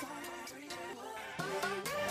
[0.00, 0.08] Three,
[0.68, 2.09] two, one.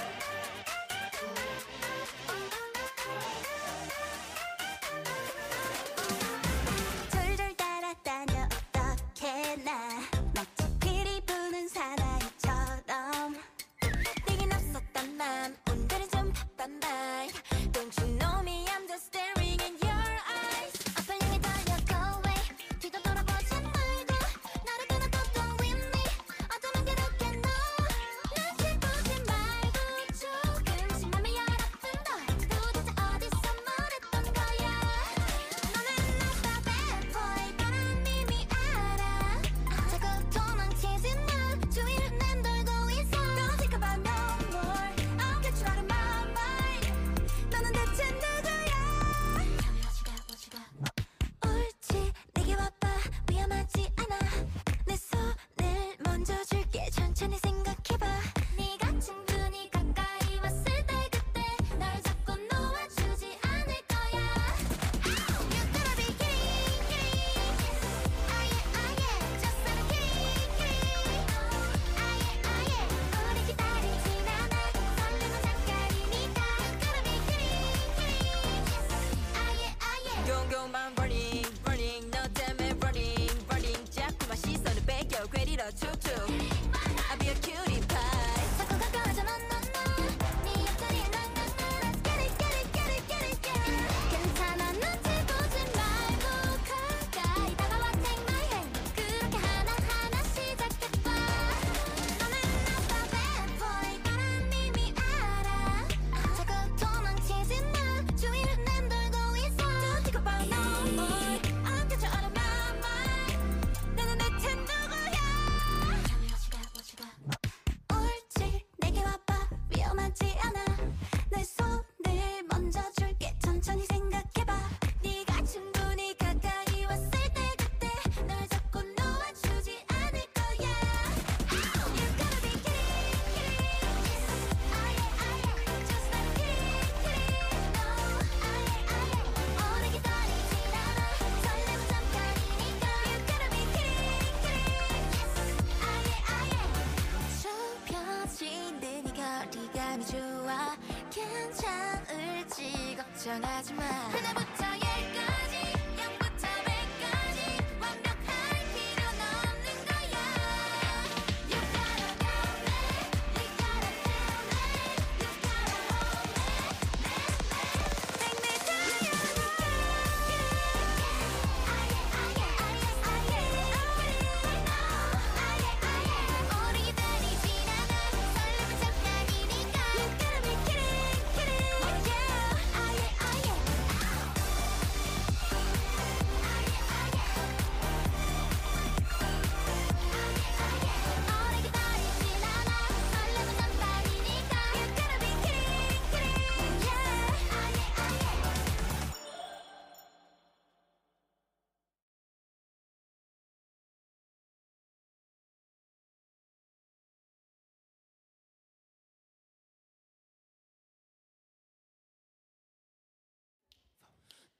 [151.09, 153.83] 괜찮을지 걱정하지 마.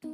[0.02, 0.12] The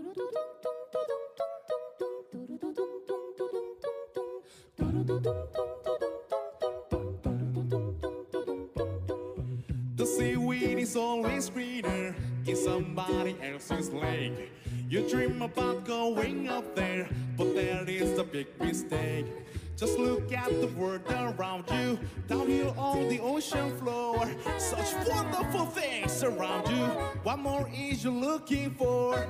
[10.06, 12.16] seaweed is always greener
[12.47, 14.51] in somebody else's lake.
[14.90, 17.07] You dream about going up there,
[17.38, 19.28] but that is the big mistake.
[19.77, 24.27] Just look at the world around you, down here on the ocean floor.
[24.57, 26.86] Such wonderful things around you.
[27.21, 29.27] What more is you looking for?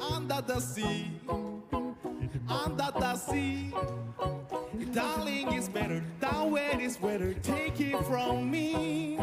[0.00, 1.10] under the sea,
[2.48, 3.72] under the sea.
[4.92, 7.34] Darling, it's better down where it's better.
[7.34, 9.18] Take it from me.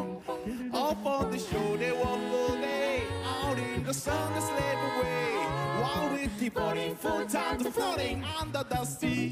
[0.74, 3.04] Off on the shore, they walk all day.
[3.26, 5.34] Out in the sun, they slip away.
[5.82, 9.32] While we're departing, full time to floating under the sea.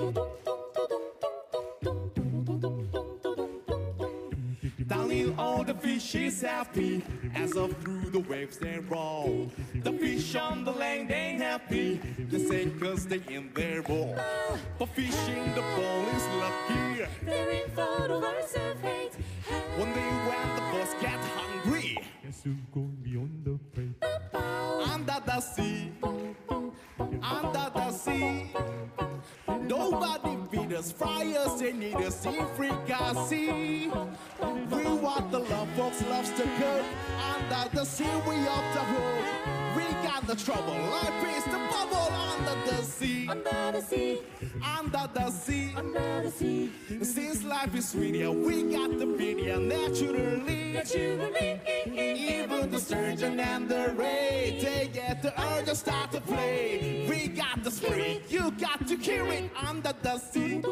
[6.12, 7.02] She's happy
[7.36, 9.50] as up through the waves they roll.
[9.76, 12.02] The fish on the land ain't happy.
[12.30, 14.18] The say cause they in their bowl.
[14.78, 17.08] For fishing the bowl is lucky.
[17.24, 19.14] They're in for the words of hate.
[19.78, 21.98] One day when the boss get hungry.
[22.26, 23.96] Yes, you go beyond the plate.
[24.92, 25.94] Under the sea.
[27.22, 28.52] Under the sea.
[29.72, 33.90] Nobody beat us, fry us, they need us, see frequency.
[34.70, 36.84] We want the love, folks loves to cook.
[37.34, 39.78] Under the sea, we up the hook.
[39.78, 43.30] We got the trouble, life is the bubble under the sea.
[43.30, 44.20] Under the sea.
[44.78, 45.74] Under the sea.
[45.78, 46.72] Under the sea.
[47.02, 50.74] Since life is sweet, yeah, we got the media naturally.
[50.74, 51.51] Naturally.
[52.82, 57.06] Sturgeon and the ray, they get the urge to start to play.
[57.08, 60.64] We got the spirit, you got to hear it under the sea.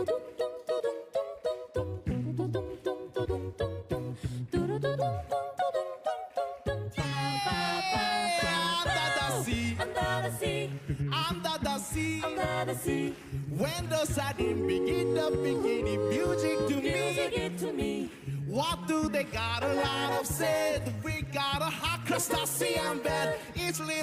[11.30, 11.78] Under the
[12.74, 13.14] sea,
[13.58, 17.59] When the sudden begin the beginning music to music me.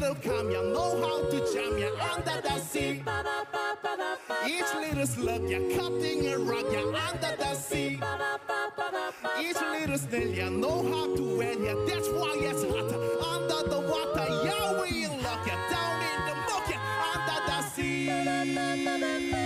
[0.00, 3.02] Little come ya know how to jam ya under the sea.
[4.46, 7.98] Each little slug ya cutting a rug ya under the sea.
[9.40, 11.74] Each little snail ya know how to wed ya.
[11.88, 12.92] That's why it's hot
[13.32, 14.28] under the water.
[14.44, 16.78] Yeah, we look ya down in the muck ya
[17.12, 19.45] under the sea.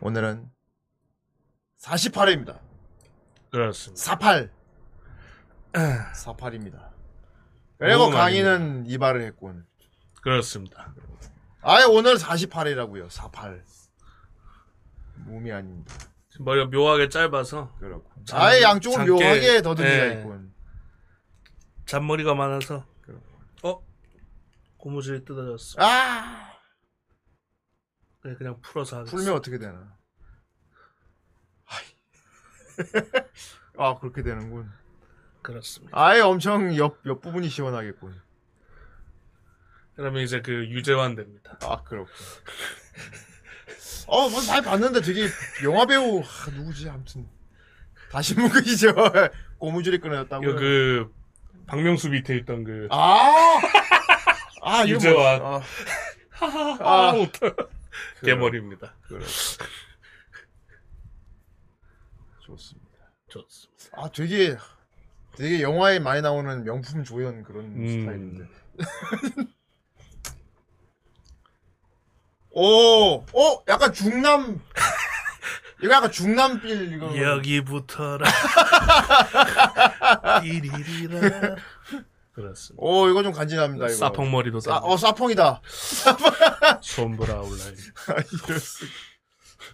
[0.00, 0.50] 오늘은
[1.80, 2.60] 48회입니다.
[3.50, 4.02] 그렇습니다.
[4.02, 4.50] 48.
[5.72, 6.90] 48입니다.
[7.78, 9.66] 그리고 너무 강의는 이발을 했군.
[10.22, 10.92] 그렇습니다.
[11.62, 13.08] 아예 오늘 48이라고요.
[13.10, 13.64] 48.
[15.26, 15.94] 몸이 아닙니다.
[16.38, 18.10] 머리가 묘하게 짧아서 그렇고.
[18.24, 20.12] 장- 아예 양쪽을 장깨- 묘하게 더듬이가 예.
[20.18, 20.54] 있군.
[21.86, 22.86] 잔머리가 많아서
[23.62, 23.84] 어
[24.78, 25.76] 고무줄이 뜯어졌어.
[25.82, 26.49] 아!
[28.20, 29.16] 그래, 그냥 풀어서 하겠어.
[29.16, 29.96] 풀면 어떻게 되나?
[33.78, 34.70] 아, 그렇게 되는군.
[35.42, 35.98] 그렇습니다.
[35.98, 38.20] 아예 엄청 옆, 옆 부분이 시원하겠군.
[39.96, 41.58] 그러면 이제 그 유재환 됩니다.
[41.62, 42.12] 아, 그렇군.
[44.06, 45.28] 어, 뭐, 많이 봤는데 되게
[45.64, 46.88] 영화 배우, 아, 누구지?
[46.88, 47.28] 아무튼.
[48.10, 48.94] 다시 묵으시죠.
[49.58, 50.50] 고무줄이 끊어졌다고요?
[50.50, 51.14] 이거 그
[51.66, 53.60] 박명수 밑에 있던 그 아!
[54.62, 55.38] 아, 이거 유재환.
[55.40, 55.62] 뭐, 아,
[56.30, 57.12] 하하하
[58.24, 58.94] 개머리입니다.
[62.40, 62.88] 좋습니다.
[63.28, 63.84] 좋습니다.
[63.92, 64.56] 아, 되게,
[65.36, 67.86] 되게 영화에 많이 나오는 명품 조연 그런 음.
[67.86, 68.46] 스타일인데.
[72.52, 74.60] 오, 어, 약간 중남,
[75.82, 77.16] 이거 약간 중남빌, 이거.
[77.16, 78.28] 여기부터라.
[80.42, 81.56] 띠리리라.
[82.32, 82.82] 그렇습니다.
[82.84, 83.94] 오, 이거 좀 간지납니다, 이거.
[83.94, 85.60] 사펑 머리도 사, 다 어, 사펑이다.
[86.80, 87.76] 솜브라울라인.
[88.46, 88.86] 이럴 수-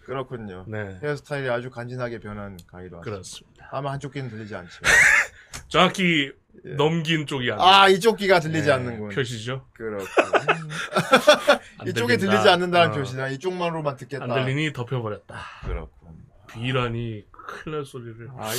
[0.05, 0.65] 그렇군요.
[0.69, 3.01] 네, 헤어스타일이 아주 간지나게 변한 왔습니다.
[3.01, 3.69] 그렇습니다.
[3.71, 4.81] 아마 한쪽 귀는 들리지 않죠.
[5.69, 6.33] 정확히
[6.77, 7.69] 넘긴 쪽이 아니에요.
[7.69, 9.11] 아, 이쪽 귀가 들리지 네, 않는군.
[9.11, 9.67] 표시죠.
[9.75, 10.07] 그렇군.
[11.79, 12.17] 안 이쪽에.
[12.17, 12.93] 들리지 않는다는 어.
[12.93, 14.25] 표시나 이쪽만으로만 듣겠다.
[14.25, 15.37] 안 들리니 덮여버렸다.
[15.67, 16.09] 그렇군.
[16.53, 18.29] 비라니 큰일 날 소리를.
[18.39, 18.57] 아이,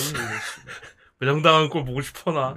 [1.19, 2.55] 매장당한 걸 보고 싶어 나.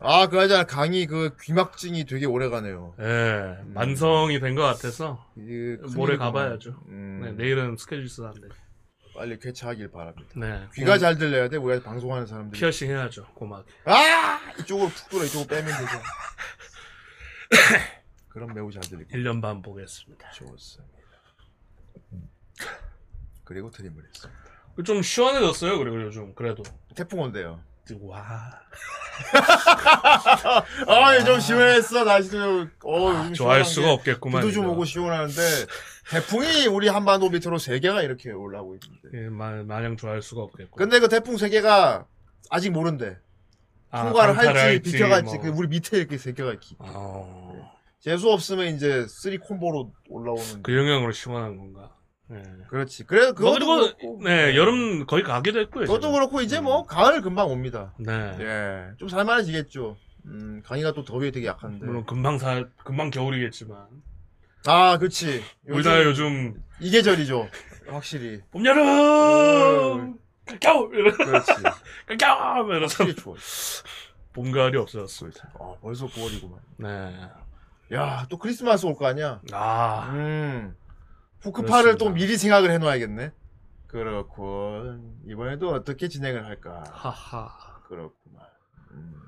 [0.00, 0.64] 아, 그하잖아.
[0.64, 2.94] 강의 그 귀막증이 되게 오래 가네요.
[3.00, 6.16] 예, 만성이 된 것 같아서 이 모레.
[6.16, 6.70] 가봐야죠.
[6.88, 8.48] 음, 네, 내일은 스케줄 있어서 안 돼.
[9.16, 10.28] 빨리 쾌차하길 바랍니다.
[10.36, 11.56] 네, 귀가 잘 들려야 돼.
[11.56, 12.58] 우리가 방송하는 사람들이.
[12.60, 13.66] 피어싱 해야죠, 고막.
[13.86, 14.40] 아!
[14.60, 16.02] 이쪽으로 푹 돌아 이쪽으로 빼면 되죠.
[18.28, 20.30] 그럼 매우 잘 들리고 1년 반 보겠습니다.
[20.32, 20.94] 좋습니다.
[23.44, 24.45] 그리고 드림을 했습니다.
[24.84, 26.62] 좀 시원해졌어요, 그리고 요즘 그래도.
[26.94, 27.60] 태풍 온대요.
[28.00, 28.26] 와,
[30.88, 32.04] 아, 좀 시원했어.
[32.04, 34.42] 날씨도 어, 요즘 좋아할 수가 게 없겠구만.
[34.42, 34.72] 비도 좀 이거.
[34.72, 35.40] 오고 시원하는데
[36.10, 39.08] 태풍이 우리 한반도 밑으로 세 개가 이렇게 올라오고 있는데.
[39.24, 40.76] 예, 마, 마냥 좋아할 수가 없겠고.
[40.76, 42.06] 근데 그 태풍 세 개가
[42.50, 43.16] 아직 모른대.
[43.90, 45.42] 아, 통과를 할지 할지, 비켜갈지 뭐.
[45.44, 46.76] 그 우리 밑에 이렇게 세 개가 있기.
[46.80, 50.62] 어, 재수 없으면 이제 three 콤보로 올라오는.
[50.62, 51.95] 그 영향으로 시원한 건가.
[52.28, 52.42] 네.
[52.68, 53.04] 그렇지.
[53.04, 54.20] 그래 뭐 그것도 그리고 그렇고.
[54.24, 55.86] 네 여름 거의 가기도 했고요.
[55.86, 56.10] 그것도.
[56.12, 57.92] 그렇고 이제 뭐 가을 금방 옵니다.
[57.98, 58.36] 네.
[58.40, 59.96] 예, 좀 살만해지겠죠.
[60.26, 61.86] 음, 강의가 또 더위에 되게 약한데.
[61.86, 63.86] 물론 금방 사 금방 겨울이겠지만
[64.66, 65.44] 아, 그렇지.
[65.68, 67.48] 우리나라 요즘 이 계절이죠.
[67.88, 68.40] 확실히.
[68.50, 70.18] 봄 여름
[70.60, 71.52] 겨울 이러 그렇지.
[72.18, 73.36] 겨울 확실히 추워.
[74.32, 75.26] 봄 가을이 없어졌어.
[75.26, 75.40] 그렇지.
[75.60, 76.56] 아, 벌써 9월이구만.
[76.78, 77.14] 네.
[77.94, 79.40] 야, 또 크리스마스 올 거 아니야?
[79.52, 80.74] 아 음.
[81.52, 81.96] 그렇습니다.
[81.96, 83.32] 또 미리 생각을 해놔야겠네.
[83.86, 85.20] 그렇군.
[85.26, 86.84] 이번에도 어떻게 진행을 할까?
[86.90, 87.80] 하하.
[87.84, 88.46] 그렇구만.
[88.92, 89.22] 음.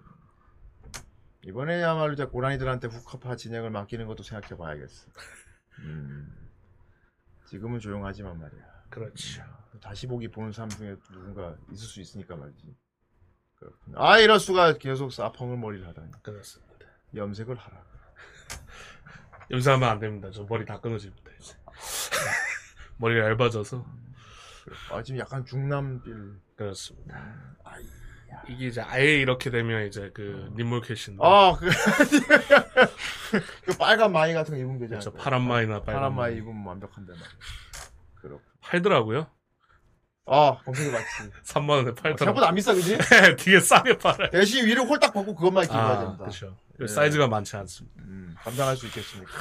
[1.44, 5.06] 이번에야말로 이제 고라니들한테 후크파 진행을 맡기는 것도 생각해 봐야겠어.
[5.80, 6.50] 음.
[7.46, 8.60] 지금은 조용하지만 말이야.
[8.90, 9.42] 그렇죠.
[9.80, 12.76] 다시 보기 보는 사람 중에 누군가 있을 수 있으니까 말이지.
[13.56, 13.94] 그렇군.
[13.96, 16.10] 아, 이럴 수가 계속 싸펑을 머리를 하다니.
[16.22, 16.86] 그렇습니다.
[17.14, 17.84] 염색을 하라.
[19.50, 20.30] 염색하면 안 됩니다.
[20.30, 21.54] 저 머리 다 끊어집니다 이제.
[22.98, 23.84] 머리가 얇아져서
[24.92, 26.40] 아, 지금 약간 중남빌.
[26.56, 27.16] 그렇습니다.
[27.64, 27.84] 아이.
[28.48, 31.68] 이게 이제 아예 이렇게 되면 이제 그 님몰 캐시인데 아, 그,
[33.64, 35.12] 그 빨간 마이 같은 거 입으면 되지 그렇죠.
[35.14, 37.28] 파란 마이나 빨간 파란 마이 입으면 완벽한데 말이야.
[38.16, 38.42] 그렇고.
[38.60, 39.26] 팔더라고요.
[40.26, 41.30] 아, 검색해 봤지.
[41.44, 42.44] 3만 원에 생각보다 팔더라고요.
[42.44, 42.98] 안 비싸, 그지?
[43.38, 44.30] 되게 싸게 팔아요.
[44.30, 46.16] 대신 위를 홀딱 벗고 그것만 입고 가야 아, 된다.
[46.18, 46.56] 그렇죠.
[46.80, 46.86] 예.
[46.86, 48.02] 사이즈가 많지 않습니다.
[48.02, 49.32] 음, 감당할 수 있겠습니까?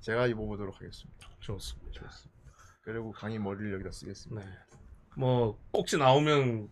[0.00, 1.28] 음, 제가 입어보도록 하겠습니다.
[1.40, 1.92] 좋습니다.
[1.92, 2.40] 좋습니다.
[2.82, 4.44] 그리고 강의 머리를 여기다 쓰겠습니다.
[4.44, 4.52] 네.
[5.16, 6.70] 뭐 꼭지 나오면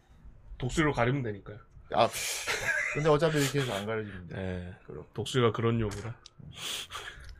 [0.56, 1.58] 독수리로 가리면 되니까요.
[1.94, 2.08] 아,
[2.94, 4.34] 근데 어차피 이렇게 해서 안 가려지는데.
[4.34, 4.74] 네.
[4.86, 5.04] 그럼.
[5.14, 6.14] 독수리가 그런 요구라.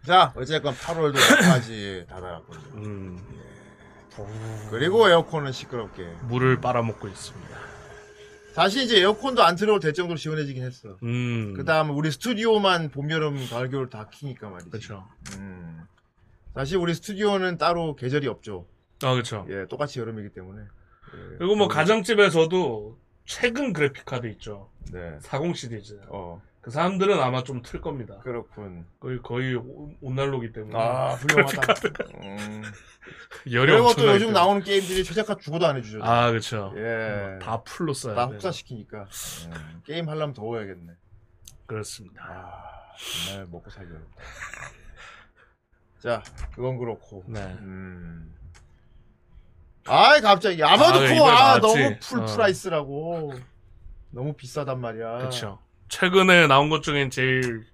[0.07, 2.61] 자, 어쨌건 8월도 여기까지 다다랐군요.
[2.77, 3.19] 음,
[4.71, 6.05] 그리고 에어컨은 시끄럽게.
[6.23, 7.68] 물을 빨아먹고 있습니다.
[8.59, 10.97] 사실 이제 에어컨도 안 틀어도 될 정도로 시원해지긴 했어.
[11.05, 14.71] 음, 그 다음 우리 스튜디오만 봄, 여름, 가을, 겨울 다 키니까 말이지.
[14.71, 15.07] 그렇죠.
[15.37, 15.87] 음.
[16.55, 18.67] 사실 우리 스튜디오는 따로 계절이 없죠.
[19.05, 19.47] 아, 그렇죠.
[19.49, 20.61] 예, 똑같이 여름이기 때문에.
[20.63, 24.69] 예, 그리고 뭐 가정집에서도 최근 그래픽 카드 있죠.
[24.91, 25.17] 네.
[25.21, 26.01] 40 시리즈.
[26.09, 28.19] 어, 그 사람들은 아마 좀 틀 겁니다.
[28.23, 28.85] 그렇군.
[29.01, 31.75] 거의 거의 오- 온난로기 때문에 아, 훌륭하다.
[32.25, 32.63] 음.
[33.51, 34.33] 열이 그리고 또 엄청나기 요즘 때문에.
[34.33, 36.01] 나오는 게임들이 최저가 죽어도 안 해주죠.
[36.03, 36.73] 아, 그렇죠.
[36.77, 37.39] 예.
[37.41, 38.35] 다 full로 써야 다 돼.
[38.35, 39.07] 혹사시키니까.
[39.47, 40.93] 음, 게임 하려면 더워야겠네.
[41.67, 42.23] 그렇습니다.
[42.23, 42.93] 아,
[43.27, 44.23] 정말 먹고 살기 어렵다.
[46.01, 46.23] 자,
[46.55, 47.25] 그건 그렇고.
[47.29, 47.41] 네.
[47.61, 48.35] 음.
[49.87, 50.63] 아이, 갑자기.
[50.63, 51.61] 아머드 아, 코어, 이번에 아, 나왔지.
[51.61, 52.27] 너무 full 어.
[52.27, 53.33] price라고.
[54.11, 55.19] 너무 비싸단 말이야.
[55.19, 55.61] 그렇죠.
[55.89, 57.67] 최근에 나온 것 중엔 제일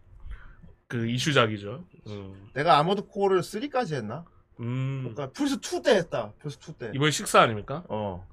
[0.89, 1.85] 그 이슈작이죠.
[2.07, 2.51] 음.
[2.55, 4.25] 내가 아머드 코어를 3까지 했나?
[4.61, 5.01] 음.
[5.03, 6.33] 그러니까 플스 2 때 했다.
[6.39, 6.93] 플스 2 때.
[6.95, 7.85] 이번 식사 아닙니까?
[7.89, 8.27] 어.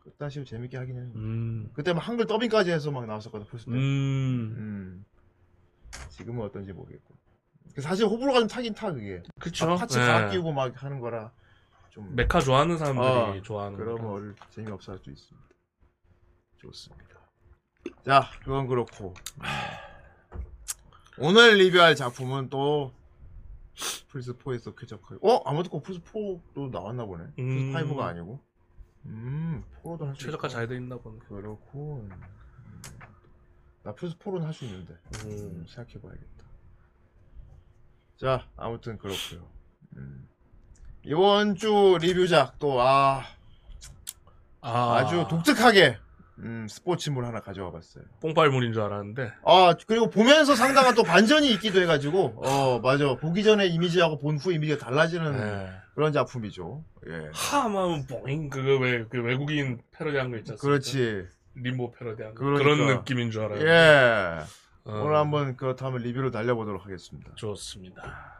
[0.00, 1.18] 그때 시 재밌게 하긴 했는데.
[1.18, 1.70] 음.
[1.74, 3.72] 그때 막 한글 더빙까지 해서 막 나왔었거든, 플스 때.
[3.72, 3.76] 음.
[3.76, 5.04] 음.
[6.10, 7.14] 지금은 어떤지 모르겠고.
[7.74, 9.22] 그 사실 호불호가 좀 타긴 타, 그게.
[9.38, 9.66] 그쵸.
[9.66, 10.06] 막 parts 네.
[10.06, 11.30] 갈아 끼우고 막 하는 거라.
[11.90, 12.14] 좀.
[12.16, 15.48] mecha 좋아하는 사람들이 어, 좋아하는 그러면 재미없어 할 수 있습니다.
[16.56, 17.17] 좋습니다.
[18.04, 19.14] 자, 그건 그렇고.
[21.18, 22.92] 오늘 리뷰할 작품은 또
[24.12, 25.18] 플스4에서 쾌적하게.
[25.22, 25.42] 어?
[25.44, 27.24] 아무도 플스4도 나왔나 보네.
[27.38, 27.72] 음.
[27.72, 28.40] 플스5가 아니고.
[29.06, 30.26] 음, 4로도 할수 있어.
[30.26, 31.18] 최저가 잘돼 있나 보네.
[31.28, 32.06] 그렇고.
[32.08, 32.20] 음.
[33.82, 34.94] 나 플스4로는 할 수 있는데.
[35.24, 35.66] 음, 음.
[35.68, 36.44] 생각해봐야겠다.
[38.16, 39.48] 자, 아무튼 그렇고요.
[39.96, 40.28] 음.
[41.04, 43.22] 이번 주 리뷰작 또 아,
[44.60, 45.96] 아, 아주 독특하게
[46.40, 48.04] 음, 스포츠물 하나 가져와 봤어요.
[48.20, 49.32] 뽕빨물인 줄 알았는데.
[49.44, 54.52] 아 그리고 보면서 상당한 또 반전이 있기도 해가지고 어 맞아 보기 전에 이미지하고 본 후
[54.52, 55.70] 이미지가 달라지는 네.
[55.94, 56.84] 그런 작품이죠.
[57.08, 57.30] 예.
[57.32, 60.60] 하마는 뽕 그거 왜 그 외국인 패러디한 거 않습니까?
[60.62, 61.26] 그렇지.
[61.56, 62.40] 림보 패러디한 거.
[62.44, 62.62] 그러니까.
[62.62, 63.60] 그런 느낌인 줄 알아요.
[63.66, 64.40] 예.
[64.84, 67.32] 어, 오늘 한번 그렇다면 리뷰를 달려보도록 하겠습니다.
[67.34, 68.37] 좋습니다.「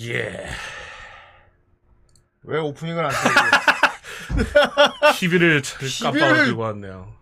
[0.00, 0.46] 예.
[2.44, 4.38] 왜 오프닝을 안 틀고
[5.18, 7.14] TV를 TV를 깜빡 들고 왔네요.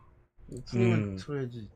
[0.48, 1.16] 오프닝을 음.
[1.16, 1.68] 틀어야지.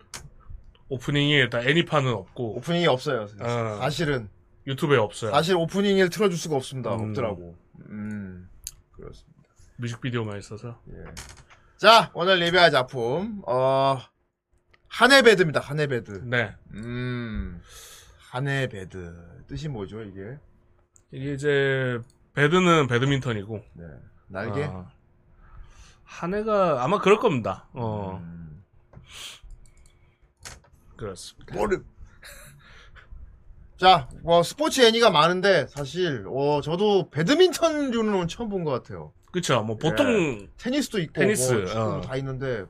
[0.88, 3.26] 오프닝이 일단 애니판은 없고 오프닝이 없어요.
[3.40, 3.78] 어.
[3.80, 4.28] 사실은
[4.66, 5.30] 유튜브에 없어요.
[5.32, 6.94] 사실 오프닝을 틀어줄 수가 없습니다.
[6.94, 7.08] 음.
[7.10, 7.56] 없더라고.
[7.88, 8.48] 음
[8.92, 9.40] 그렇습니다.
[9.76, 10.80] 뮤직비디오만 있어서.
[10.90, 11.04] 예.
[11.78, 13.98] 자 오늘 리뷰할 작품 어
[14.88, 15.60] 한해베드입니다.
[15.60, 16.22] 한해베드.
[16.24, 16.54] 네.
[16.74, 17.62] 음
[18.30, 20.38] 한해베드 뜻이 뭐죠 이게?
[21.12, 21.98] 이게 이제
[22.34, 23.84] 배드는 배드민턴이고 네
[24.28, 24.64] 날개.
[24.64, 24.86] 아,
[26.04, 27.66] 한 해가 아마 그럴 겁니다.
[27.72, 28.62] 어 음.
[30.96, 31.54] 그렇습니다.
[31.54, 31.84] 모름.
[33.76, 39.12] 자, 뭐 스포츠 애니가 많은데 사실 어 저도 배드민턴류는 처음 본 것 같아요.
[39.32, 39.62] 그쵸.
[39.62, 42.00] 뭐 보통 테니스도 있고 테니스, 뭐 축구도 어.
[42.02, 42.64] 다 있는데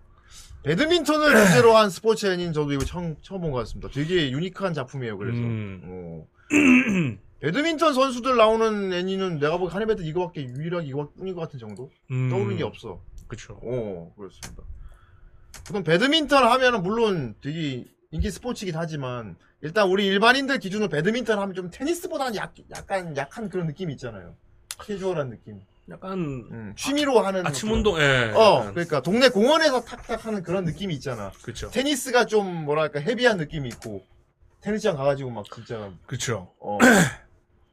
[0.62, 3.88] 배드민턴을 주제로 한 스포츠 애니는 저도 이거 처음 처음 본 것 같습니다.
[3.92, 5.18] 되게 유니크한 작품이에요.
[5.18, 5.80] 그래서 음.
[5.84, 6.26] 어.
[7.40, 12.56] 배드민턴 선수들 나오는 애니는 내가 보기 한해배드 이거밖에 유일하게 이거뿐인 것 같은 정도 음, 떠오르는
[12.58, 13.00] 게 없어.
[13.26, 13.58] 그쵸.
[13.62, 14.62] 어 그렇습니다.
[15.68, 21.70] 그럼 배드민턴 하면은 물론 되게 인기 스포츠이긴 하지만 일단 우리 일반인들 기준으로 배드민턴 하면 좀
[21.70, 24.34] 테니스보다는 약, 약간 약한 그런 느낌이 있잖아요.
[24.84, 25.60] 캐주얼한 느낌.
[25.90, 28.30] 약간 음, 취미로 하는 아침 운동, 예.
[28.34, 31.32] 어, 약간, 그러니까 동네 공원에서 탁탁 하는 그런 느낌이 있잖아.
[31.42, 31.70] 그쵸.
[31.70, 34.04] 테니스가 좀 뭐랄까 헤비한 느낌이 있고
[34.60, 36.52] 테니스장 가가지고 막 진짜 그쵸.
[36.60, 36.78] 어,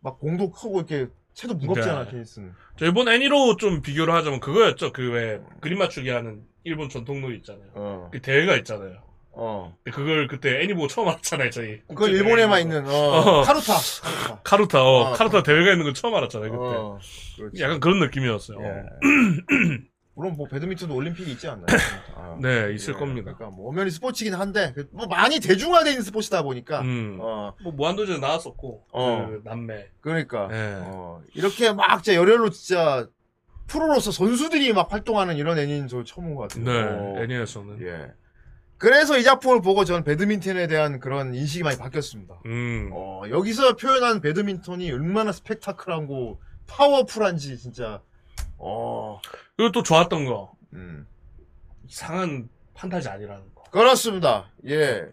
[0.02, 2.12] 막 공도 크고 이렇게 채도 무겁잖아 네.
[2.12, 2.52] 테니스는.
[2.78, 4.92] 저 이번 애니로 좀 비교를 하자면 그거였죠.
[4.94, 7.68] 그 왜 그림 맞추기 하는 일본 전통 놀이 있잖아요.
[7.76, 9.04] 어, 그 대회가 있잖아요.
[9.40, 9.76] 어.
[9.84, 11.80] 근데 그걸 그때 애니 보고 처음 알았잖아요, 저희.
[11.88, 13.42] 그건 일본에만 있는 어, 어.
[13.44, 13.74] 카루타.
[14.04, 14.42] 카루타.
[14.44, 16.64] 카루타, 어, 어, 카루타 대회가 있는 거 처음 알았잖아요, 그때.
[16.64, 17.00] 어.
[17.60, 18.58] 약간 그런 느낌이었어요.
[18.60, 18.84] 예.
[20.18, 21.68] 물론 뭐 배드민턴도 올림픽이 있지 않나요?
[22.16, 23.34] 아, 네, 있을 예, 겁니다.
[23.36, 25.40] 그러니까 뭐 엄연히 스포츠긴 한데 그뭐 많이
[25.92, 27.20] 있는 스포츠다 보니까 음.
[27.22, 29.28] 어 뭐 무한도전에 나왔었고, 어.
[29.28, 29.90] 그 남매.
[30.02, 30.74] 그러니까 예.
[30.86, 33.08] 어, 이렇게 막 진짜 열혈로 진짜
[33.68, 36.64] 프로로서 선수들이 막 활동하는 이런 애니는 저 처음 본 것 같아요.
[36.64, 37.82] 네, 어, 애니에서는.
[37.84, 38.12] 예.
[38.80, 42.42] 그래서 이 작품을 보고 저는 배드민턴에 대한 그런 인식이 많이 바뀌었습니다.
[42.48, 42.90] 음.
[42.92, 48.02] 어, 여기서 표현한 배드민턴이 얼마나 스펙타클하고 파워풀한지 진짜
[48.58, 49.20] 어,
[49.56, 50.54] 그리고 또 좋았던 거.
[50.74, 51.08] 음.
[51.88, 53.64] 이상한 판타지 아니라는 거.
[53.72, 54.50] 그렇습니다.
[54.68, 55.06] 예.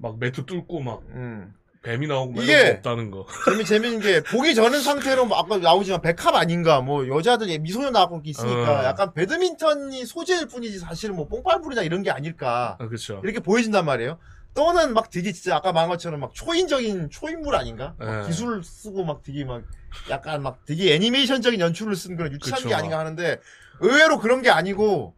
[0.00, 1.52] 막 매트 뚫고 막 음.
[1.82, 3.26] 뱀이 나오고 막 이게- 이런 거 없다는 거.
[3.50, 8.20] 재미 재밌는 게 보기 전은 상태로 뭐 아까 나오지만 백합 아닌가 뭐 여자들 미소녀 나오고
[8.24, 8.84] 있으니까 어.
[8.84, 13.20] 약간 배드민턴이 소재일 뿐이지 사실은 뭐 뽕빨불이나 이런 게 아닐까 아, 그쵸.
[13.24, 14.18] 이렇게 보여진단 말이에요.
[14.58, 17.94] 또는 막 되게 진짜 아까 말한 것처럼 막 초인적인 초인물 아닌가?
[17.96, 18.26] 막 예.
[18.26, 19.62] 기술 쓰고 막 되게 막
[20.10, 22.68] 약간 막 되게 애니메이션적인 연출을 쓴 그런 유치한 그쵸.
[22.68, 23.38] 게 아닌가 하는데
[23.78, 25.14] 의외로 그런 게 아니고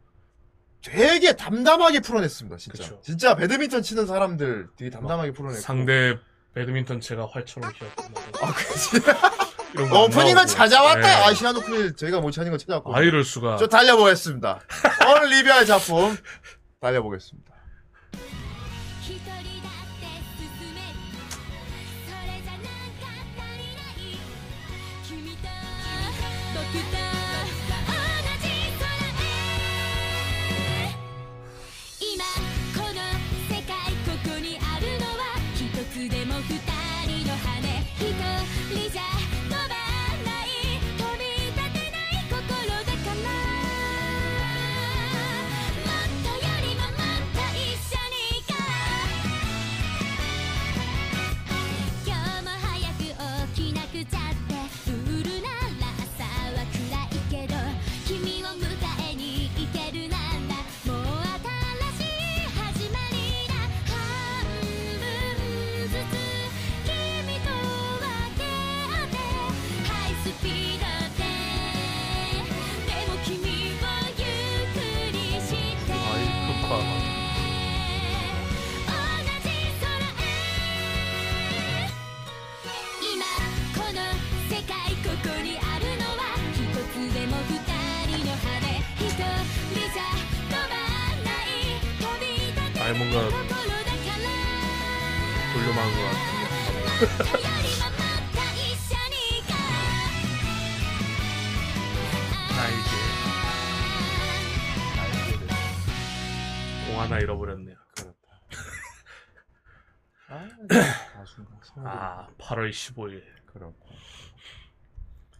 [0.84, 2.58] 되게 담담하게 풀어냈습니다.
[2.58, 2.82] 진짜.
[2.84, 3.00] 그쵸.
[3.02, 5.62] 진짜 배드민턴 치는 사람들 되게 담담하게 풀어냈고.
[5.62, 6.18] 상대
[6.52, 8.44] 배드민턴 채가 활처럼 휘었고.
[8.44, 8.96] 아, 그치.
[9.72, 10.46] 이런 거 안 오프닝을 나오고.
[10.48, 11.08] 찾아왔다.
[11.08, 11.14] 예.
[11.24, 12.94] 아, 시나노크릴 저희가 못 찾는 거 찾아왔고.
[12.94, 13.56] 아, 이럴 수가.
[13.56, 14.60] 저 달려보겠습니다.
[15.08, 16.14] 오늘 리뷰할 작품
[16.80, 17.54] 달려보겠습니다.
[112.60, 113.22] 8월 15일.
[113.46, 113.74] 그렇고.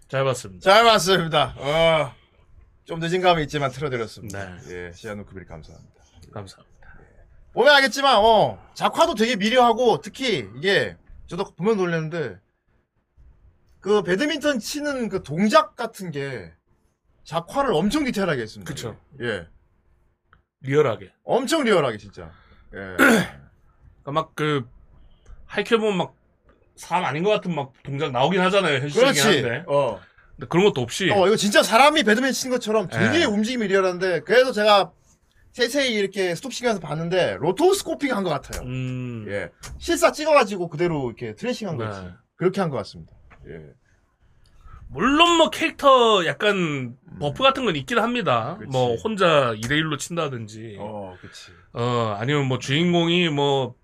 [0.09, 0.63] 잘 봤습니다.
[0.63, 1.55] 잘 봤습니다.
[1.59, 2.15] 어,
[2.85, 4.57] 좀 늦은 감이 있지만 틀어드렸습니다.
[4.57, 4.87] 네.
[4.89, 6.03] 예, 시아노크빌 감사합니다.
[6.33, 6.71] 감사합니다.
[7.53, 12.39] 보면 알겠지만, 어, 작화도 되게 미려하고, 특히, 이게, 저도 보면 놀랐는데,
[13.81, 16.53] 그, 배드민턴 치는 그 동작 같은 게,
[17.25, 18.69] 작화를 엄청 디테일하게 했습니다.
[18.73, 18.99] 그쵸.
[19.21, 19.49] 예.
[20.61, 21.13] 리얼하게.
[21.25, 22.33] 엄청 리얼하게, 진짜.
[22.75, 22.97] 예.
[24.03, 24.69] 그러니까 막 그,
[25.47, 26.15] 하이큐보면 막,
[26.77, 28.79] 사람 아닌 것 같은 막 동작 나오긴 하잖아요.
[28.81, 29.21] 현실이긴 그렇지.
[29.21, 29.65] 한데.
[29.69, 30.01] 어.
[30.37, 31.11] 근데 그런 것도 없이.
[31.11, 33.25] 어, 이거 진짜 사람이 배드민턴 치는 것처럼 되게 예.
[33.25, 34.93] 움직임이 리얼한데, 그래도 제가
[35.53, 38.63] 세세히 이렇게 스톱시키면서 봤는데, rotoscoping 한 것 같아요.
[38.67, 39.27] 음.
[39.29, 39.51] 예.
[39.79, 42.01] 실사 찍어가지고 그대로 이렇게 트레이싱 한 거지.
[42.01, 42.11] 네.
[42.37, 43.13] 그렇게 한 것 같습니다.
[43.49, 43.73] 예.
[44.89, 48.55] 물론 뭐 캐릭터 약간 buff 같은 건 있긴 합니다.
[48.55, 48.59] 음.
[48.61, 48.71] 그치.
[48.71, 50.77] 뭐 혼자 2대 1로 친다든지.
[50.81, 51.53] 어, 그치.
[51.75, 53.75] 어, 아니면 뭐 주인공이 뭐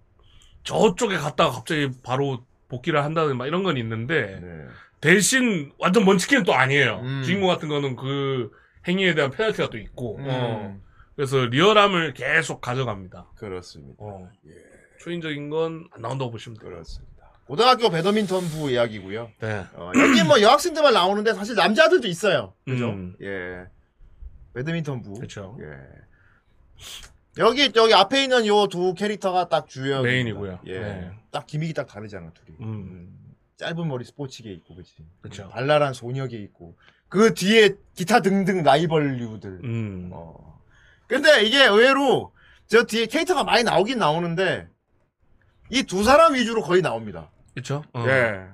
[0.65, 4.67] 저쪽에 갔다가 갑자기 바로 복귀를 한다든 막 이런 건 있는데 네.
[5.01, 7.01] 대신 완전 먼치킨은 또 아니에요.
[7.03, 7.23] 음.
[7.25, 8.51] 주인공 같은 거는 그
[8.89, 10.19] 행위에 대한 페널티가 또 있고.
[10.21, 10.61] 어.
[10.75, 10.83] 음,
[11.15, 13.31] 그래서 리얼함을 계속 가져갑니다.
[13.37, 13.97] 그렇습니다.
[13.99, 14.29] 어.
[14.47, 14.53] 예.
[15.01, 16.71] 초인적인 건 안 나온다고 보시면 돼요.
[16.71, 17.17] 그렇습니다.
[17.47, 19.31] 고등학교 배드민턴 부 이야기고요.
[19.41, 19.65] 네.
[19.75, 22.55] 어, 여기 뭐 여학생들만 나오는데 사실 남자들도 있어요.
[22.65, 22.89] 그죠?
[22.91, 23.15] 음.
[23.23, 23.65] 예.
[24.55, 25.15] 배드민턴 부.
[25.15, 25.57] 그렇죠.
[25.61, 25.67] 예.
[27.39, 30.61] 여기 여기 앞에 있는 요 두 캐릭터가 딱 주요 메인이고요.
[30.67, 30.79] 예.
[30.79, 31.11] 네.
[31.31, 32.57] 딱 기믹이 딱 다르잖아, 둘이.
[32.61, 32.67] 음.
[32.67, 33.19] 음.
[33.59, 34.95] 짧은 머리 스포츠계 있고, 그치?
[35.23, 35.49] 그쵸.
[35.51, 36.77] 발랄한 소녀계 있고.
[37.09, 39.61] 그 뒤에 기타 등등 라이벌류들.
[39.65, 40.11] 음.
[40.13, 40.61] 어.
[41.07, 42.33] 근데 이게 의외로
[42.67, 44.69] 저 뒤에 캐릭터가 많이 나오긴 나오는데
[45.71, 47.31] 이 두 사람 위주로 거의 나옵니다.
[47.55, 47.85] 그렇죠.
[47.93, 48.01] 어.
[48.09, 48.47] 예.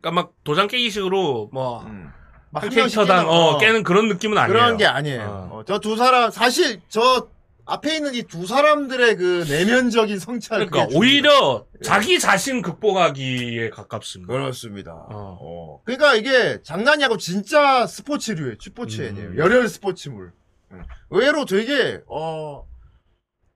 [0.00, 2.10] 그러니까 막 도장 깨기식으로 뭐 음.
[2.52, 4.52] 한 캐릭터당 깨는- 어, 깨는 그런 느낌은 아니에요.
[4.52, 5.48] 그런 게 아니에요.
[5.52, 5.64] 어.
[5.64, 7.28] 저두 사람 사실 저
[7.66, 14.32] 앞에 있는 이 두 사람들의 그 내면적인 성찰 그러니까 오히려 자기 자신 극복하기에 가깝습니다.
[14.32, 14.92] 그렇습니다.
[14.92, 15.38] 어.
[15.40, 15.80] 어.
[15.84, 19.34] 그러니까 이게 장난이 아니고 진짜 스포츠류의 스포츠 음.
[19.38, 20.32] 열혈 스포츠물.
[20.72, 20.82] 응.
[21.10, 22.66] 의외로 되게 어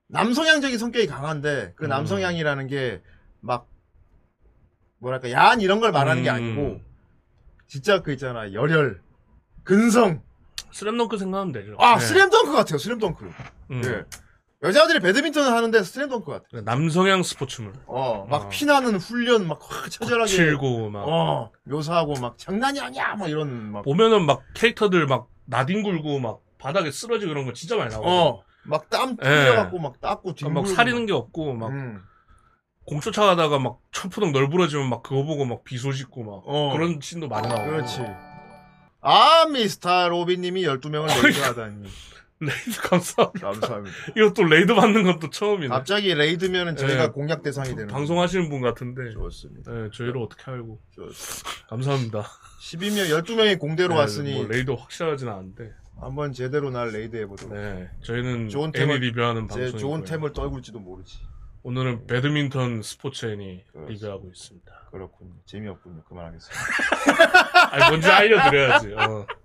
[0.07, 1.89] 남성향적인 성격이 강한데 그 음.
[1.89, 3.01] 남성향이라는 게
[3.41, 3.67] 막
[4.99, 6.35] 뭐랄까 야한 이런 걸 말하는 게 음.
[6.35, 6.81] 아니고
[7.67, 9.01] 진짜 그 있잖아 열혈
[9.63, 10.21] 근성
[10.71, 11.75] 슬램덩크 생각하면 되죠.
[11.79, 12.05] 아 네.
[12.05, 13.31] 슬램덩크 같아요 슬램덩크
[13.71, 13.81] 음.
[13.85, 14.03] 예
[14.61, 17.73] 여자들이 배드민턴을 하는데 슬램덩크 같아 남성향 스포츠물.
[17.87, 18.49] 어막 어.
[18.49, 23.83] 피나는 훈련 막 확 처절하게 치고 막 어 묘사하고 막 장난이 아니야 막 이런 막
[23.83, 28.09] 보면은 막 캐릭터들 막 나뒹 굴고 막 바닥에 쓰러지고 이런 거 진짜 많이 나오고.
[28.09, 29.27] 어, 막땀 예.
[29.27, 32.01] 흘려갖고 막 닦고 그러니까 막 사리는 게 없고 막 음.
[32.85, 36.73] 공 쫓아가다가 막 철푸덕 널브러지면 막 그거 보고 막 비소 짓고 막 어.
[36.73, 37.63] 그런 씬도 많이 나오고.
[37.65, 38.01] 그렇지.
[39.01, 41.87] 아, 미스터 로빈님이 12명을 raid하다니.
[42.41, 43.51] raid 감사합니다.
[43.51, 43.95] 감사합니다.
[44.15, 45.67] 이것도 raid 받는 건 또 처음이네.
[45.67, 47.11] 갑자기 raid면은 저희가 네.
[47.11, 47.87] 공략 대상이 되는.
[47.87, 49.11] 방송하시는 분 같은데.
[49.11, 49.71] 좋습니다.
[49.73, 50.79] 네, 저희를 어떻게 알고.
[50.95, 51.49] 좋습니다.
[51.69, 52.23] 감사합니다.
[52.61, 55.73] 12명, 12명이 공대로 네, 왔으니 뭐 raid 확실하진 않은데.
[55.99, 57.53] 한번 제대로 날 raid 해보도록.
[57.53, 59.79] 네, 저희는 좋은 애니 템을- 리뷰하는 제 방송이고요.
[59.79, 61.17] 좋은 템을 떨굴지도 모르지.
[61.63, 63.91] 오늘은 배드민턴 스포츠 애니 그렇습니다.
[64.07, 64.87] 리뷰하고 있습니다.
[64.91, 65.33] 그렇군요.
[65.45, 66.03] 재미없군요.
[66.05, 66.63] 그만하겠습니다.
[67.71, 68.93] 아니, 뭔지 알려드려야지.
[68.93, 69.27] 어.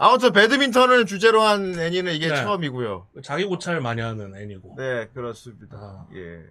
[0.00, 2.36] 아무튼 배드민턴을 주제로 한 애니는 이게 네.
[2.36, 3.08] 처음이고요.
[3.22, 4.74] 자기 고찰 많이 하는 애니고.
[4.76, 5.76] 네, 그렇습니다.
[5.76, 6.06] 아.
[6.14, 6.42] 예.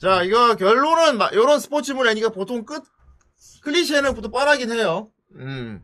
[0.00, 2.82] 자, 이거 결론은 마- 요런 스포츠물 애니가 보통 끝
[3.62, 5.10] 클리셰는 보통 뻔하긴 해요.
[5.36, 5.82] 음.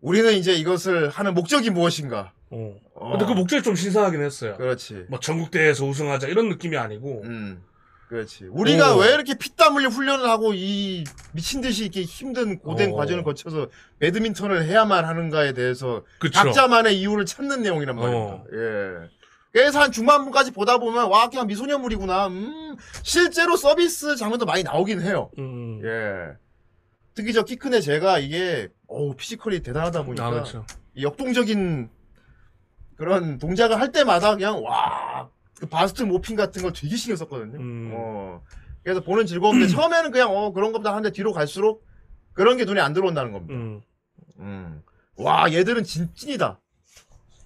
[0.00, 2.32] 우리는 이제 이것을 하는 목적이 무엇인가?
[2.50, 2.76] 어.
[3.02, 3.10] 어.
[3.10, 4.56] 근데 그 목적이 좀 신선하긴 했어요.
[4.56, 5.06] 그렇지.
[5.08, 7.22] 뭐 전국대회에서 우승하자 이런 느낌이 아니고.
[7.24, 7.62] 음.
[8.08, 8.44] 그렇지.
[8.50, 8.98] 우리가 오.
[8.98, 12.96] 왜 이렇게 피땀 흘려 훈련을 하고 이 미친 듯이 이렇게 힘든 고된 어.
[12.96, 13.68] 과정을 거쳐서
[14.00, 16.42] 배드민턴을 해야만 하는가에 대해서 그쵸.
[16.42, 18.34] 각자만의 이유를 찾는 내용이란 말입니다.
[18.34, 18.44] 어.
[18.52, 19.08] 예.
[19.50, 22.26] 그래서 한 중반부까지 보다 보면 와 그냥 미소녀물이구나.
[22.28, 25.30] 음, 실제로 서비스 장면도 많이 나오긴 해요.
[25.38, 25.80] 음.
[25.82, 26.36] 예.
[27.14, 30.66] 특히 저 키큰애 제가 이게 어우 physical이 대단하다 보니까 아, 그렇죠.
[30.94, 31.88] 이 역동적인
[33.02, 35.28] 그런 동작을 할 때마다 그냥 와.
[35.58, 37.58] 그 bust morphing 같은 걸 되게 신경 썼거든요.
[37.58, 37.90] 음.
[37.92, 38.44] 어.
[38.84, 41.84] 그래서 보는 즐거움인데 처음에는 그냥 어 그런 겁니다 하는데 뒤로 갈수록
[42.32, 43.54] 그런 게 눈에 안 들어온다는 겁니다.
[43.54, 43.80] 음.
[44.38, 44.82] 음.
[45.16, 46.60] 와, 얘들은 진, 찐이다.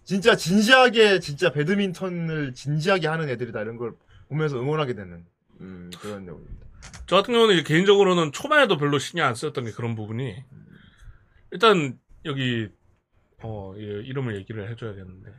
[0.05, 3.63] 진짜 진지하게, 진짜 배드민턴을 진지하게 하는 애들이다.
[3.63, 3.95] 이런 걸
[4.29, 5.25] 보면서 응원하게 되는,
[5.63, 6.67] 음, 그런 내용입니다.
[7.07, 10.37] 저 같은 경우는 개인적으로는 초반에도 별로 신경 안 쓰였던 게 그런 부분이
[11.51, 12.69] 일단 여기
[13.43, 15.31] 어 이- 이름을 얘기를 해줘야겠는데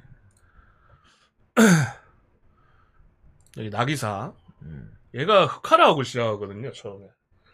[3.58, 4.34] 여기 나기사.
[4.64, 4.92] 음.
[5.16, 7.06] 얘가 흑화를 하고 시작하거든요, 처음에.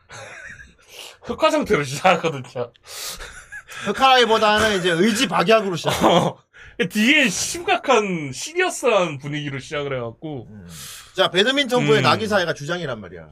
[1.23, 2.71] 흑화 상태로 시작하거든요.
[3.85, 5.91] 흑하이보다는 이제 의지 박약으로 시작.
[6.03, 6.37] 어,
[6.89, 10.47] 뒤에 심각한 시리어스한 분위기로 시작을 해갖고,
[11.15, 12.03] 자, 배드민턴부의 음.
[12.03, 13.29] 나기사 얘가 주장이란 말이야.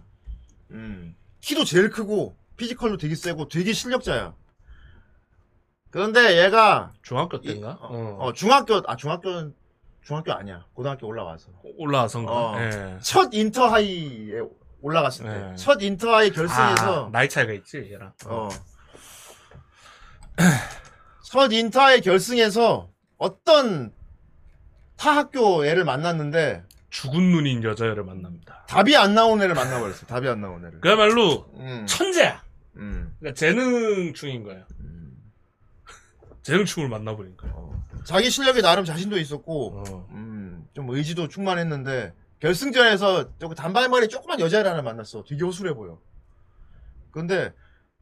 [0.71, 1.15] 음.
[1.41, 4.35] 키도 제일 크고, physical도 되게 세고, 되게 실력자야.
[5.89, 7.71] 그런데 얘가, 중학교 이- 때인가?
[7.81, 9.55] 어, 어, 어, 중학교, 아, 중학교는,
[10.03, 10.65] 중학교 아니야.
[10.73, 11.51] 고등학교 올라와서.
[11.77, 12.31] 올라와서인가?
[12.31, 12.59] 어.
[12.59, 12.97] 예.
[13.01, 14.41] 첫 인터하이에
[14.81, 15.31] 올라갔을 때.
[15.31, 15.55] 네.
[15.55, 18.13] 첫 인터하이 결승에서, 아, 나이 차이가 있지, 얘랑.
[18.25, 18.49] 어.
[21.23, 23.93] 첫 인터하이 결승에서 어떤
[24.97, 28.65] 타 학교 애를 만났는데, 죽은 눈인 여자애를 만납니다.
[28.67, 30.07] 답이 안 나온 애를 만나버렸어.
[30.07, 30.81] 답이 안 나온 애를.
[30.81, 31.85] 그야말로 음.
[31.87, 32.43] 천재야.
[32.77, 33.15] 음.
[33.19, 34.65] 그러니까 재능충인 거야.
[36.41, 37.53] 재능충을 만나버린 거야.
[38.03, 40.07] 자기 실력에 나름 자신도 있었고, 어.
[40.11, 45.23] 음, 좀 의지도 충만했는데, 결승전에서 저거 단발머리 조그만 여자를 하나 만났어.
[45.27, 45.99] 되게 허술해 보여.
[47.11, 47.53] 근데,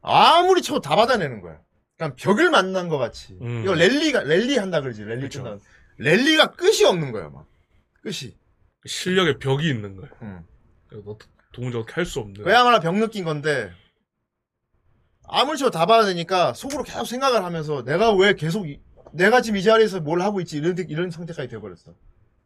[0.02, 1.60] 아무리 쳐도 다 받아내는 거야.
[1.98, 3.36] 그냥 벽을 만난 것 같이.
[3.42, 3.62] 음.
[3.62, 5.42] 이거 랠리가, 랠리 한다 그러지, 랠리 그쵸.
[5.42, 5.58] 끝나
[5.98, 7.46] 랠리가 끝이 없는 거야, 막.
[8.02, 8.34] 끝이.
[8.86, 10.08] 실력에 벽이 있는 거야.
[10.22, 10.42] 음.
[11.04, 11.18] 너
[11.52, 12.42] 동적으로 할수 없는.
[12.42, 13.70] 그야말로 병 느낀 건데,
[15.28, 18.80] 아무리 쳐도 다 받아내니까 속으로 계속 생각을 하면서 내가 왜 계속, 이-
[19.12, 21.94] 내가 지금 이 자리에서 뭘 하고 있지, 이런, 이런 상태까지 돼버렸어.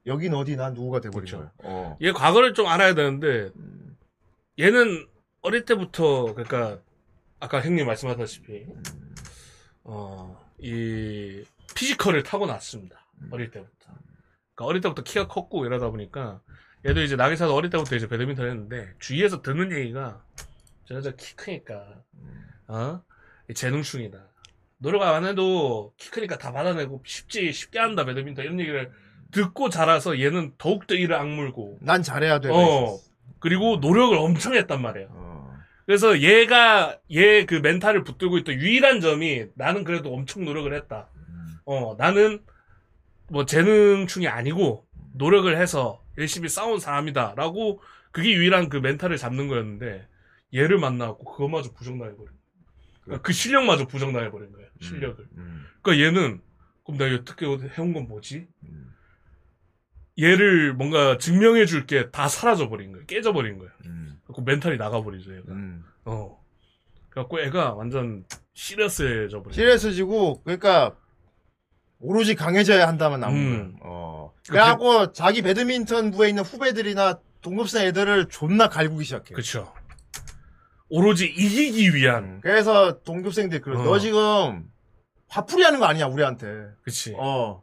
[0.06, 1.38] 여긴 어디, 난 누구가 돼버린 그쵸.
[1.38, 1.52] 거야.
[1.58, 1.96] 어.
[2.02, 3.50] 얘 과거를 좀 알아야 되는데
[4.58, 5.06] 얘는
[5.40, 6.78] 어릴 때부터 그러니까
[7.40, 8.66] 아까 형님 말씀하셨다시피
[9.84, 13.04] 어 이 physical을 타고 났습니다.
[13.30, 13.72] 어릴 때부터.
[14.54, 16.40] 그러니까 어릴 때부터 키가 컸고 이러다 보니까
[16.86, 20.24] 얘도 이제 나기사도 어릴 때부터 이제 배드민턴 했는데 주위에서 듣는 얘기가
[20.86, 22.02] 저 여자 키 크니까
[22.68, 23.02] 어
[23.52, 24.18] 재능충이다.
[24.78, 28.90] 노력 안 해도 키 크니까 다 받아내고 쉽디 쉽게 한다 배드민턴 이런 얘기를
[29.32, 32.50] 듣고 자라서 얘는 더욱더 이를 악물고 난 잘해야 돼.
[32.52, 32.98] 어.
[33.40, 35.06] 그리고 노력을 엄청 했단 말이야.
[35.10, 35.54] 어.
[35.86, 41.08] 그래서 얘가 얘 그 멘탈을 붙들고 있던 유일한 점이 나는 그래도 엄청 노력을 했다.
[41.66, 42.40] 어, 나는
[43.28, 47.80] 뭐 재능충이 아니고 노력을 해서 열심히 싸운 사람이다라고
[48.12, 50.06] 그게 유일한 그 멘탈을 잡는 거였는데
[50.54, 52.43] 얘를 만나고 그것마저 부정당해버린 거야.
[53.04, 54.66] 그러니까 그 실력마저 부정당해버린 거야.
[54.80, 55.26] 실력을.
[55.36, 55.66] 음.
[55.82, 56.40] 그러니까 얘는
[56.84, 58.48] 그럼 내가 여태껏 해온 건 뭐지?
[60.20, 63.02] 얘를 뭔가 증명해 줄 게 다 사라져 버린 거야.
[63.06, 63.70] 깨져 버린 거야.
[63.86, 64.20] 음.
[64.32, 65.52] 그 멘탈이 나가 버리죠, 얘가.
[65.52, 65.84] 음.
[66.04, 66.40] 어.
[67.10, 69.52] 그래갖고 애가 완전 시리어스해져 버린 거야.
[69.54, 70.96] 시리어스지고 그러니까
[71.98, 73.76] 오로지 강해져야 한다면 나온 음.
[73.78, 73.90] 거야.
[73.90, 74.32] 어.
[74.48, 79.34] 그래갖고 자기 배드민턴 부에 있는 후배들이나 동급생 애들을 존나 갈구기 시작해.
[79.34, 79.73] 그쵸.
[80.88, 82.24] 오로지 이기기 위한.
[82.24, 82.40] 음.
[82.42, 83.76] 그래서 동급생들이 그래.
[83.78, 83.82] 어.
[83.82, 84.68] 너 지금
[85.28, 86.46] 화풀이 하는 거 아니야 우리한테.
[86.82, 87.14] 그치.
[87.18, 87.62] 어.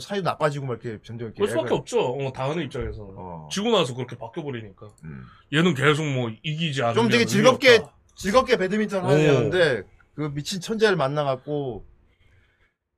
[0.00, 1.36] 사이도 나빠지고 막 이렇게 점점 이렇게.
[1.36, 2.00] 그럴 수밖에 애가- 없죠.
[2.00, 3.02] 어, 당하는 입장에서.
[3.16, 3.48] 어.
[3.50, 4.88] 지고 나서 그렇게 바뀌어버리니까.
[5.04, 5.22] 음.
[5.52, 6.94] 얘는 계속 뭐 이기지 않으면.
[6.94, 7.94] 좀 되게 의미 즐겁게 없다.
[8.16, 9.08] 즐겁게 배드민턴 오.
[9.08, 9.82] 하는데
[10.14, 11.86] 그 미친 천재를 만나갖고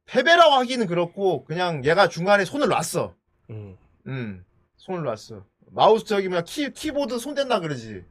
[0.07, 3.15] 패배라고 하기는 그렇고 그냥 얘가 중간에 손을 놨어.
[3.51, 3.77] 음.
[4.07, 4.45] 음,
[4.77, 5.45] 손을 놨어.
[5.73, 8.05] 마우스 저기 뭐야 키 키보드 손 뗀다 그러지.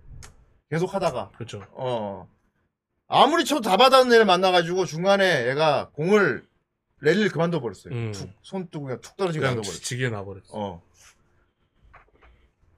[0.76, 1.64] 계속 하다가 그쵸.
[1.72, 2.28] 어
[3.08, 6.46] 아무리 쳐도 다 받아는 애를 만나가지고 중간에 얘가 공을
[7.00, 7.94] 랠리를 그만둬 버렸어요.
[7.94, 8.12] 음.
[8.12, 9.82] 툭, 손 뜨고 그냥 툭 떨어지고 그냥 놔둬 버렸어.
[9.82, 10.44] 지게 나버렸어.
[10.52, 10.82] 어.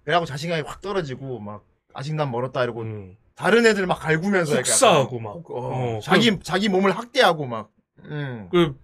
[0.04, 3.18] 그래갖고 자신감이 확 떨어지고 막 아직 난 멀었다 이러고 음.
[3.34, 5.32] 다른 애들 막 갈구면서 약간 혹사하고 막.
[5.34, 7.72] 혹- 어, 어, 자기 자기 몸을 학대하고 막
[8.04, 8.48] 음.
[8.52, 8.80] 그,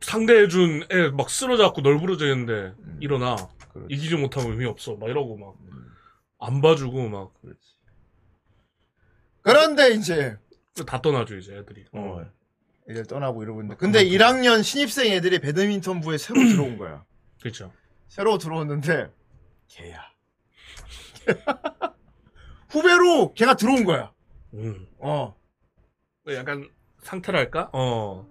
[0.00, 2.98] 상대해준 애 막 쓰러져갖고 널브러져 있는데, 음.
[3.00, 3.36] 일어나.
[3.72, 3.94] 그렇지.
[3.94, 4.96] 이기지 못하면 의미 없어.
[4.96, 5.54] 막 이러고 막.
[6.40, 7.32] 안 봐주고 막.
[7.40, 7.54] 그
[9.52, 10.36] 런데 이제
[10.86, 11.84] 다 떠나죠, 이제 애들이.
[11.92, 12.26] 어, 어.
[12.90, 17.04] 애들 떠나고 이러고 있는데 근데 1학년 신입생 애들이 배드민턴부에 새로 들어온 거야.
[17.42, 17.72] 그쵸.
[18.08, 19.10] 새로 들어왔는데
[19.68, 20.00] 걔야.
[22.70, 24.12] 후배로 걔가 들어온 거야.
[24.54, 24.86] 음.
[24.98, 25.36] 어.
[26.30, 26.68] 약간
[27.02, 27.70] 상태랄까?
[27.72, 28.26] 어.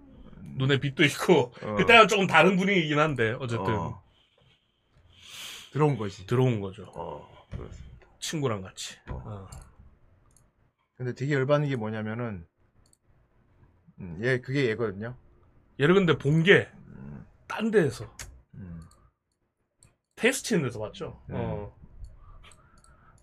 [0.55, 1.53] 눈에 빛도 있고.
[1.61, 1.75] 어.
[1.75, 3.75] 그때랑 조금 다른 분위기긴 한데, 어쨌든.
[3.75, 4.01] 어.
[5.71, 6.25] 들어온 거지.
[6.25, 6.91] 들어온 거죠.
[6.95, 7.27] 어.
[7.51, 8.07] 그렇습니다.
[8.19, 8.95] 친구랑 같이.
[9.09, 9.47] 어.
[10.97, 10.99] 어.
[11.03, 12.45] 근데 되게 열받는 게 뭐냐면은
[13.99, 15.15] 음, 얘 그게 얘거든요.
[15.79, 16.67] 얘를 근데 본 게,
[17.47, 18.11] 딴 데에서.
[18.55, 18.81] 음.
[20.15, 21.21] 테스트 치는 데서 봤죠?
[21.29, 21.35] 음.
[21.35, 21.77] 어.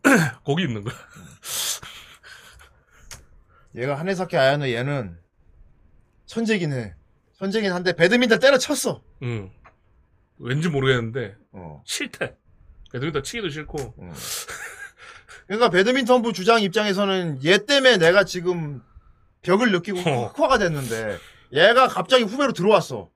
[0.44, 0.94] 거기 있는 거야.
[3.74, 5.18] 얘가 하네사키 아야노 얘는
[6.26, 6.94] 천재긴 해.
[7.34, 9.02] 천재긴 한데 배드민턴 때려쳤어.
[9.22, 9.50] 응.
[10.38, 11.82] 왠지 모르겠는데, 어.
[11.84, 12.36] 싫대.
[12.92, 13.94] 배드민턴 치기도 싫고,
[15.46, 18.82] 그러니까 배드민턴부 주장 입장에서는 얘 때문에 내가 지금
[19.42, 20.26] 벽을 느끼고 어.
[20.28, 21.18] 흑화가 됐는데
[21.52, 23.10] 얘가 갑자기 후배로 들어왔어.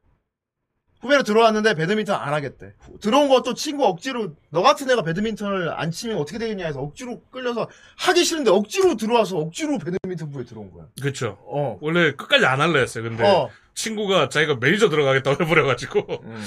[1.00, 2.74] 후배로 들어왔는데 배드민턴 안 하겠대.
[3.00, 7.68] 들어온 것도 친구 억지로 너 같은 애가 배드민턴을 안 치면 어떻게 되겠냐 해서 억지로 끌려서
[7.98, 10.86] 하기 싫은데 억지로 들어와서 억지로 배드민턴 부에 들어온 거야.
[11.00, 11.38] 그쵸.
[11.46, 11.78] 어.
[11.80, 13.04] 원래 끝까지 안 할래 했어요.
[13.04, 13.48] 근데 어.
[13.74, 16.44] 친구가 자기가 매니저 들어가겠다고 해버려가지고 음.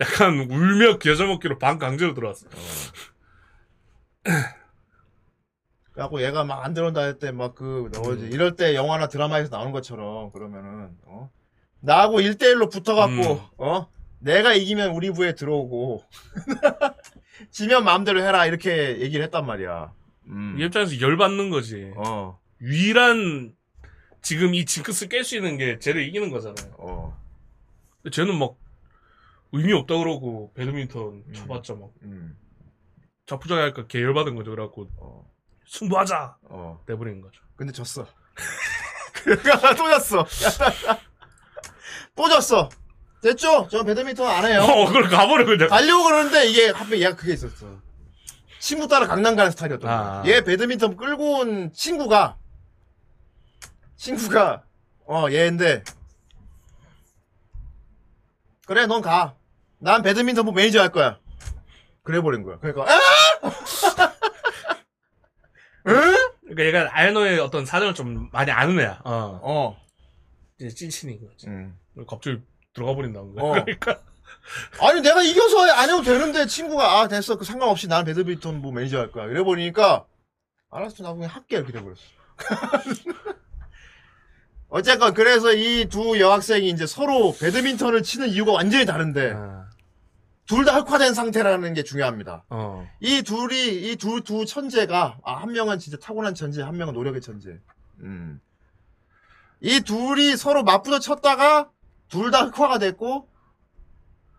[0.00, 2.46] 약간 울며 겨자 먹기로 반 강제로 들어왔어.
[5.92, 10.32] 그래갖고 얘가 막 안 들어온다 할 때 막그 너지 이럴 때 영화나 드라마에서 나오는 것처럼
[10.32, 11.30] 그러면은 어?
[11.80, 13.40] 나하고 1대1로 붙어갖고 음.
[13.58, 13.88] 어?
[14.20, 16.02] 내가 이기면 우리 부에 들어오고
[17.50, 19.92] 지면 마음대로 해라 이렇게 얘기를 했단 말이야.
[20.28, 20.56] 음.
[20.58, 21.92] 이 입장에서 열받는 거지.
[21.96, 22.38] 어.
[22.60, 23.54] 유일한
[24.22, 26.74] 지금 이 징크스 깰 수 있는 게 쟤를 이기는 거잖아요.
[26.78, 27.20] 어.
[28.02, 28.54] 근데 쟤는 막
[29.50, 32.36] 의미 없다 그러고 배드민턴 쳐봤자 막 음.
[33.26, 34.52] 자푸자기 할까 개 열받은 거죠.
[34.52, 35.31] 그래갖고 어.
[35.66, 36.80] 승부하자 어.
[36.86, 37.42] 내버린 거죠.
[37.56, 38.06] 근데 졌어.
[39.76, 40.26] 또 졌어.
[42.14, 42.68] 또 졌어.
[43.22, 43.68] 됐죠?
[43.70, 44.62] 저 배드민턴 안 해요.
[44.62, 45.68] 어, 그걸 가버려 그냥.
[45.68, 47.66] 가려고 그러는데 이게 하필 얘가 그게 있었어.
[48.58, 49.98] 친구 따라 강남 가는 스타일이었던 거야.
[49.98, 50.22] 아.
[50.26, 52.36] 얘 배드민턴 끌고 온 친구가
[53.96, 54.62] 친구가
[55.06, 55.82] 어 얘인데
[58.66, 59.34] 그래 넌 가.
[59.78, 61.18] 난 배드민턴 부 매니저 할 거야.
[62.02, 62.58] 그래 버린 거야.
[62.58, 64.11] 그러니까 아!
[65.84, 69.00] 그러니까 얘가 아야노의 어떤 사정을 좀 많이 아는 애야.
[69.04, 69.40] 어.
[69.42, 69.76] 어.
[70.58, 71.46] 이제 찐친인 거지.
[71.48, 71.76] 음.
[72.08, 72.40] 갑자기
[72.74, 73.44] 들어가 버린다는 거야.
[73.44, 73.52] 어.
[73.64, 74.00] 그러니까
[74.80, 78.98] 아니 내가 이겨서 안 해도 되는데 친구가 아 됐어 그 상관없이 나는 배드민턴 부 매니저
[78.98, 79.26] 할 거야.
[79.26, 80.06] 이래 버리니까
[80.70, 82.00] 알았어 나 그냥 할게 이렇게 돼 버렸어.
[84.68, 89.61] 어쨌건 그래서 이 두 여학생이 이제 서로 배드민턴을 치는 이유가 완전히 다른데 아,
[90.46, 92.44] 둘 다 흑화된 상태라는 게 중요합니다.
[92.50, 92.86] 어.
[93.00, 97.20] 이 둘이 이 두 두 천재가 아, 한 명은 진짜 타고난 천재, 한 명은 노력의
[97.20, 97.58] 천재.
[98.00, 98.40] 음.
[99.60, 101.70] 이 둘이 서로 맞부딪 쳤다가
[102.08, 103.28] 둘 다 흑화가 됐고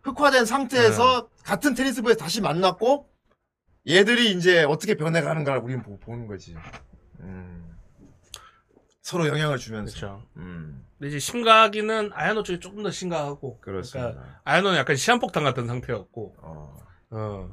[0.03, 3.09] 흑화된 상태에서 같은 테니스 부에서 다시 만났고
[3.87, 6.55] 얘들이 이제 어떻게 변해가는가를 우리는 보, 보는 거지.
[7.21, 7.75] 음.
[9.01, 9.95] 서로 영향을 주면서.
[9.95, 10.23] 그렇죠.
[10.37, 10.85] 음.
[11.03, 13.59] 근데 이제 심각이는 아야노 쪽이 조금 더 심각하고.
[13.59, 14.11] 그렇습니다.
[14.11, 16.77] 그러니까 아야노는 약간 시한폭탄 같은 상태였고, 어.
[17.11, 17.49] 어.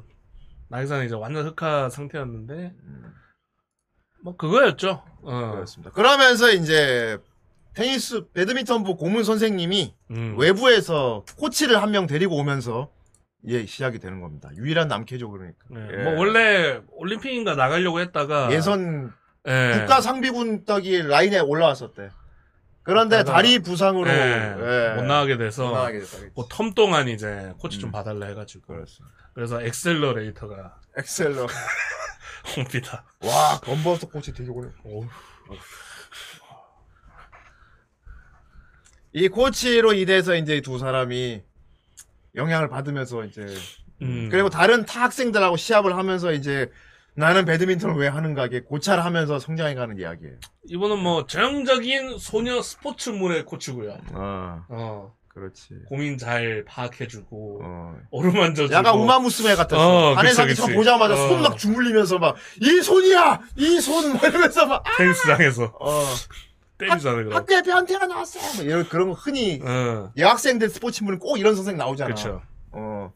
[0.69, 3.13] 나기사는 이제 완전 흑화 상태였는데, 음.
[4.23, 5.03] 뭐 그거였죠.
[5.23, 5.51] 어.
[5.51, 5.91] 그렇습니다.
[5.91, 7.17] 그러면서 이제
[7.73, 10.35] 테니스 배드민턴부 고문 선생님이 음.
[10.39, 12.89] 외부에서 코치를 한 명 데리고 오면서
[13.47, 14.49] 예 시작이 되는 겁니다.
[14.55, 15.57] 유일한 남캐죠 그러니까.
[15.71, 16.03] 네, 예.
[16.03, 19.11] 뭐 원래 올림픽인가 나가려고 했다가 예선
[19.47, 19.77] 예.
[19.79, 22.11] 국가 상비군 떡이 라인에 올라왔었대.
[22.83, 24.13] 그런데 다리 부상으로 예.
[24.13, 26.33] 예, 못 나가게 돼서 못 나가게 됐다.
[26.35, 27.91] 뭐텀 동안 이제 코치 좀 음.
[27.91, 29.15] 봐달라 해가지고 그렇습니다.
[29.33, 31.47] 그래서 엑셀러레이터가 엑셀러.
[32.57, 33.03] 옵니다.
[33.23, 34.69] 와 건버스 코치 되게 오래.
[39.13, 41.43] 이 코치로 인해서 이제 이두 사람이
[42.35, 43.45] 영향을 받으면서 이제
[44.01, 44.29] 음.
[44.31, 46.71] 그리고 다른 타 학생들하고 시합을 하면서 이제
[47.15, 50.35] 나는 배드민턴을 왜 하는가 이게 고찰을 하면서 성장해가는 이야기예요.
[50.69, 53.97] 이분은 뭐 전형적인 소녀 스포츠물의 코치고요.
[54.13, 55.73] 어, 어, 그렇지.
[55.89, 57.95] 고민 잘 파악해주고 어.
[58.11, 60.11] 어루만져주고 약간 우마무스메 같았어.
[60.11, 60.73] 어, 한해상이 그치.
[60.73, 61.17] 보자마자 어.
[61.27, 64.97] 손 막 주물리면서 막 이 손이야, 이 손 이러면서 막 아!
[64.97, 66.03] 테니스장에서 어,
[66.77, 67.25] 때리잖아요.
[67.25, 67.33] 그럼.
[67.33, 68.43] 학교에 변태가 나왔어요.
[68.55, 72.07] 뭐 이런 그런 거 흔히 어, 여학생들 스포츠물은 꼭 이런 선생 나오잖아.
[72.07, 72.41] 그렇죠.
[72.71, 73.11] 어.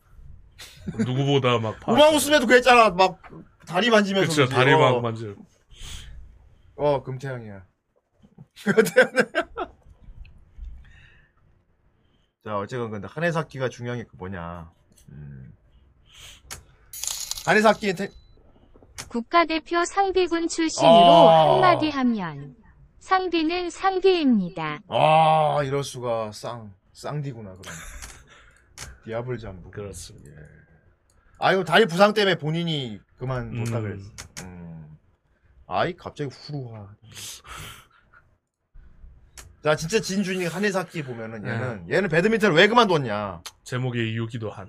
[0.98, 2.92] 누구보다 막 우마무스메도 그랬잖아.
[2.92, 3.20] 막
[3.68, 4.34] 다리 만지면서.
[4.34, 4.50] 그렇죠.
[4.50, 4.54] 그러지.
[4.56, 4.80] 다리 어.
[4.80, 5.36] 막 만져.
[6.76, 7.66] 어, 금태양이야.
[8.64, 9.24] 금태양이야.
[12.44, 14.72] 자, 어쨌건 근데 한해사키가 중요한 게 그 뭐냐.
[15.10, 15.54] 음.
[17.46, 18.10] 한해사키 테...
[19.10, 20.90] 국가대표 상비군 출신으로
[21.30, 21.54] 아.
[21.54, 22.56] 한마디 하면
[23.00, 24.80] 상비는 상비입니다.
[24.88, 27.64] 아, 이럴 수가 쌍 쌍디구나 그럼.
[29.06, 29.70] 디아블 잠부.
[29.72, 30.30] 그렇습니다.
[30.32, 30.65] 예.
[31.40, 33.84] 아, 이거 다리 부상 때문에 본인이 그만 뒀다 음.
[33.84, 34.10] 그랬어.
[34.44, 34.98] 음.
[35.68, 36.90] 아이 갑자기 후루하.
[39.64, 43.42] 자, 진짜 진준이 한해사키 보면은 얘는 얘는 배드민턴을 왜 그만뒀냐?
[43.64, 44.68] 제목의 이유기도 한.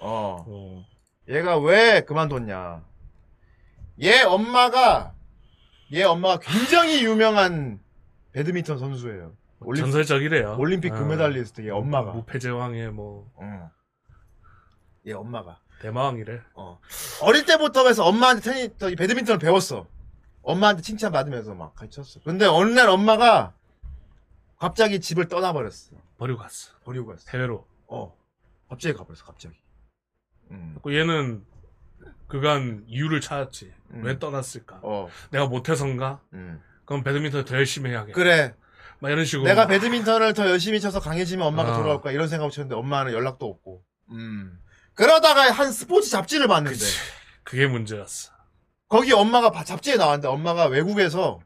[0.00, 0.44] 어.
[0.46, 0.84] 어.
[1.28, 2.84] 얘가 왜 그만뒀냐?
[4.02, 5.14] 얘 엄마가
[5.92, 7.80] 얘 엄마가 굉장히 유명한
[8.32, 9.34] 배드민턴 선수예요.
[9.60, 10.56] 올림, 전설적이래요.
[10.58, 10.98] 올림픽 어.
[10.98, 12.12] 금메달리스트 얘 엄마가.
[12.12, 13.68] 무패 제왕의 뭐 응.
[15.06, 15.58] 얘 엄마가.
[15.80, 16.40] 대마왕이래.
[16.54, 16.78] 어.
[17.22, 19.86] 어릴 때부터 해서 엄마한테 테니, 저기 배드민턴을 배웠어.
[20.42, 22.20] 엄마한테 칭찬받으면서 막 가르쳤어.
[22.24, 23.54] 근데 어느 날 엄마가
[24.58, 25.96] 갑자기 집을 떠나버렸어.
[26.18, 26.72] 버리고 갔어.
[26.84, 27.24] 버리고 갔어.
[27.32, 27.66] 해외로.
[27.88, 28.14] 어.
[28.68, 29.56] 갑자기 가버렸어, 갑자기.
[30.50, 30.76] 음.
[30.82, 31.44] 그 얘는
[32.28, 33.72] 그간 이유를 찾았지.
[33.92, 34.04] 음.
[34.04, 34.80] 왜 떠났을까?
[34.82, 35.08] 어.
[35.30, 36.20] 내가 못해서인가?
[36.34, 36.62] 음.
[36.84, 38.14] 그럼 배드민턴 더 열심히 해야겠다.
[38.14, 38.54] 그래.
[38.98, 39.48] 막 이런 식으로.
[39.48, 41.76] 내가 배드민턴을 더 열심히 쳐서 강해지면 엄마가 아.
[41.76, 43.82] 돌아올 거야 이런 생각을 쳤는데 엄마는 연락도 없고.
[44.10, 44.60] 음.
[45.04, 46.94] 그러다가 한 스포츠 잡지를 봤는데 그치.
[47.42, 48.32] 그게 문제였어.
[48.86, 51.40] 거기 엄마가 바- 잡지에 나왔는데 엄마가 외국에서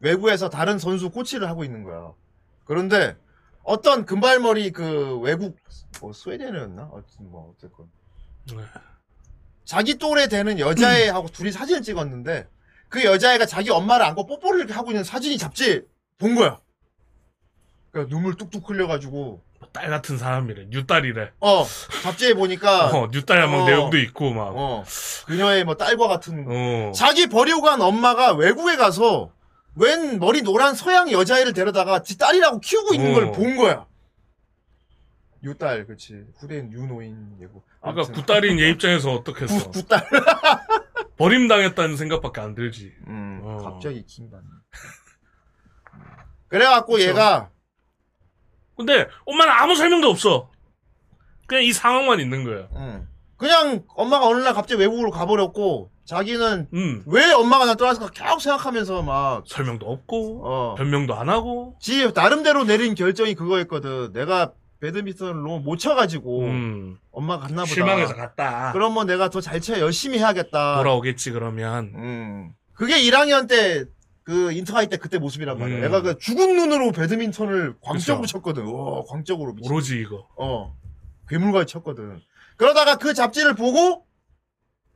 [0.00, 2.14] 외국에서 다른 선수 코치를 하고 있는 거야.
[2.64, 3.18] 그런데
[3.64, 5.58] 어떤 금발머리 그 외국
[6.00, 6.84] 뭐 스웨덴이었나?
[6.90, 7.90] 어쨌든 뭐 어쨌건
[8.46, 8.62] 네.
[9.66, 12.48] 자기 또래 되는 여자애하고 둘이 사진을 찍었는데
[12.88, 15.82] 그 여자애가 자기 엄마를 안고 뽀뽀를 이렇게 하고 있는 사진이 잡지에
[16.16, 16.58] 본 거야.
[17.90, 19.42] 그러니까 눈물 뚝뚝 흘려가지고
[19.72, 20.66] 딸 같은 사람이래.
[20.68, 21.32] 뉴딸이래.
[21.40, 21.64] 어
[22.02, 23.66] 잡지에 보니까 어, 뉴딸 막 어.
[23.66, 24.52] 내용도 있고 막.
[24.56, 24.84] 어
[25.26, 26.92] 그녀의 뭐 딸과 같은 어.
[26.92, 29.32] 자기 버리고 간 엄마가 외국에 가서
[29.74, 33.14] 웬 머리 노란 서양 여자애를 데려다가 지 딸이라고 키우고 있는 어.
[33.14, 33.86] 걸본 거야.
[35.42, 36.24] 유딸, 그치.
[36.38, 37.62] 후대인 유노인 예고.
[37.80, 39.70] 그러니까 구딸인 얘 입장에서 어떻겠어.
[39.70, 40.04] 구, 구딸.
[41.16, 42.92] 버림당했다는 생각밖에 안 들지.
[43.06, 43.58] 음, 어.
[43.62, 44.44] 갑자기 킹받네.
[46.48, 47.08] 그래갖고 그쵸.
[47.08, 47.50] 얘가,
[48.78, 50.48] 근데 엄마는 아무 설명도 없어.
[51.46, 52.68] 그냥 이 상황만 있는 거야.
[52.76, 57.02] 음, 그냥 엄마가 어느 날 갑자기 외국으로 가버렸고, 자기는 음.
[57.06, 61.76] 왜 엄마가 날 떠났을까 계속 생각하면서 막, 설명도 없고 어, 변명도 안 하고.
[61.80, 64.12] 지 나름대로 내린 결정이 그거였거든.
[64.12, 66.98] 내가 배드민턴을 너무 못 쳐가지고, 음.
[67.10, 67.74] 엄마가 갔나 보다.
[67.74, 68.70] 실망해서 갔다.
[68.72, 70.76] 그러면 내가 더 잘쳐 열심히 해야겠다.
[70.76, 71.90] 돌아오겠지 그러면.
[71.96, 72.52] 음.
[72.74, 73.86] 그게 1학년 때
[74.28, 75.76] 그 인터하이 때 그때 모습이란 말이야.
[75.78, 75.80] 음.
[75.80, 78.32] 내가 그 죽은 눈으로 배드민턴을 광적으로 그쵸.
[78.32, 78.66] 쳤거든.
[78.66, 79.72] 와, 광적으로 미친.
[79.72, 80.28] 오로지 이거.
[80.36, 80.76] 어.
[81.30, 82.20] 괴물같이 쳤거든.
[82.58, 84.06] 그러다가 그 잡지를 보고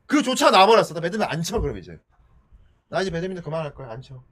[0.05, 0.93] 그조차 놔버렸어.
[0.93, 1.99] 나 배드민턴 안 쳐, 그럼 이제.
[2.89, 3.89] 나 이제 배드민턴 그만할 거야.
[3.89, 4.23] 안 쳐.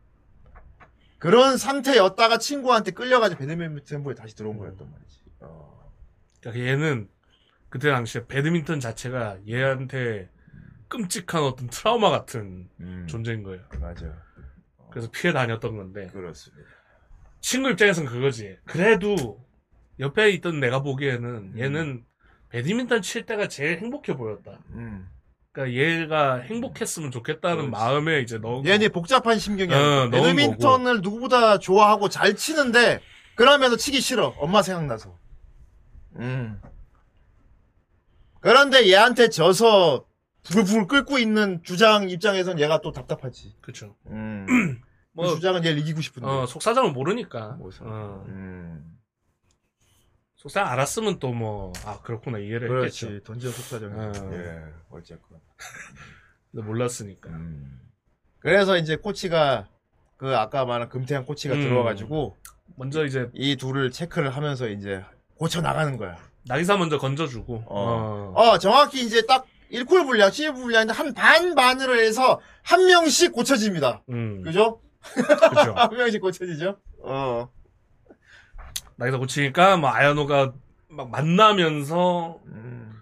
[1.18, 5.22] 그런 상태였다가 친구한테 끌려가지고 배드민턴부에 다시 들어온 거였단 말이지.
[5.40, 5.92] 어.
[6.42, 7.10] 그러니까 얘는
[7.70, 10.30] 그때 당시에 배드민턴 자체가 얘한테
[10.90, 13.08] 끔찍한 어떤 트라우마 같은 음.
[13.10, 13.64] 존재인 거예요.
[13.80, 14.30] 맞아.
[14.92, 16.70] 그래서 피해 다녔던 건데 그렇습니다.
[17.40, 18.58] 친구 입장에서는 그거지.
[18.66, 19.44] 그래도
[20.00, 21.54] 옆에 있던 내가 보기에는 음.
[21.58, 22.04] 얘는
[22.50, 24.60] 배드민턴 칠 때가 제일 행복해 보였다.
[24.72, 25.10] 음.
[25.52, 27.72] 그러니까 얘가 행복했으면 좋겠다는 그렇지.
[27.72, 29.78] 마음에 이제 넣은 얘네 복잡한 심경이야.
[29.78, 33.02] 어, 배드민턴을 누구보다 좋아하고 잘 치는데
[33.36, 34.36] 그러면서 치기 싫어.
[34.38, 35.18] 엄마 생각나서.
[36.18, 36.62] 음.
[38.40, 40.06] 그런데 얘한테 져서
[40.44, 43.56] 부글부글 끓고 있는 주장 입장에선 얘가 또 답답하지.
[43.62, 43.96] 그쵸.
[44.08, 44.46] 음.
[45.14, 46.28] 뭐, 그 주장은 얘를 이기고 싶은데.
[46.28, 47.58] 어, 속사정을 모르니까.
[47.82, 48.98] 어, 음.
[50.38, 53.08] 속사정 알았으면 또 뭐, 아, 그렇구나, 이해를 했겠죠.
[53.08, 53.24] 그렇지.
[53.24, 54.00] 던져 속사정.
[54.00, 54.34] 어.
[54.34, 54.64] 예.
[54.90, 55.40] 어쨌건.
[56.52, 57.30] 몰랐으니까.
[57.30, 57.80] 음.
[58.40, 59.68] 그래서 이제 코치가
[60.18, 61.62] 그 아까 말한 금태양 코치가 음.
[61.62, 62.38] 들어와가지고
[62.76, 65.04] 먼저 이제, 이 둘을 체크를 하면서 이제
[65.36, 66.18] 고쳐 나가는 거야.
[66.48, 68.34] 나기사 먼저 건져주고, 어.
[68.36, 68.42] 어.
[68.42, 74.04] 어, 정확히 이제 딱 1쿨 분량, 7 분량인데 한 반 반으로 해서 한 명씩 고쳐집니다.
[74.10, 74.82] 음, 그죠?
[75.04, 75.74] 그죠.
[75.76, 76.78] 한 명씩 고쳐지죠?
[77.04, 77.50] 어.
[78.98, 80.54] 나기사 고치니까, 뭐, 아야노가
[80.90, 82.94] 막 만나면서, 음,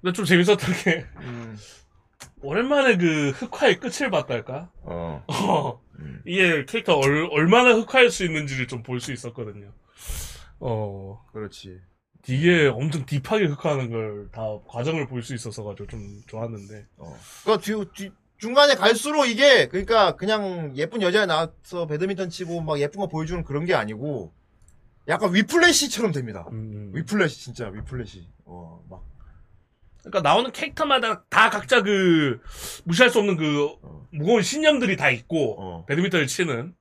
[0.00, 1.56] 근데 좀 재밌었던 게, 음,
[2.42, 4.70] 오랜만에 그 흑화의 끝을 봤달까?
[4.82, 5.24] 어.
[5.28, 6.22] 어, 음.
[6.26, 9.72] 이게 캐릭터 얼, 얼마나 흑화할 수 있는지를 좀 볼 수 있었거든요.
[10.60, 11.80] 어, 그렇지.
[12.28, 16.86] 이게 엄청 딥하게 흑화하는 걸 다 과정을 볼 수 있어서 가지고 좀 좋았는데.
[16.98, 17.16] 어.
[17.44, 23.00] 그 뒤, 뒤, 중간에 갈수록 이게, 그러니까 그냥 예쁜 여자에 나와서 배드민턴 치고 막 예쁜
[23.00, 24.32] 거 보여주는 그런 게 아니고,
[25.08, 26.46] 약간 위플래시처럼 됩니다.
[26.52, 28.28] 음, 위플래시, 진짜 위플래시.
[28.44, 29.02] 어, 막.
[30.04, 32.40] 그러니까 나오는 캐릭터마다 다 각자 그
[32.84, 34.06] 무시할 수 없는 그 어.
[34.12, 35.84] 무거운 신념들이 다 있고 어.
[35.86, 36.74] 배드민턴을 치는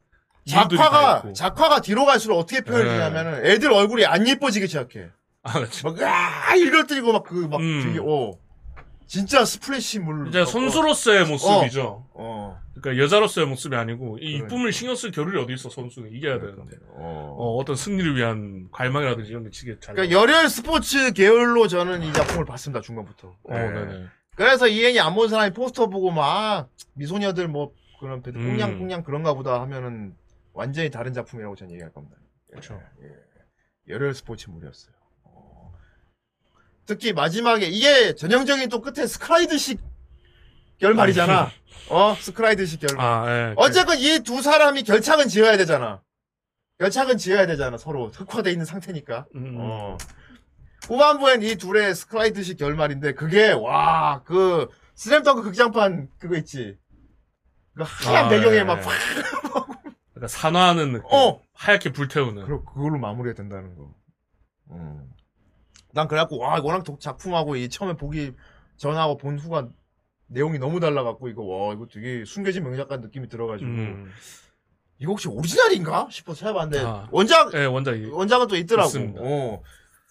[0.45, 1.33] 이유들이 다 작화가, 있고.
[1.33, 5.09] 작화가 뒤로 갈수록 어떻게 표현되냐면은 애들 얼굴이 안 예뻐지기 시작해.
[5.47, 5.89] 아, 그렇죠.
[5.91, 7.81] 막, 아, 일그러뜨리고 막 그, 막 음.
[7.83, 8.31] 되게, 어.
[9.07, 10.25] 진짜 스포츠 물.
[10.25, 12.07] 진짜 선수로서의 모습이죠.
[12.13, 12.59] 어.
[12.75, 14.45] 그러니까 여자로서의 모습이 아니고 이 그러니까.
[14.47, 16.75] 이쁨을 신경 쓸 겨를이 어디 있어 선수는 이겨야 되는데.
[16.89, 17.35] 어.
[17.37, 19.95] 어, 어떤 승리를 위한 갈망이라든지 이런 게 치게 잘.
[19.95, 23.29] 그러니까 열혈 스포츠 계열로 저는 이 작품을 봤습니다, 중간부터.
[23.29, 23.57] 어, 예.
[23.57, 24.05] 네네.
[24.35, 27.71] 그래서 애니 안 본 사람이 포스터 보고 막, 아, 미소녀들 뭐,
[28.01, 28.45] 그런, 배드 음.
[28.45, 30.13] 꽁냥꽁냥 그런가 보다 하면은
[30.53, 32.17] 완전히 다른 작품이라고 저는 얘기할 겁니다.
[32.49, 32.51] 예.
[32.51, 32.79] 그렇죠.
[33.01, 33.07] 예.
[33.93, 34.93] 열혈 스포츠물이었어요.
[36.87, 36.93] 어.
[36.93, 39.79] 특히 마지막에, 이게 전형적인 또 끝에 스크라이드식
[40.79, 41.51] 결말이잖아.
[41.89, 42.15] 어?
[42.19, 43.05] 스크라이드식 결말.
[43.05, 43.53] 아, 예.
[43.57, 46.01] 어쨌건 이 두 사람이 결착은 지어야 되잖아.
[46.79, 48.07] 결착은 지어야 되잖아, 서로.
[48.07, 49.25] 흑화돼 있는 상태니까.
[49.35, 49.97] 음, 어.
[50.87, 56.77] 후반부엔 이 둘의 스크라이드식 결말인데, 그게, 와, 그, 슬램덩크 극장판 그거 있지.
[57.75, 58.81] 그 하얀 아, 배경에 예, 막 예.
[58.81, 58.93] 팍,
[60.13, 61.05] 그러니까 산화하는 느낌.
[61.11, 61.41] 어.
[61.53, 62.45] 하얗게 불태우는.
[62.45, 63.93] 그러, 그걸로 마무리가 된다는 거.
[64.71, 65.03] 음.
[65.97, 68.33] 난 그래갖고, 와, 워낙 독 작품하고, 이 처음에 보기
[68.75, 69.67] 전하고 본 후가
[70.27, 74.11] 내용이 너무 달라갖고, 이거, 와, 이거 되게 숨겨진 명작가 느낌이 들어가지고, 음.
[74.99, 77.07] 이거 혹시 오리지널인가 싶어서 찾아봤는데 아.
[77.11, 78.05] 원작 예, 원작이.
[78.07, 78.87] 원작은 또 있더라고.
[78.87, 79.21] 있습니다.
[79.23, 79.61] 어.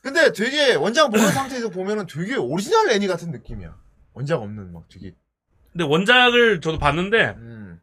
[0.00, 3.76] 근데 되게 원작 모르는 상태에서 보면은 되게 오리지널 애니 같은 느낌이야.
[4.12, 5.12] 원작 없는 막 되게.
[5.72, 7.80] 근데 원작을 저도 봤는데 음.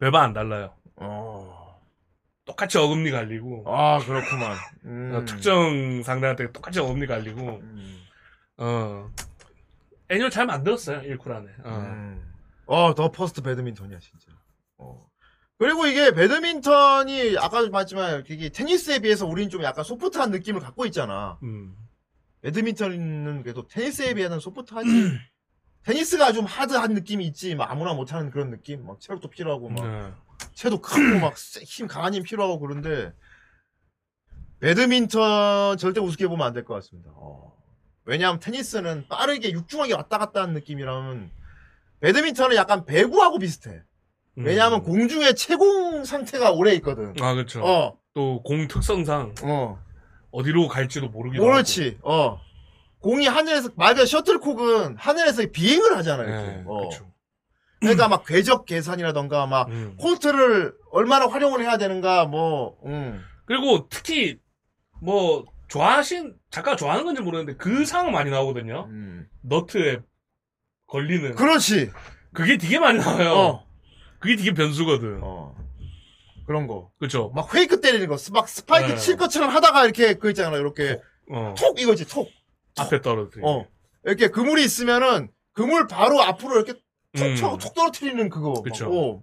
[0.00, 0.74] 별반 안 달라요.
[0.96, 1.25] 어.
[2.56, 4.56] 똑같이 어금니 갈리고 아 그렇구만.
[4.86, 5.12] 음.
[5.14, 8.02] 어, 특정 상대한테 똑같이 어금니 갈리고 음.
[8.56, 9.10] 어
[10.08, 11.48] 애니를 잘 만들었어요 1쿨 안에.
[11.64, 11.68] 어.
[11.68, 12.32] 음.
[12.68, 14.32] 어, The First 배드민턴이야, 진짜.
[14.78, 15.06] 어.
[15.58, 21.38] 그리고 이게 배드민턴이 아까도 봤지만 이게 테니스에 비해서 우리는 좀 약간 소프트한 느낌을 갖고 있잖아.
[21.44, 21.76] 음.
[22.42, 24.88] 배드민턴은 그래도 테니스에 비해서는 소프트하지.
[25.84, 27.54] 테니스가 좀 하드한 느낌이 있지.
[27.54, 28.84] 막 아무나 못하는 그런 느낌.
[28.84, 30.12] 막 체력도 필요하고 막 네.
[30.54, 31.34] 체도 크고 막
[31.64, 33.12] 힘 강한 힘 필요하고 그런데
[34.60, 37.10] 배드민턴 절대 우습게 보면 안 될 것 같습니다.
[37.14, 37.52] 어.
[38.04, 41.30] 왜냐하면 테니스는 빠르게 육중하게 왔다 갔다 하는 느낌이라면
[42.00, 43.82] 배드민턴은 약간 배구하고 비슷해.
[44.38, 44.44] 음.
[44.44, 47.14] 왜냐하면 공중에 채공 상태가 오래 있거든.
[47.20, 47.64] 아 그렇죠.
[47.64, 49.82] 어, 또 공 특성상 어,
[50.30, 51.98] 어디로 갈지도 모르기도 그렇지.
[52.02, 52.40] 어,
[53.00, 56.32] 공이 하늘에서 말그 셔틀콕은 하늘에서 비행을 하잖아 하고.
[56.32, 56.46] 이렇게.
[56.56, 56.78] 네, 어.
[56.78, 57.10] 그렇죠.
[57.80, 59.96] 그러니까 막 궤적 계산이라던가 막 음.
[59.98, 62.78] 콜트를 얼마나 활용을 해야 되는가 뭐.
[62.86, 63.22] 음.
[63.44, 64.38] 그리고 특히
[65.02, 68.86] 뭐 좋아하신 작가 좋아하는 건지 모르겠는데 그 상황 많이 나오거든요.
[68.88, 69.28] 음.
[69.42, 70.00] 너트에
[70.86, 71.90] 걸리는 그렇지.
[72.32, 73.32] 그게 되게 많이 나와요.
[73.32, 73.66] 어,
[74.18, 75.20] 그게 되게 변수거든.
[75.22, 75.54] 어.
[76.46, 76.90] 그런 거.
[76.98, 77.32] 그렇죠.
[77.34, 78.96] 막 페이크 때리는 거, 막 스파이크 네.
[78.96, 81.00] 칠 것처럼 하다가 이렇게 그 있잖아, 이렇게
[81.30, 81.54] 어.
[81.58, 82.30] 톡 이거지, 톡.
[82.78, 83.48] 앞에 떨어뜨리고.
[83.48, 83.66] 어,
[84.04, 86.74] 이렇게 그물이 있으면은 그물 바로 앞으로 이렇게
[87.16, 87.36] 톡 음.
[87.36, 88.62] 쳐, 톡 떨어뜨리는 그거.
[88.62, 88.88] 그쵸.
[88.92, 89.22] 어.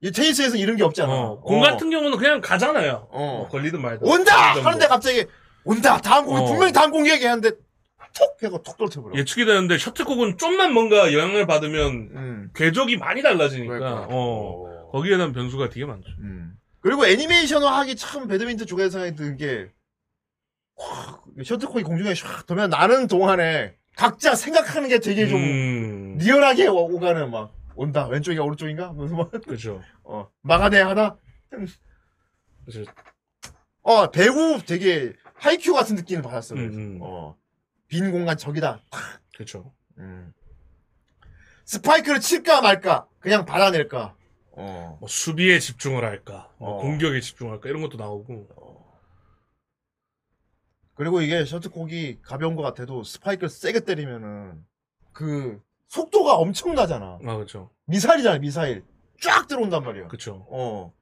[0.00, 1.12] 이 테니스에서 이런 게 없잖아.
[1.12, 1.62] 어, 공 어.
[1.62, 3.08] 같은 경우는 그냥 가잖아요.
[3.10, 3.36] 어.
[3.38, 4.06] 뭐 걸리든 말든.
[4.06, 4.88] 온다 하는데 뭐.
[4.88, 5.26] 갑자기
[5.64, 6.44] 온다 다음 공이 어.
[6.44, 9.04] 분명히 다음 공이 얘기하는데 톡 해고 톡 떨어뜨려.
[9.14, 12.50] 예측이 되는데 셔틀콕은 좀만 뭔가 영향을 받으면 음.
[12.54, 14.06] 궤적이 많이 달라지니까 그러니까.
[14.10, 14.90] 어, 어.
[14.90, 16.08] 거기에 대한 변수가 되게 많죠.
[16.18, 16.54] 음.
[16.80, 19.70] 그리고 애니메이션화 하기 참 배드민턴 쪽에서 생각이 드는 게
[20.76, 26.94] 확, 셔틀콕이 공중에 샥 돌면 나는 동안에 각자 생각하는 게 되게 좀 음, 리얼하게 오-
[26.94, 29.82] 오가는 막 온다 왼쪽인가 오른쪽인가 무슨 막 그렇죠.
[30.04, 31.16] 어, 막아내 하나
[32.64, 32.90] 그래서
[33.82, 36.76] 어 배우 되게 하이큐 같은 느낌을 받았어 그래서.
[36.76, 36.98] 음, 음.
[37.02, 37.36] 어,
[37.88, 38.80] 빈 공간 저기다
[39.34, 39.72] 그렇죠.
[39.98, 40.32] 음.
[41.64, 44.14] 스파이크를 칠까 말까 그냥 받아낼까
[44.54, 44.98] 어.
[45.00, 46.82] 뭐 수비에 집중을 할까, 뭐 어.
[46.82, 48.48] 공격에 집중을 할까 이런 것도 나오고.
[50.94, 54.64] 그리고 이게 셔틀콕이 가벼운 것 같아도 스파이크를 세게 때리면은
[55.12, 57.70] 그 속도가 엄청나잖아 아 그렇죠.
[57.86, 58.84] 미사일이잖아 미사일
[59.20, 60.46] 쫙 들어온단 말이야 그렇죠.
[60.50, 60.92] 어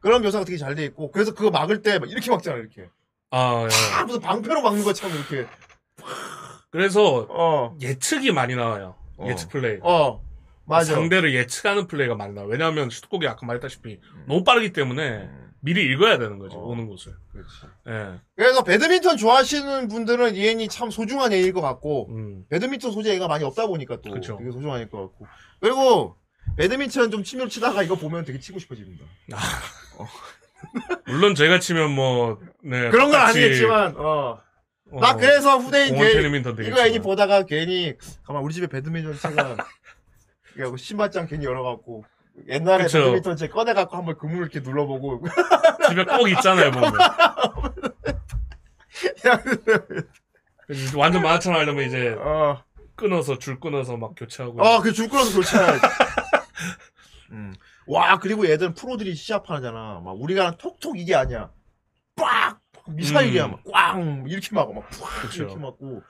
[0.00, 2.88] 그런 묘사가 되게 잘 돼 있고 그래서 그거 막을 때 막 이렇게 막잖아 이렇게
[3.30, 3.94] 아 예.
[3.96, 5.46] 아 무슨 방패로 막는 것처럼 이렇게
[6.70, 8.96] 그래서 어 예측이 많이 나와요.
[9.16, 9.26] 어.
[9.28, 9.78] 예측 플레이.
[9.82, 10.20] 어,
[10.64, 10.94] 맞아.
[10.94, 12.48] 상대를 예측하는 플레이가 많이 나와.
[12.48, 16.58] 왜냐하면 슈트콕이 아까 말했다시피 너무 빠르기 때문에 음, 미리 읽어야 되는 거죠.
[16.58, 16.66] 어.
[16.66, 17.14] 오는 곳을.
[17.32, 17.48] 그렇지.
[17.88, 18.20] 예.
[18.36, 22.44] 그래서 배드민턴 좋아하시는 분들은 이 애니 참 소중한 애일 것 같고, 음.
[22.50, 24.36] 배드민턴 소재가 많이 없다 보니까 또 그쵸.
[24.38, 25.26] 되게 소중한 애일 것 같고.
[25.60, 26.16] 그리고
[26.58, 29.06] 배드민턴 좀 치면 치다가 이거 보면 되게 치고 싶어집니다.
[31.06, 34.42] 물론 제가 치면 뭐 네, 그런 건 똑같이, 아니겠지만, 어.
[34.92, 36.66] 어, 나 그래서 후대인 공원 되겠지만.
[36.66, 39.56] 이거 애니 보다가 괜히, 가만, 우리 집에 배드민턴 채가,
[40.58, 42.04] 이거 신발장 괜히 열어갖고,
[42.48, 42.98] 옛날에 그쵸.
[42.98, 45.22] 배드민턴 채 꺼내갖고 한번 그물 이렇게 눌러보고,
[45.88, 46.92] 집에 꼭 있잖아요, 보면.
[49.26, 49.42] 야,
[50.66, 52.62] 그래서 완전 만화처럼 하려면 이제 어.
[52.96, 54.62] 끊어서 줄 끊어서 막 교체하고.
[54.62, 55.80] 어, 그줄 끌어서 교체해야지.
[57.32, 57.54] 음.
[57.86, 60.00] 와, 그리고 얘들은 프로들이 시합하잖아.
[60.04, 61.50] 막 우리가 하는 톡톡 이게 아니야.
[62.16, 62.60] 빡!
[62.86, 63.46] 미사일이야.
[63.46, 63.50] 음.
[63.52, 64.24] 막 꽝!
[64.26, 65.22] 이렇게 막고, 막 팍!
[65.22, 65.42] 그쵸.
[65.44, 66.02] 이렇게 맞고.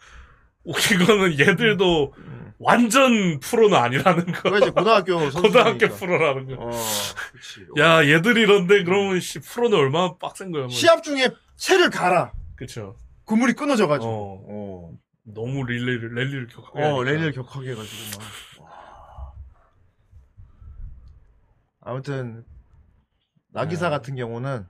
[0.64, 2.52] 이거는 얘들도 음.
[2.58, 4.42] 완전 프로는 아니라는 거.
[4.42, 5.42] 그거 이제 고등학교 선수.
[5.42, 6.64] 고등학교 프로라는 거.
[6.64, 6.70] 어,
[7.32, 7.66] 그치.
[7.78, 10.62] 야, 얘들 이런데 그러면 씨 프로는 얼마나 빡센 거야.
[10.62, 10.70] 뭐.
[10.70, 12.32] 시합 중에 채를 갈아.
[12.56, 12.96] 그쵸.
[13.26, 14.08] 그물이 끊어져가지고.
[14.10, 14.44] 어.
[14.48, 14.90] 어.
[15.26, 16.82] 너무 릴레이를 랠리를 격하게.
[16.82, 17.02] 어, 하니까.
[17.10, 18.20] 랠리를 격하게 해가지고
[18.60, 18.66] 막.
[18.66, 19.32] 와.
[21.80, 22.44] 아무튼
[23.48, 23.90] 나기사 네.
[23.96, 24.66] 같은 경우는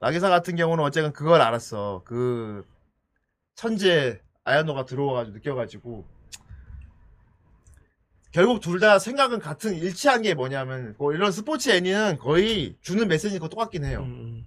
[0.00, 2.02] 나기사 같은 경우는 어쨌든 그걸 알았어.
[2.04, 2.64] 그
[3.54, 6.06] 천재 아야노가 들어와가지고 느껴가지고
[8.30, 13.48] 결국 둘 다 생각은 같은 일치한 게 뭐냐면 뭐 이런 스포츠 애니는 거의 주는 메시지가
[13.48, 14.02] 똑같긴 해요.
[14.02, 14.46] 음,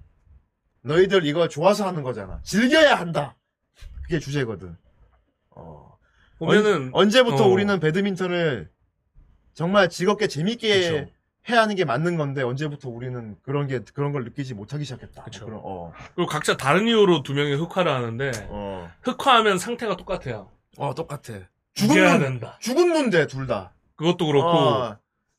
[0.82, 2.40] 너희들 이거 좋아서 하는 거잖아.
[2.44, 3.36] 즐겨야 한다.
[4.04, 4.78] 그게 주제거든.
[5.52, 5.98] 어.
[6.38, 7.48] 보면은 언, 제부터 어.
[7.48, 8.70] 우리는 배드민턴을
[9.54, 11.12] 정말 즐겁게 재밌게 그쵸.
[11.50, 15.24] 해야 하는 게 맞는 건데 언제부터 우리는 그런 게 그런 걸 느끼지 못하기 시작했다.
[15.24, 15.46] 그쵸.
[15.46, 15.92] 그런, 어.
[16.16, 18.90] 그리고 각자 다른 이유로 두 명이 흑화를 하는데 어.
[19.02, 20.52] 흑화하면 상태가 똑같아요.
[20.78, 21.40] 어, 똑같아.
[21.74, 22.58] 죽여야 죽은 눈, 된다.
[22.60, 23.74] 죽은 눈데 둘 다.
[23.96, 24.98] 그것도 그렇고 어.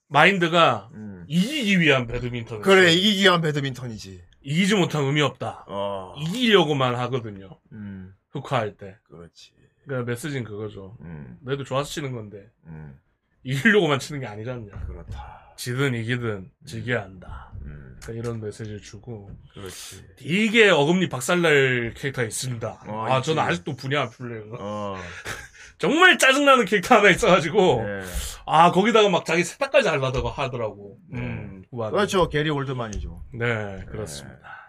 [0.09, 1.25] 마인드가 음.
[1.29, 2.61] 이기기 위한 배드민턴.
[2.63, 4.23] 그래 이기기 위한 배드민턴이지.
[4.43, 5.65] 이기지 못한 의미 없다.
[5.69, 6.15] 어.
[6.19, 7.59] 이기려고만 하거든요.
[7.73, 8.15] 음.
[8.31, 8.97] 흑화할 때.
[9.05, 9.53] 그렇지.
[9.85, 10.97] 그러니까 메시지는 그거죠.
[11.03, 11.39] 음.
[11.43, 12.99] 너희도 좋아서 치는 건데 음.
[13.45, 14.85] 이기려고만 치는 게 아니잖냐.
[14.87, 15.42] 그렇다.
[15.57, 17.53] 지든 이기든 지겨야 한다.
[17.65, 17.99] 음.
[18.03, 20.05] 그러니까 이런 메시지를 주고 그렇지.
[20.17, 22.83] 되게 어금니 박살날 캐릭터가 있습니다.
[22.87, 23.29] 어, 아 있지.
[23.35, 24.57] 저는 아직도 분이 안 풀려요.
[24.59, 24.97] 어.
[25.79, 28.03] 정말 짜증나는 캐릭터 하나 있어가지고 네.
[28.47, 30.99] 아 거기다가 막 자기 세탁까지 하려다가 하더라고.
[31.09, 31.21] 네.
[31.21, 31.91] 음, 후반에.
[31.93, 32.29] 그렇죠.
[32.29, 33.25] 게리 올드만이죠.
[33.35, 34.63] 네 그렇습니다.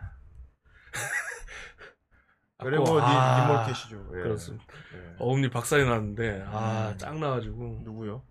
[2.63, 4.11] 그리고 니 아, 니몰캐시죠.
[4.15, 4.21] 예.
[4.21, 4.65] 그렇습니다.
[4.95, 5.15] 예.
[5.19, 6.97] 어금니 박살이 났는데 아 음.
[6.97, 8.23] 짱 나가지고 누구요?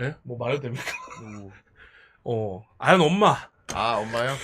[0.00, 0.14] 예?
[0.22, 0.84] 뭐 말해도 됩니까?
[1.22, 1.50] 누구?
[2.24, 3.36] 어 아연 엄마.
[3.72, 4.36] 아 엄마요?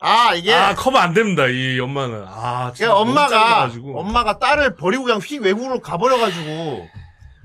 [0.00, 2.24] 아 이게 아 커버 안 됩니다 이 엄마는.
[2.26, 4.00] 아 진짜 그러니까 너무 엄마가 짱나가지고.
[4.00, 6.88] 엄마가 딸을 버리고 그냥 휙 외국으로 가버려가지고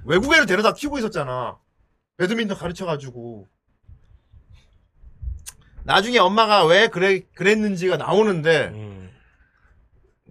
[0.05, 1.57] 외국애를 데려다 키우고 있었잖아.
[2.17, 3.47] 배드민턴 가르쳐가지고
[5.83, 9.11] 나중에 엄마가 왜 그래 그랬는지가 나오는데 음.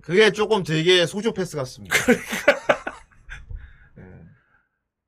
[0.02, 1.96] 그게 조금 되게 소쇼패스 같습니다.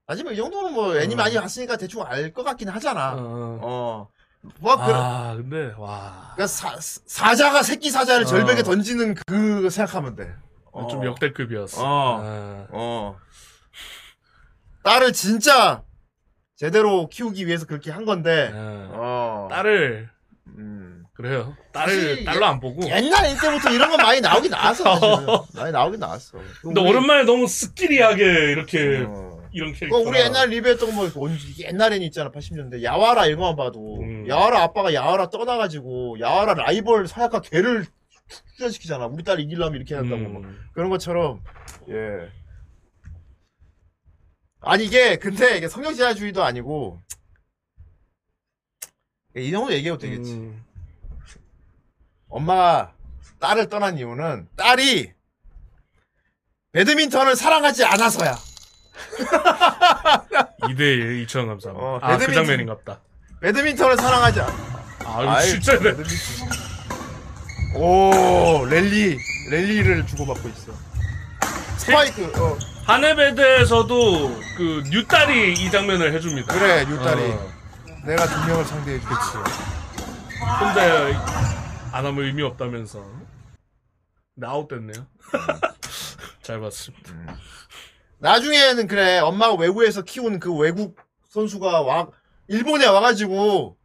[0.08, 0.12] 예.
[0.12, 3.12] 하지만 이 정도는 뭐 애니 많이 봤으니까 대충 알 것 같긴 하잖아.
[3.12, 3.58] 어, 어.
[3.62, 4.08] 어.
[4.60, 6.32] 뭐 그, 아 근데 와.
[6.34, 8.26] 그러니까 사, 사자가 새끼 사자를 어.
[8.26, 10.32] 절벽에 던지는 그 생각하면 돼.
[10.72, 10.86] 어.
[10.88, 11.82] 좀 역대급이었어.
[11.84, 12.20] 어.
[12.22, 12.66] 아.
[12.70, 13.16] 어.
[14.84, 15.82] 딸을 진짜
[16.56, 18.50] 제대로 키우기 위해서 그렇게 한 건데.
[18.54, 18.88] 아.
[18.92, 19.48] 어.
[19.50, 20.08] 딸을
[20.56, 21.04] 음.
[21.14, 21.56] 그래요.
[21.74, 22.88] 사실 딸을 딸로 안 보고.
[22.88, 24.84] 옛날 때부터 이런 건 많이 나오긴 나왔어.
[24.84, 25.26] 사실은.
[25.54, 26.38] 많이 나오긴 나왔어.
[26.62, 29.27] 근데 오랜만에 너무 스키리하게 이렇게 어.
[29.52, 29.96] 이런 캐릭터.
[29.98, 32.82] 그거 우리 옛날 리뷰했던 거 뭐, 언제- 옛날에는 있잖아, 80년대.
[32.82, 34.00] 야와라 이런 거만 봐도.
[34.00, 34.26] 음.
[34.28, 37.86] 야와라 아빠가 야와라 떠나가지고, 야와라 라이벌 사약과 걔를
[38.28, 39.06] 출전시키잖아.
[39.06, 40.20] 우리 딸 이기려면 이렇게 한다고.
[40.28, 40.44] 막.
[40.44, 40.60] 음.
[40.72, 41.42] 그런 것처럼,
[41.88, 42.30] 예.
[44.60, 47.00] 아니, 이게, 근데 이게 성형지하주의도 아니고,
[49.36, 50.32] 이 정도 얘기해도 되겠지.
[50.32, 50.64] 음.
[52.28, 52.94] 엄마가
[53.38, 55.12] 딸을 떠난 이유는, 딸이,
[56.72, 58.34] 배드민턴을 사랑하지 않아서야.
[60.62, 61.72] 2대1 2천 감사합니다.
[61.86, 62.34] 어, 아, 그 배드민턴.
[62.44, 63.00] 장면인갑다.
[63.40, 64.78] 배드민턴을 사랑하지 않아.
[65.04, 65.94] 아, 이거 진짜 네.
[67.74, 69.18] 오, 랠리,
[69.50, 70.72] 랠리를 주고받고 있어.
[71.78, 76.52] 스파이크, 어, 하네베드에서도 그 뉴딸이 이 장면을 해줍니다.
[76.54, 77.22] 그래, 뉴딸이.
[77.32, 77.52] 어.
[78.04, 79.08] 내가 두 명을 상대해 주지.
[80.58, 81.14] 근데
[81.92, 83.04] 안 하면 의미 없다면서.
[84.34, 85.06] 근데 아웃됐네요.
[86.42, 87.12] 잘 봤습니다.
[88.20, 90.96] 나중에는 그래, 엄마가 외국에서 키운 그 외국
[91.28, 92.08] 선수가 와,
[92.48, 93.76] 일본에 와가지고,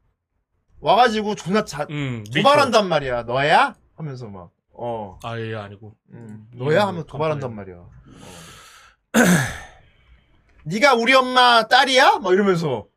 [0.80, 3.24] 와가지고 존나 자, 음, 도발한단 말이야.
[3.24, 3.76] 너야?
[3.96, 5.96] 하면서 막, 어, 아 예 아니고.
[6.12, 6.88] 음, 너야?
[6.88, 7.76] 하면 음, 도발한단 말이야.
[7.78, 7.90] 어.
[10.66, 12.20] 네가 우리 엄마 딸이야?
[12.20, 12.88] 막 이러면서.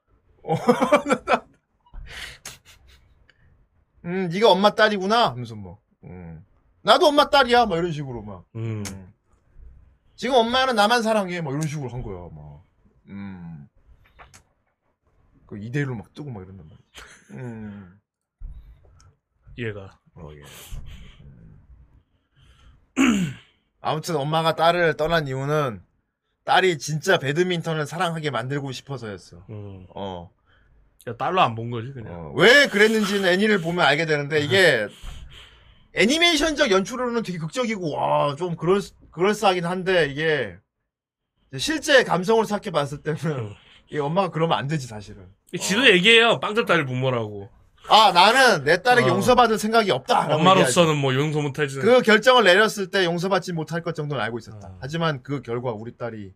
[0.42, 0.54] 어.
[4.04, 5.78] 음, 네가 엄마 딸이구나 하면서 뭐.
[6.04, 6.44] 음.
[6.82, 7.66] 나도 엄마 딸이야.
[7.66, 8.44] 막 이런 식으로 막.
[8.54, 8.84] 음.
[10.16, 10.18] 음.
[10.18, 11.40] 지금 엄마는 나만 사랑해.
[11.40, 12.28] 막 이런 식으로 한 거야.
[12.34, 12.62] 막.
[13.08, 13.68] 음.
[15.46, 17.42] 그 2대1로 막 뜨고 막 이런단 말이야.
[17.44, 18.00] 음.
[19.58, 19.98] 얘가.
[20.14, 20.42] 어, 예.
[21.22, 21.60] 음.
[23.80, 25.82] 아무튼 엄마가 딸을 떠난 이유는
[26.44, 29.44] 딸이 진짜 배드민턴을 사랑하게 만들고 싶어서였어.
[29.50, 29.86] 음.
[29.94, 30.30] 어.
[31.08, 32.12] 야, 딸로 안 본 거지 그냥.
[32.12, 32.32] 어.
[32.34, 34.88] 왜 그랬는지는 애니를 보면 알게 되는데 이게
[35.96, 38.80] 애니메이션적 연출로는 되게 극적이고 와 좀 그럴
[39.10, 40.56] 그럴싸하긴 한데 이게
[41.58, 43.54] 실제 감성을 생각해 봤을 때는 음.
[43.90, 45.26] 이 엄마가 그러면 안 되지 사실은.
[45.58, 46.40] 지도 얘기해요.
[46.40, 47.48] 빵집 딸 부모라고.
[47.88, 49.14] 아 나는 내 딸에게 어.
[49.14, 50.34] 용서받을 생각이 없다.
[50.34, 51.78] 엄마로서는 뭐 용서 못하지.
[51.78, 54.66] 그 결정을 내렸을 때 용서받지 못할 것 정도는 알고 있었다.
[54.68, 54.78] 어.
[54.80, 56.32] 하지만 그 결과 우리 딸이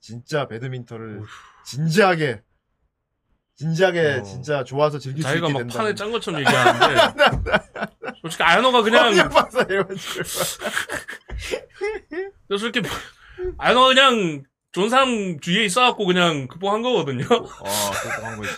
[0.00, 1.22] 진짜 배드민턴을
[1.66, 2.40] 진지하게
[3.56, 4.22] 진지하게 어.
[4.22, 5.78] 진짜 좋아서 즐길 수 자기가 있게 막 된다.
[5.78, 7.24] 판에 짠 것처럼 얘기하는데
[8.26, 9.14] 솔직히 아연호가 그냥
[12.58, 12.88] 솔직히
[13.58, 14.42] 아연호가 그냥
[14.90, 17.24] 사람 주위에 있어갖고 그냥 극복한 거거든요.
[17.30, 17.64] 어,
[18.18, 18.50] 그한 거지.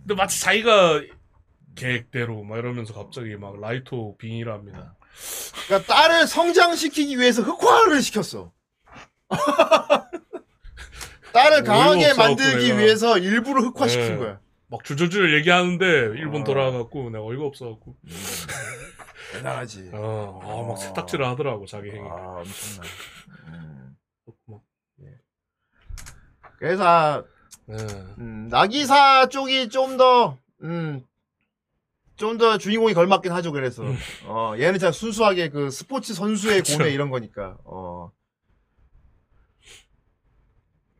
[0.00, 1.02] 근데 마치 자기가
[1.76, 4.94] 계획대로 막 이러면서 갑자기 막 라이토 빙의를 합니다.
[5.66, 8.52] 그러니까 딸을 성장시키기 위해서 흑화를 시켰어.
[11.32, 12.78] 딸을 어이가 강하게 만들기 내가.
[12.80, 14.16] 위해서 일부러 흑화시킨 네.
[14.16, 14.40] 거야.
[14.70, 16.44] 막 줄줄줄 얘기하는데 일본 어.
[16.44, 17.96] 돌아가갖고 내가 어이가 없어갖고
[19.32, 19.90] 대단하지.
[19.92, 20.66] 어, 아, 어.
[20.68, 22.08] 막 세탁질을 하더라고 자기 행위.
[22.08, 22.88] 아, 엄청나.
[23.48, 23.96] 음.
[24.46, 24.60] 막,
[26.58, 27.24] 그래서
[27.66, 27.76] 네.
[28.18, 31.04] 음, 나기사 쪽이 좀 더, 음,
[32.16, 33.82] 좀 더 주인공이 걸맞긴 하죠, 그래서.
[33.82, 33.96] 음.
[34.26, 36.78] 어, 얘는 진짜 순수하게 그 스포츠 선수의 그쵸.
[36.78, 38.10] 고뇌 이런 거니까, 어.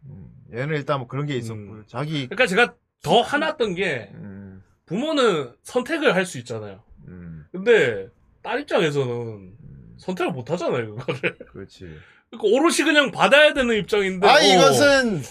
[0.06, 1.84] 음, 얘는 일단 뭐 그런 게 있었고, 음.
[1.86, 6.82] 자기, 그러니까 제가 더 화났던 게 음, 부모는 선택을 할 수 있잖아요.
[7.08, 8.08] 음, 근데
[8.42, 9.52] 딸 입장에서는
[9.98, 11.38] 선택을 못 하잖아요, 그거를.
[11.52, 11.88] 그렇지.
[12.30, 14.26] 그러니까 오롯이 그냥 받아야 되는 입장인데.
[14.26, 15.22] 아 어, 이것은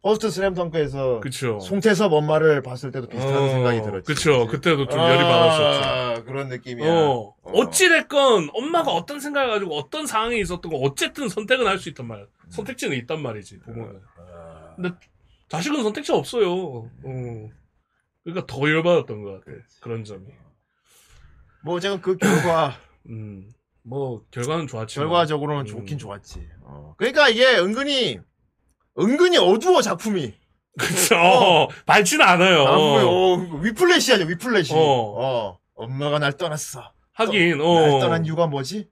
[0.00, 1.58] 퍼스트 슬램 덩크에서 그쵸.
[1.60, 4.06] 송태섭 엄마를 봤을 때도 비슷한 어, 생각이 들었지.
[4.06, 4.46] 그쵸.
[4.46, 4.56] 그치?
[4.56, 5.88] 그때도 좀 열이 받았었죠.
[5.88, 6.90] 아, 그런 느낌이야.
[6.90, 7.34] 어.
[7.42, 12.06] 어 찌됐건, 엄마가 어떤 생각을 가지고 어떤 상황에 있었던 거, 어쨌든 선택은 할 수 있단
[12.06, 12.26] 말이야.
[12.48, 14.00] 선택지는 있단 말이지, 부모는.
[14.18, 14.90] 아, 근데,
[15.48, 16.50] 자식은 선택지 없어요.
[16.52, 17.50] 어.
[18.24, 19.56] 그러니까 더 열받았던 것 같아.
[19.80, 20.26] 그런 점이.
[21.62, 22.74] 뭐 어쨌든 그 결과
[23.08, 23.50] 음.
[23.82, 25.08] 뭐, 결과는 좋았지만.
[25.08, 25.66] 결과적으로는 음.
[25.66, 26.46] 좋긴 좋았지.
[26.62, 26.94] 어.
[26.98, 28.20] 그러니까 이게 은근히
[28.98, 30.34] 은근히 어두워 작품이.
[30.78, 31.16] 그쵸.
[31.16, 32.66] 어, 밝지는 않아요.
[32.66, 34.74] 아, 뭐, 어, 위플래시하죠 위플래시.
[34.74, 34.78] 어.
[34.78, 35.58] 어.
[35.74, 36.92] 엄마가 날 떠났어.
[37.14, 37.98] 하긴, 날 어.
[38.00, 38.90] 떠난 이유가 뭐지?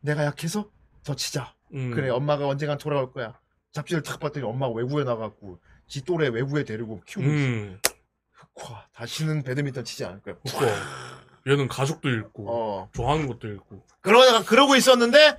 [0.00, 0.70] 내가 약해서
[1.04, 1.54] 더 치자.
[1.74, 1.90] 음.
[1.92, 3.38] 그래 엄마가 언젠간 돌아올 거야.
[3.72, 5.60] 잡지를 탁 봤더니 엄마가 외국에 나갔고
[5.92, 7.36] 지 또래 외국에 데리고 키우고 있어.
[7.36, 7.78] 음.
[8.54, 10.36] 와, 다시는 배드민턴 치지 않을 거야.
[10.42, 10.74] 그니까.
[11.46, 12.88] 얘는 가족도 잃고, 어.
[12.94, 13.84] 좋아하는 것도 잃고.
[14.00, 15.36] 그러다가 그러고 있었는데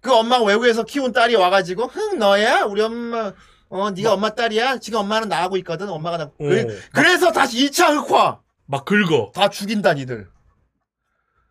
[0.00, 3.34] 그 엄마가 외국에서 키운 딸이 와가지고 흥 너야 우리 엄마
[3.68, 6.32] 어 네가 엄마 딸이야 지금 엄마는 나가고 있거든 엄마가 나 어.
[6.38, 9.30] 그래, 그래서 다시 2차 흑화 막 긁어.
[9.34, 10.28] 다 죽인다 니들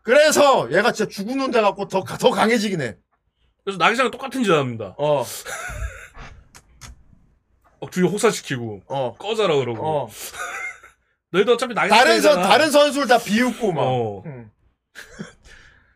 [0.04, 2.80] 그래서 얘가 진짜 죽는 데 갖고 더, 더 강해지긴
[3.64, 4.96] 그래서 나기상은 똑같은 짓 합니다.
[4.98, 5.26] 막
[7.90, 9.16] 주위 혹사시키고, 어.
[9.18, 9.86] 꺼져라 그러고.
[9.86, 10.10] 어.
[11.32, 11.98] 너희도 어차피 나기상.
[11.98, 14.24] 다른 선 다른 선수를 다 비웃고 막 어.
[14.26, 14.52] 응.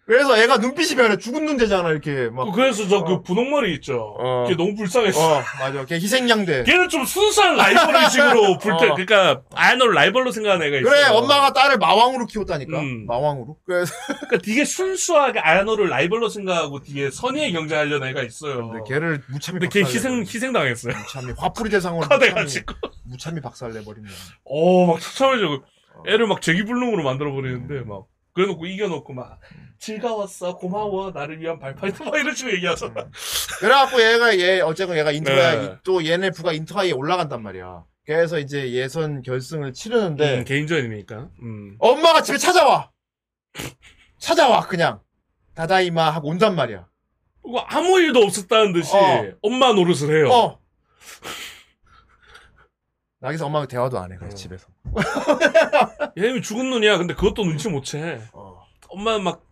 [0.06, 3.04] 그래서 얘가 눈빛이 변해 죽은 눈 되잖아 이렇게 막 그래서 저 어.
[3.04, 4.16] 그 분홍머리 있죠.
[4.20, 4.46] 어.
[4.48, 5.38] 걔 너무 불쌍했어.
[5.38, 5.84] 어, 맞아.
[5.86, 6.64] 걔 희생양대.
[6.64, 8.94] 걔는 좀 순수한 라이벌의식으로 불태, 어.
[8.94, 10.90] 그러니까 아야노를 라이벌로 생각하는 애가 있어.
[10.90, 12.80] 그래, 엄마가 딸을 마왕으로 키웠다니까.
[12.80, 13.08] 음.
[13.08, 13.58] 마왕으로.
[13.66, 13.94] 그래서
[14.28, 18.70] 그러니까 되게 순수하게 아야노를 라이벌로 생각하고 되게 선의의 경쟁하려는 애가 있어요.
[18.70, 20.94] 근데 걔를 무참히 근데 걔 박살내버린 희생 희생당했어요.
[20.98, 22.76] 무참히 화풀이 대상으로 무참히, 커돼가지고.
[23.06, 24.14] 무참히 박살내버린 거야.
[24.46, 25.64] 어, 막 처참해져.
[26.08, 28.04] 애를 막 제기불능으로 만들어 버리는데, 막,
[28.36, 29.40] 그래놓고 이겨놓고 막,
[29.80, 33.10] 즐거웠어, 고마워, 나를 위한 발파이트, 막 이런 식으로 얘기하잖아.
[33.60, 35.78] 그래갖고 얘가 얘 어쨌건 얘가 인터야 네.
[35.84, 37.86] 또 얘네 부가 인터하이에 올라간단 말이야.
[38.06, 41.30] 그래서 이제 예선 결승을 치르는데 음, 개인전이니까.
[41.42, 41.76] 음.
[41.80, 42.92] 엄마가 집에 찾아와.
[44.18, 45.00] 찾아와 그냥
[45.56, 46.88] 다다이마 하고 온단 말이야.
[47.42, 49.32] 그리고 아무 일도 없었다는 듯이, 어.
[49.42, 50.32] 엄마 노릇을 해요.
[50.32, 50.60] 어.
[53.20, 54.18] 나기서 엄마가 대화도 안 해.
[54.18, 54.38] 그래서 어.
[54.38, 54.68] 집에서.
[56.18, 56.98] 얘는 죽은 눈이야.
[56.98, 58.22] 근데 그것도 눈치 못 채.
[58.34, 58.64] 어.
[58.90, 59.46] 엄마는 막,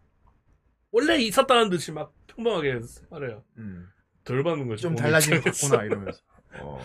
[0.91, 2.79] 원래 있었다는 듯이 막 평범하게
[3.09, 3.43] 말해요.
[3.57, 3.87] 음.
[4.23, 4.83] 덜 받는 거지.
[4.83, 5.53] 좀몸 달라진 것.
[5.53, 6.19] 같구나 이러면서.
[6.59, 6.79] 어.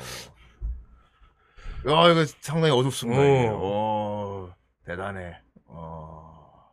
[1.87, 3.21] 야 이거 상당히 어둡습니다.
[3.21, 3.25] 어.
[3.25, 3.49] 이게.
[3.53, 4.55] 어.
[4.85, 5.41] 대단해.
[5.67, 6.73] 어.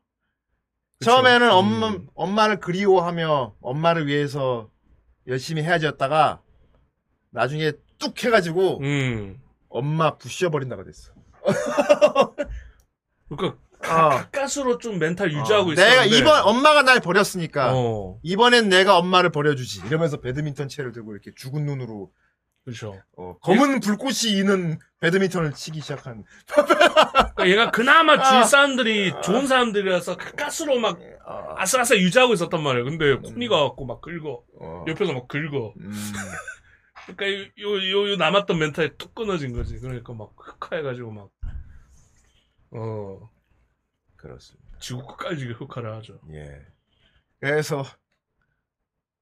[1.00, 1.12] 그쵸.
[1.12, 1.52] 처음에는 음.
[1.52, 4.70] 엄마 엄마를 그리워하며 엄마를 위해서
[5.28, 6.42] 열심히 헤어졌다가
[7.32, 9.42] 나중에 뚝 해가지고 음.
[9.70, 11.15] 엄마 부셔버린다고 됐어.
[13.30, 14.10] 그러니까, 어.
[14.10, 15.90] 가까스로 좀 멘탈 유지하고 어, 있었는데.
[15.90, 18.20] 내가 이번 엄마가 날 버렸으니까 어.
[18.24, 22.12] 이번엔 내가 엄마를 버려주지 이러면서 배드민턴 채를 들고 이렇게 죽은 눈으로
[22.66, 23.00] 그렇죠.
[23.16, 28.24] 어, 검은 불꽃이 이는 배드민턴을 치기 시작한 그러니까 얘가 그나마 아.
[28.24, 32.86] 주위 사람들이 좋은 사람들이라서 가까스로 막 어, 아슬아슬 유지하고 있었단 말이에요.
[32.86, 34.44] 근데 코니가 갖고 막 긁어.
[34.60, 35.74] 어, 옆에서 막 긁어.
[35.80, 35.92] 음,
[37.06, 39.80] 그러니까 요, 요, 요 남았던 멘탈이 뚝 끊어진 거지.
[39.80, 41.30] 그러니까 막 흑화해가지고 막,
[42.76, 43.30] 어,
[44.16, 44.78] 그렇습니다.
[44.80, 46.20] 지구 끝까지 흑화를 하죠.
[46.32, 46.62] 예.
[47.40, 47.84] 그래서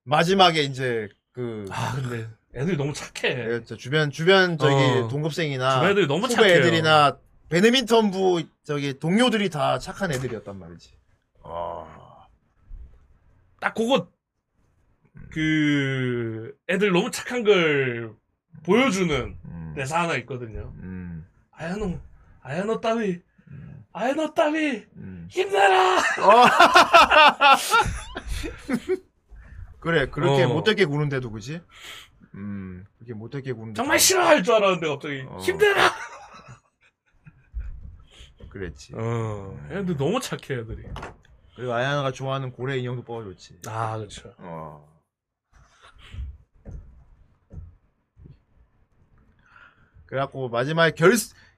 [0.04, 3.54] 마지막에 이제 그 아, 근데 애들이 너무 착해.
[3.54, 5.08] 예, 저 주변 주변 저기 어.
[5.08, 6.60] 동급생이나 주변 애들이 너무 후배 착해요.
[6.60, 7.18] 애들이나
[7.50, 10.98] 배드민턴부 저기 동료들이 다 착한 애들이었단 말이지.
[11.44, 12.28] 아,
[13.60, 14.10] 딱 그거,
[15.32, 18.16] 그, 애들 너무 착한 걸
[18.64, 20.74] 보여주는 음, 대사 하나 있거든요.
[20.78, 22.00] 음, 아야노,
[22.42, 23.22] 아야노 따위,
[23.94, 25.28] 아야노 따위, 음.
[25.30, 25.98] 힘내라!
[25.98, 26.02] 어.
[29.80, 30.48] 그래 그렇게 어.
[30.48, 31.62] 못되게 구는데도 그지?
[32.36, 35.38] 음 그렇게 못되게 구는데 정말 싫어할 줄 알았는데 갑자기, 어.
[35.38, 35.92] 힘내라!
[38.50, 38.94] 그랬지.
[38.96, 40.84] 어, 애들 너무 착해, 애들이.
[41.56, 43.60] 그리고 아야나가 좋아하는 고래 인형도 뽑아줬지.
[43.68, 44.34] 아, 그렇죠.
[44.38, 44.88] 어.
[50.06, 51.14] 그래갖고 마지막에 결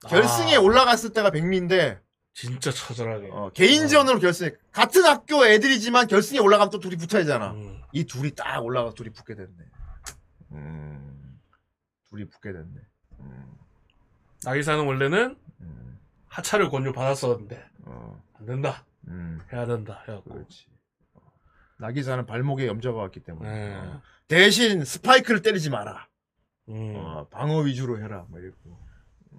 [0.07, 0.61] 결승에 아.
[0.61, 1.99] 올라갔을 때가 백미인데
[2.35, 3.29] 진짜 처절하게.
[3.31, 7.51] 어, 개인전으로 결승 같은 학교 애들이지만 결승에 올라가면 또 둘이 붙어야 되잖아.
[7.53, 7.81] 음.
[7.93, 9.55] 이 둘이 딱 올라가 둘이 붙게 됐네.
[10.51, 11.39] 음,
[12.09, 12.75] 둘이 붙게 됐네.
[13.21, 13.57] 음,
[14.43, 18.85] 나기사는 원래는 음, 하차를 권유 받았었는데 어, 안 된다.
[19.07, 20.03] 음, 해야 된다.
[20.05, 20.31] 해갖고.
[20.31, 20.65] 그렇지.
[21.77, 23.75] 나기사는 발목에 염좌가 왔기 때문에 네.
[23.75, 26.05] 어, 대신 스파이크를 때리지 마라.
[26.67, 26.95] 음.
[26.97, 28.25] 어, 방어 위주로 해라.
[28.27, 28.77] 뭐 이랬고.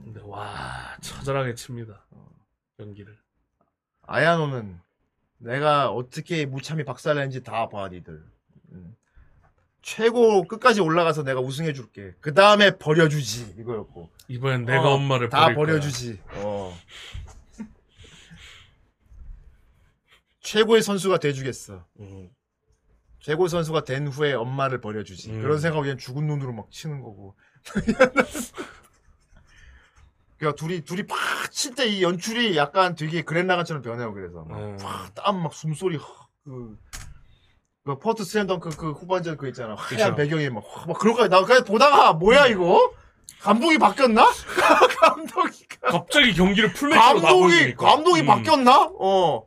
[0.03, 2.07] 근데 와와 처절하게 칩니다.
[2.81, 3.17] 연기를.
[4.03, 4.79] 아야노는
[5.39, 8.23] 내가 어떻게 무참히 박살낸지 다 봐, 니들.
[8.73, 8.97] 음.
[9.83, 12.15] 최고 끝까지 올라가서 내가 우승해줄게.
[12.21, 14.11] 그 다음에 버려주지 이거였고.
[14.29, 15.55] 이번엔 내가 어, 엄마를 다.
[15.55, 16.21] 버려주지.
[16.35, 16.77] 어.
[20.41, 21.85] 최고의 선수가 돼주겠어.
[22.01, 22.31] 음.
[23.21, 25.31] 최고 선수가 된 후에 엄마를 버려주지.
[25.33, 25.43] 음.
[25.43, 27.35] 그런 생각하고 그냥 죽은 눈으로 막 치는 거고.
[30.39, 34.13] 그러니까 둘이 둘이 팍칠 때 이 연출이 약간 되게 그랜라간처럼 변해요.
[34.13, 34.77] 그래서 음.
[34.83, 36.77] 막 땀 막 숨소리 확, 그,
[37.85, 39.75] 그 퍼스트 슬램덩크 그 후반전 그 있잖아.
[39.77, 40.15] 하얀 그쵸.
[40.17, 41.29] 배경에 막, 확- 막 그런 거.
[41.29, 42.93] 나 그냥 보다가 뭐야 이거?
[43.41, 44.27] 감독이 바뀌었나?
[45.01, 47.87] 감독이 갑자기 경기를 full match로 다 감독이 보여주니까.
[47.87, 48.27] 감독이 음.
[48.27, 48.91] 바뀌었나?
[48.99, 49.45] 어.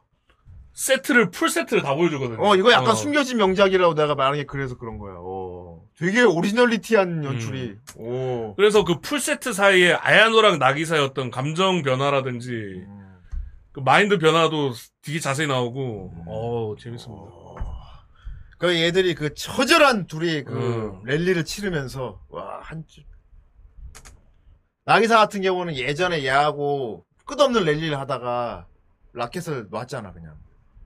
[0.74, 2.42] 세트를 풀 세트를 다 보여주거든요.
[2.42, 2.96] 어, 이거 약간 어.
[2.96, 5.16] 숨겨진 명작이라고 내가 말하는 게 그래서 그런 거야.
[5.18, 5.39] 어.
[6.00, 7.78] 되게 오리지널리티한 연출이.
[8.00, 8.02] 음.
[8.02, 8.56] 오.
[8.56, 12.52] 그래서 그 풀 세트 사이에 아야노랑 나기사의 어떤 감정 변화라든지
[12.88, 13.18] 음.
[13.74, 14.72] 그 마인드 변화도
[15.02, 17.26] 되게 자세히 나오고 어 재밌습니다.
[18.58, 21.04] 그 얘들이 그 처절한 둘이 그 음.
[21.04, 23.04] 랠리를 치르면서 와, 한 줄.
[24.86, 28.68] 나기사 같은 경우는 예전에 얘하고 끝없는 랠리를 하다가
[29.14, 30.36] 라켓을 놨잖아, 그냥.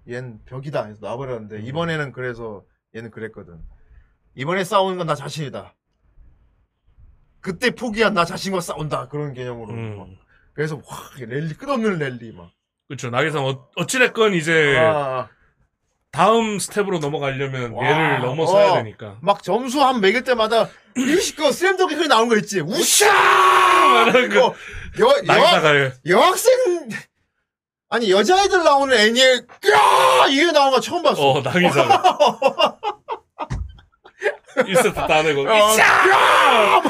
[0.07, 1.65] 얜 벽이다 해서 놔버렸는데 음.
[1.65, 2.63] 이번에는 그래서
[2.95, 3.59] 얘는 그랬거든.
[4.35, 5.73] 이번에 싸우는 건 나 자신이다.
[7.41, 9.09] 그때 포기한 나 자신과 싸운다.
[9.09, 9.73] 그런 개념으로.
[9.73, 10.17] 음.
[10.53, 10.81] 그래서 와,
[11.19, 12.51] 랠리 끝없는 랠리 막.
[12.87, 13.09] 그렇죠.
[13.09, 15.27] 나기사 어, 어찌됐건 이제 아,
[16.11, 18.75] 다음 스텝으로 넘어가려면 와, 얘를 넘어서야 어.
[18.75, 19.17] 되니까.
[19.21, 22.61] 막 점수 한 매길 때마다 일시거 슬램덩크 소리 나오는 거 있지.
[22.61, 23.11] 우샤!
[23.11, 24.47] 말하는 거.
[24.47, 24.55] 어,
[24.99, 26.89] 여, 여, 여학생
[27.89, 31.29] 아니 여자애들 나오는 애니에 야 이게 나오는 거 처음 봤어.
[31.31, 32.79] 어 나기사가
[34.55, 36.81] 1세트 따내고 어, 야!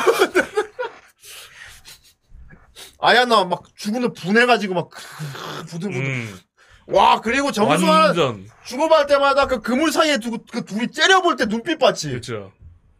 [2.99, 4.89] 아야노 막 죽으면 분해가지고 막
[5.67, 6.01] 부들부들.
[6.05, 6.39] 음,
[6.87, 11.79] 와 그리고 하나 완전 주고받을 때마다 그 그물 사이에 두고 그 둘이 째려볼 때 눈빛
[11.79, 12.09] 봤지.
[12.09, 12.51] 그렇죠.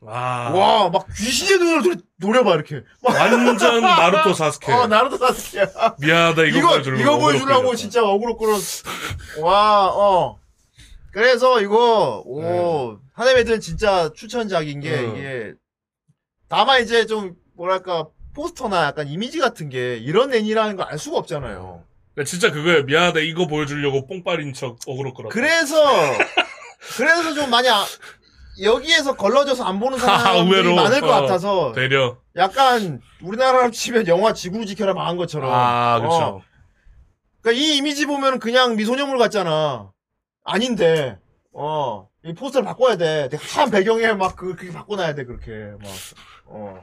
[0.02, 2.82] 와, 와 막 귀신의 눈으로 노- 노려봐 이렇게.
[3.02, 4.72] 막, 완전 나루토 사스케.
[4.74, 5.68] 어 나루토 사스케야.
[6.00, 7.76] 미안하다 이거, 이거 보여주려고 이거 보여주려고.
[7.76, 8.58] 진짜 어그로 끌어.
[9.42, 10.38] 와, 어.
[11.14, 15.16] 그래서 이거 오 하네메드는 진짜 추천작인 게 음.
[15.18, 15.54] 이게
[16.50, 21.84] 다만 이제 좀 뭐랄까 포스터나 약간 이미지 같은 게 이런 애니라는 걸 알 수가 없잖아요.
[22.14, 25.34] 그러니까 진짜 그거야 미안하다 이거 보여주려고 뽕빨인 척 어그로 끌었다.
[25.34, 25.76] 그래서
[26.98, 27.86] 그래서 좀 많이 아-
[28.62, 30.76] 여기에서 걸러져서 안 보는 하하, 사람들이.
[30.76, 32.18] 많을 것 어, 같아서 되려.
[32.36, 36.42] 약간 우리나라로 치면 영화 지구 지켜라 망한 것처럼 아 어, 그렇죠.
[37.42, 39.92] 그러니까 이 이미지 보면 그냥 미소녀물 같잖아.
[40.44, 41.18] 아닌데,
[41.52, 43.28] 어, 이 포스터를 바꿔야 돼.
[43.30, 45.52] 되게 하얀 배경에 막 그, 그렇게 바꿔놔야 돼, 그렇게.
[45.82, 45.90] 막,
[46.46, 46.82] 어.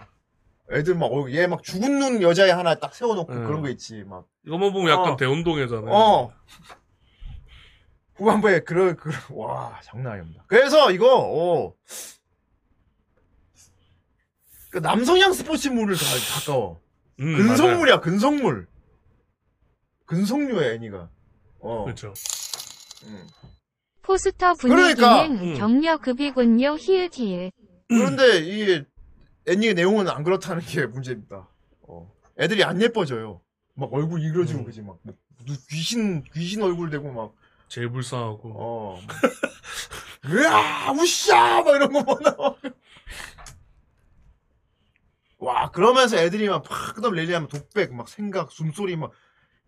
[0.70, 3.46] 애들 막, 어, 얘막 죽은 눈 여자애 하나 딱 세워놓고 음.
[3.46, 4.26] 그런 거 있지, 막.
[4.46, 5.16] 이거만 보면 약간 어.
[5.16, 5.90] 대운동회잖아요.
[5.92, 6.32] 어.
[8.16, 10.44] 후반부에 그런, 그런, 와, 장난 아닙니다.
[10.46, 11.74] 그래서 이거, 어.
[14.70, 16.80] 그 남성향 스포츠물을 더 가까워.
[17.20, 18.68] 음, 근성물이야, 근성물.
[20.04, 21.08] 근성류야, 애니가.
[21.60, 21.84] 어.
[21.84, 22.12] 그렇죠.
[23.06, 23.26] 음.
[24.02, 25.54] 포스터 분위기는 그러니까, 음.
[25.56, 26.76] 격려급이군요.
[26.76, 27.52] 히읗 히읗.
[27.88, 28.84] 그런데 이
[29.48, 31.48] 애니의 내용은 안 그렇다는 게 문제입니다.
[31.82, 32.10] 어.
[32.38, 33.40] 애들이 안 예뻐져요.
[33.74, 34.64] 막 얼굴 이그러지고 음.
[34.64, 35.14] 그지 막, 뭐
[35.46, 37.34] 누- 귀신 귀신 얼굴 되고 막
[37.68, 38.52] 제일 불쌍하고.
[38.56, 39.00] 어.
[40.26, 42.54] 으아 우샤 막 이런 거막 나와.
[45.38, 49.10] 와 그러면서 애들이 막팍 끄덕 랠리하면 독백 막 생각 숨소리 막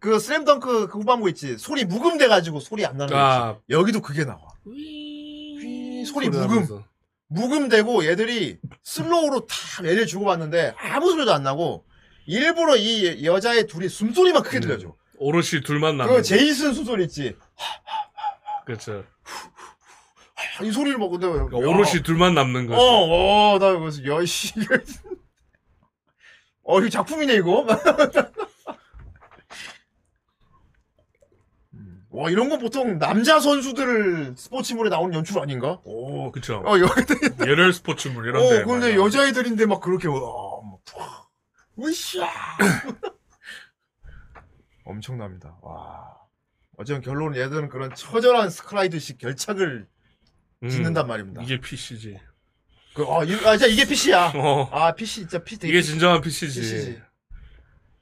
[0.02, 3.24] 그 슬램덩크 그 후반부 있지 소리 묵음돼 가지고 소리 안 나는 거 있지.
[3.24, 4.40] 아, 여기도 그게 나와.
[4.64, 6.50] 휘, 소리 묵음.
[6.50, 6.82] 하면서.
[7.28, 11.84] 묵음되고 얘들이 slow로 다 랠리 주고받는데 아무 소리도 안 나고
[12.26, 14.92] 일부러 이 여자애 둘이 숨소리만 크게 들려줘.
[15.18, 16.16] 오롯이 둘만 남는.
[16.16, 17.36] 그 제이슨 숨소리 있지.
[18.66, 19.04] 그렇죠.
[20.64, 22.80] 이 소리를 막 근데 그러니까 오롯이 둘만 남는 거죠.
[22.80, 24.52] 어, 어, 나 그래서 여씨.
[26.64, 27.64] 어, 이거 작품이네 이거.
[32.12, 35.80] 와 이런 건 보통 남자 선수들 스포츠물에 나오는 연출 아닌가?
[35.84, 36.62] 오, 그쵸.
[36.66, 36.92] 어 여기
[37.48, 38.64] 예를 스포츠물 이런 어, 데.
[38.64, 41.26] 근데 많이 여자애들인데 막 그렇게, 와, 막, 푸아,
[41.80, 42.28] 으쌰.
[44.84, 45.56] 엄청납니다.
[45.62, 46.18] 와.
[46.76, 49.86] 어쨌든 결론은 얘들은 그런 처절한 스크라이드식 결착을
[50.64, 51.42] 음, 짓는단 말입니다.
[51.42, 52.18] 이게 PC지.
[52.94, 54.32] 그, 아, 이, 아, 진짜 이게 PC야.
[54.34, 54.68] 어.
[54.70, 55.66] 아, PC, 진짜 PC.
[55.68, 56.60] 이게 진정한 PC지.
[56.60, 57.02] PC지.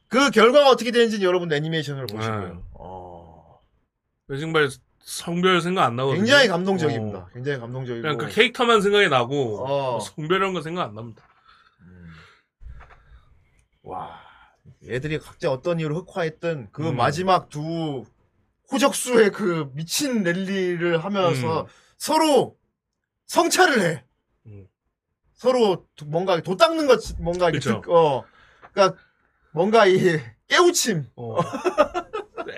[0.09, 2.41] 그 결과가 어떻게 되는지는 여러분 애니메이션으로 보시고요.
[2.41, 2.61] 네.
[2.75, 3.20] 어,
[4.39, 4.69] 정말
[5.01, 6.19] 성별 생각 안 나거든요.
[6.19, 7.19] 굉장히 감동적입니다.
[7.19, 7.29] 어.
[7.33, 8.03] 굉장히 감동적이고.
[8.03, 9.91] 그냥 그 캐릭터만 생각이 나고 어.
[9.93, 11.23] 뭐 성별 이런 거 생각 안 납니다.
[11.81, 12.11] 음.
[13.83, 14.21] 와,
[14.89, 16.97] 애들이 각자 어떤 이유로 흑화했던 그 음.
[16.97, 18.05] 마지막 두
[18.71, 21.67] 호적수의 그 미친 랠리를 하면서 음.
[21.97, 22.57] 서로
[23.27, 24.05] 성찰을 해.
[24.47, 24.67] 음.
[25.35, 27.81] 서로 도- 뭔가 도 닦는 것, 뭔가, 이게 그쵸.
[27.81, 28.25] 득- 어,
[28.73, 28.95] 그니까,
[29.53, 29.97] 뭔가 이
[30.47, 31.07] 깨우침.
[31.17, 31.37] 어.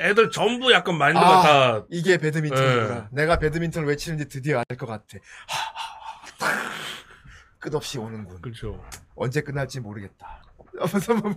[0.03, 1.43] 애들 전부 약간 마인드가 아.
[1.43, 2.95] 다 이게 배드민턴이구나.
[3.03, 3.09] 네.
[3.13, 5.05] 내가 배드민턴을 왜 치는지 드디어 알 것 같아.
[7.59, 8.41] 끝없이 오는군.
[8.41, 8.83] 그렇죠.
[9.15, 10.43] 언제 끝날지 모르겠다.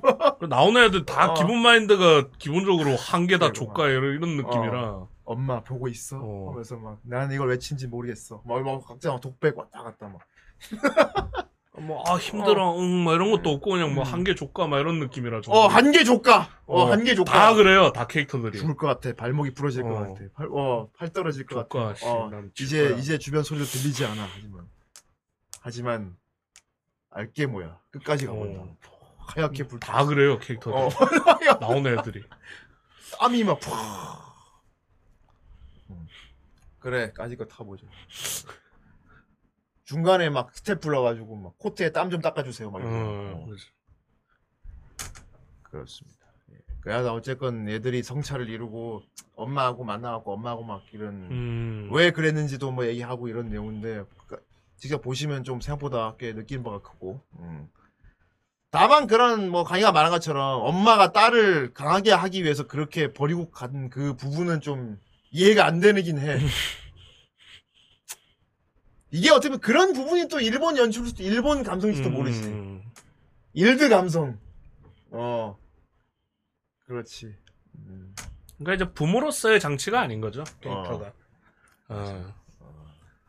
[0.01, 1.33] 뭐, 나오는 애들 다 어.
[1.35, 5.05] 기본 마인드가 기본적으로 한 개 다 조카 이런 느낌이라.
[5.25, 6.17] 엄마 보고 있어.
[6.21, 6.51] 어.
[6.51, 8.41] 하면서 막 나는 이걸 왜 치는지 모르겠어.
[8.45, 10.21] 막, 막 각자 막 독백 왔다 갔다 막.
[11.77, 14.11] 뭐 아 힘들어, 응, 뭐 이런 것도 없고 그냥 뭐 음.
[14.13, 15.41] 한개 조카 막 이런 느낌이라.
[15.41, 15.53] 좀.
[15.53, 16.49] 어, 한 개 조까.
[16.65, 17.31] 어, 어, 한 개 조까.
[17.31, 18.57] 다 그래요, 다 캐릭터들이.
[18.57, 19.13] 죽을 것 같아.
[19.13, 19.99] 발목이 부러질 것 어.
[19.99, 20.19] 같아.
[20.35, 21.95] 팔, 어, 팔 떨어질 것 조카, 같아.
[21.95, 22.97] 씨, 어, 난 이제, 조카야.
[22.99, 24.25] 이제 주변 소리도 들리지 않아.
[24.33, 24.67] 하지만.
[25.61, 26.17] 하지만,
[27.11, 27.77] 알게 뭐야.
[27.91, 28.61] 끝까지 가본다.
[28.61, 28.77] 어.
[29.27, 30.77] 하얗게 불 다 그래요 캐릭터들.
[30.79, 30.89] 어.
[31.59, 32.23] 나오는 애들이.
[33.19, 33.73] 땀이 막 푹.
[35.89, 36.07] 음.
[36.79, 37.85] 그래, 까짓 거 타보죠.
[39.85, 42.71] 중간에 막 스텝 불러가지고 막 코트에 땀 좀 닦아주세요.
[42.71, 42.95] 막 이러고.
[42.95, 43.65] 어, 어, 그렇죠.
[45.63, 46.17] 그렇습니다.
[46.51, 46.57] 예.
[46.81, 49.01] 그래서 어쨌건 얘들이 성찰을 이루고
[49.35, 51.89] 엄마하고 만나갖고 엄마하고 막 이런 음.
[51.91, 54.43] 왜 그랬는지도 뭐 얘기하고 이런 내용인데 그-
[54.77, 57.69] 직접 보시면 좀 생각보다 꽤 느끼는 바가 크고 음.
[58.71, 64.15] 다만 그런 뭐 강의가 말한 것처럼 엄마가 딸을 강하게 하기 위해서 그렇게 버리고 간 그
[64.15, 64.99] 부분은 좀
[65.31, 66.37] 이해가 안 되긴 해.
[69.11, 72.43] 이게 어떻게 보면 그런 부분이 또 일본 연출일 수도 일본 감성일지도 모르지.
[72.43, 72.83] 음.
[73.53, 74.37] 일드 감성.
[75.11, 75.57] 어.
[76.87, 77.35] 그렇지.
[77.75, 78.13] 음.
[78.57, 81.13] 그러니까 이제 부모로서의 장치가 아닌 거죠 캐릭터가.
[81.89, 82.33] 어.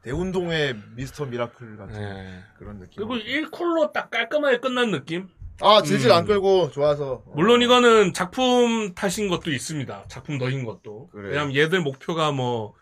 [0.03, 2.41] 대운동의 미스터 미라클 같은 네.
[2.59, 3.09] 그런 느낌.
[3.09, 5.29] 그리고 1쿨로 딱 깔끔하게 끝난 느낌?
[5.61, 6.17] 아, 질질 음.
[6.17, 7.25] 안 끌고 좋아서.
[7.35, 7.65] 물론 어.
[7.65, 10.05] 이거는 작품 탓인 것도 있습니다.
[10.07, 11.09] 작품 덕인 것도.
[11.11, 11.31] 그래.
[11.31, 12.75] 왜냐면 얘들 목표가 뭐,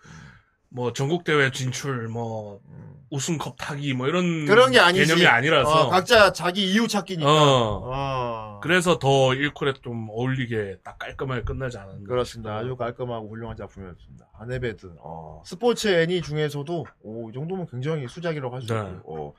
[0.74, 2.96] 뭐 전국 대회 진출, 뭐 음.
[3.10, 5.06] 우승컵 타기, 뭐 이런 그런 게 아니지.
[5.06, 5.86] 개념이 아니라서.
[5.86, 7.30] 어, 각자 자기 이유 찾기니까.
[7.30, 7.82] 어.
[7.84, 8.60] 어.
[8.60, 12.08] 그래서 더 1쿨에 좀 어울리게 딱 깔끔하게 끝나지 않았나.
[12.08, 12.56] 그렇습니다.
[12.56, 14.26] 아주 깔끔하고 훌륭한 작품이었습니다.
[14.36, 14.96] 아네베드.
[14.98, 15.44] 어.
[15.46, 18.80] 스포츠 애니 중에서도 오, 이 정도면 굉장히 수작이라고 할수 네.
[18.96, 19.28] 있고.
[19.28, 19.34] 어.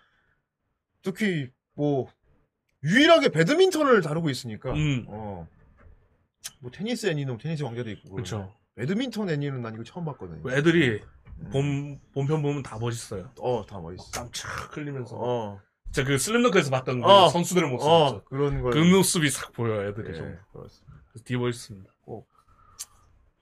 [1.02, 2.08] 특히 뭐
[2.82, 4.72] 유일하게 배드민턴을 다루고 있으니까.
[4.72, 5.04] 음.
[5.10, 5.46] 어.
[6.62, 8.16] 뭐 테니스 애니는 테니스 왕자도 있고.
[8.16, 8.56] 그렇죠.
[8.76, 10.50] 배드민턴 애니는 난 이거 처음 봤거든요.
[10.50, 11.15] 애들이 음.
[11.52, 13.32] 본, 본편 보면 다 멋있어요.
[13.40, 14.10] 어, 다 멋있어.
[14.12, 15.16] 땀착 흘리면서.
[15.18, 15.62] 어.
[15.92, 17.30] 진짜 그 슬램덩크에서 봤던 그 어.
[17.30, 18.24] 선수들의 모습 어, 있죠.
[18.26, 18.72] 그런 걸.
[18.74, 20.38] 그 모습이 싹 보여, 애들이 예, 좀.
[20.52, 20.94] 그렇습니다.
[21.12, 21.92] 그래서 되게 멋있습니다.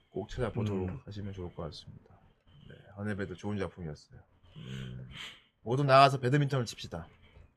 [0.09, 0.99] 꼭 찾아보도록 음.
[1.07, 2.05] 하시면 좋을 것 같습니다.
[2.69, 4.19] 네, 아네베드 좋은 작품이었어요.
[4.57, 5.09] 음,
[5.63, 7.07] 모두 나가서 배드민턴을 칩시다.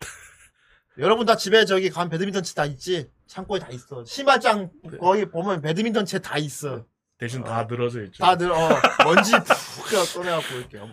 [0.97, 3.11] 여러분 다 집에 저기 간 배드민턴 채 다 있지?
[3.27, 4.05] 창고에 다 있어.
[4.07, 6.87] 신발장 거기 보면 배드민턴 채 다 있어.
[7.19, 7.45] 대신 어.
[7.45, 8.23] 다 늘어져 있죠.
[8.23, 8.69] 다들 어
[9.05, 10.79] 먼지 푹 꺼내갖고 이렇게.
[10.79, 10.89] 어,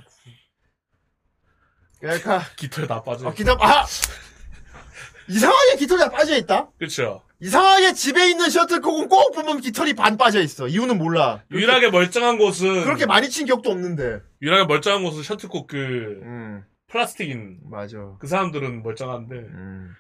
[2.00, 3.28] 그러니까 깃털 다 빠져.
[3.28, 3.86] 어, 기타 아
[5.30, 6.70] 이상하게 깃털이 다 빠져 있다.
[6.78, 7.24] 그쵸.
[7.40, 10.68] 이상하게 집에 있는 셔틀콕은 꼭 보면 깃털이 반 빠져 있어.
[10.68, 11.44] 이유는 몰라.
[11.52, 14.22] 유일하게 멀쩡한 곳은 그렇게 많이 친 기억도 없는데.
[14.42, 15.78] 유일하게 멀쩡한 곳은 셔틀콕 그
[16.24, 17.98] 음, 플라스틱인 맞아.
[18.20, 19.94] 그 사람들은 멀쩡한데 음,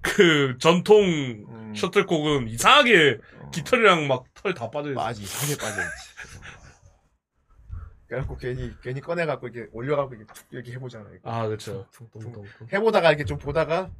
[0.00, 1.74] 그 전통 음.
[1.76, 3.50] 셔틀콕은 이상하게 어.
[3.50, 5.00] 깃털이랑 막 털 다 빠져 있어.
[5.00, 6.08] 빠지, 이상하게 빠져있지.
[8.06, 11.04] 그래갖고 괜히, 괜히 꺼내갖고 이렇게 올려갖고 이렇게 툭 이렇게 해보잖아.
[11.14, 11.30] 이거.
[11.30, 11.86] 아 그렇죠.
[11.92, 12.44] 퉁퉁퉁퉁.
[12.72, 13.90] 해보다가 이렇게 좀 보다가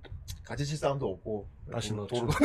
[0.57, 1.49] 칠 사람도 없고.
[1.72, 2.26] 다시 넣었죠.
[2.26, 2.32] 도로-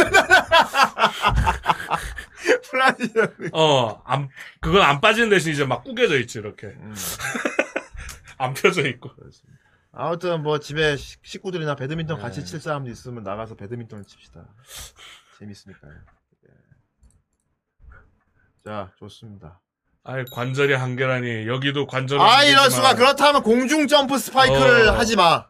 [2.69, 3.49] 플라티넘.
[3.53, 4.29] 어, 안
[4.59, 6.93] 그건 안 빠지는 대신 이제 막 구겨져 있지 이렇게 음,
[8.37, 9.13] 안 펴져 있고.
[9.15, 9.59] 그렇습니다.
[9.95, 12.45] 아무튼 뭐 집에 식- 식구들이나 배드민턴 같이 네.
[12.45, 14.43] 칠 사람도 있으면 나가서 배드민턴을 칩시다.
[15.39, 15.91] 재밌으니까요.
[15.93, 16.53] 예.
[18.65, 19.61] 자, 좋습니다.
[20.03, 22.95] 아이 관절이 한계라니 여기도 관절이 아, 이럴 수가.
[22.95, 24.93] 그렇다면 공중 점프 스파이크를 어.
[24.93, 25.47] 하지 마.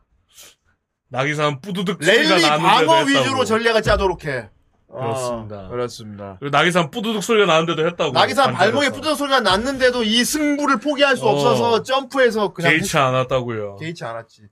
[1.07, 3.03] 나기사는 뿌두둑 랠리 방어.
[3.05, 4.49] 위주로 전략을 짜도록 해.
[4.93, 5.67] 어, 그렇습니다.
[5.69, 6.37] 그렇습니다.
[6.39, 8.11] 그리고 나기사는 뿌두둑 소리가 나는데도 했다고.
[8.11, 8.89] 나기사 발목에.
[8.91, 11.31] 뿌듯 소리가 났는데도 이 승부를 포기할 수 어.
[11.31, 13.73] 없어서 점프해서 그냥 개의치 않았다고요.
[13.73, 14.43] 했- 개의치 않았지.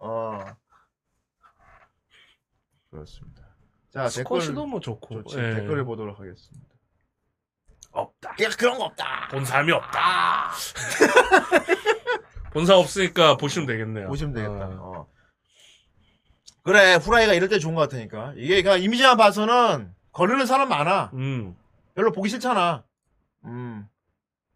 [0.00, 0.38] 어.
[2.90, 3.42] 그렇습니다.
[3.92, 5.22] 자, 댓글 스쿼시도 뭐 좋고.
[5.24, 5.38] 좋지.
[5.38, 5.54] 예.
[5.56, 6.66] 댓글을 보도록 하겠습니다.
[7.90, 8.30] 없다.
[8.42, 9.28] 야, 그런 거 없다.
[9.30, 10.50] 본 사람이 없다.
[12.54, 14.08] 본 사람 없으니까 보시면 되겠네요.
[14.08, 14.66] 보시면 되겠다.
[14.80, 14.92] 어.
[15.00, 15.06] 어.
[16.62, 18.34] 그래, 후라이가 이럴 때 좋은 것 같으니까.
[18.36, 21.10] 이게 그냥 이미지만 봐서는 거르는 사람 많아.
[21.14, 21.56] 음.
[21.94, 22.84] 별로 보기 싫잖아.
[23.44, 23.88] 음.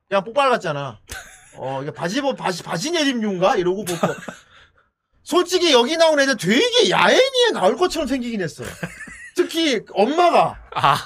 [0.08, 1.00] 그냥 폭발 같잖아.
[1.58, 3.56] 어, 이게 바지, 뭐, 바지, 바지 내림류인가?
[3.56, 4.06] 이러고 보고.
[5.22, 8.62] 솔직히 여기 나온 애들 되게 야애니에 나올 것처럼 생기긴 했어.
[9.34, 10.62] 특히 엄마가.
[10.74, 10.96] 아,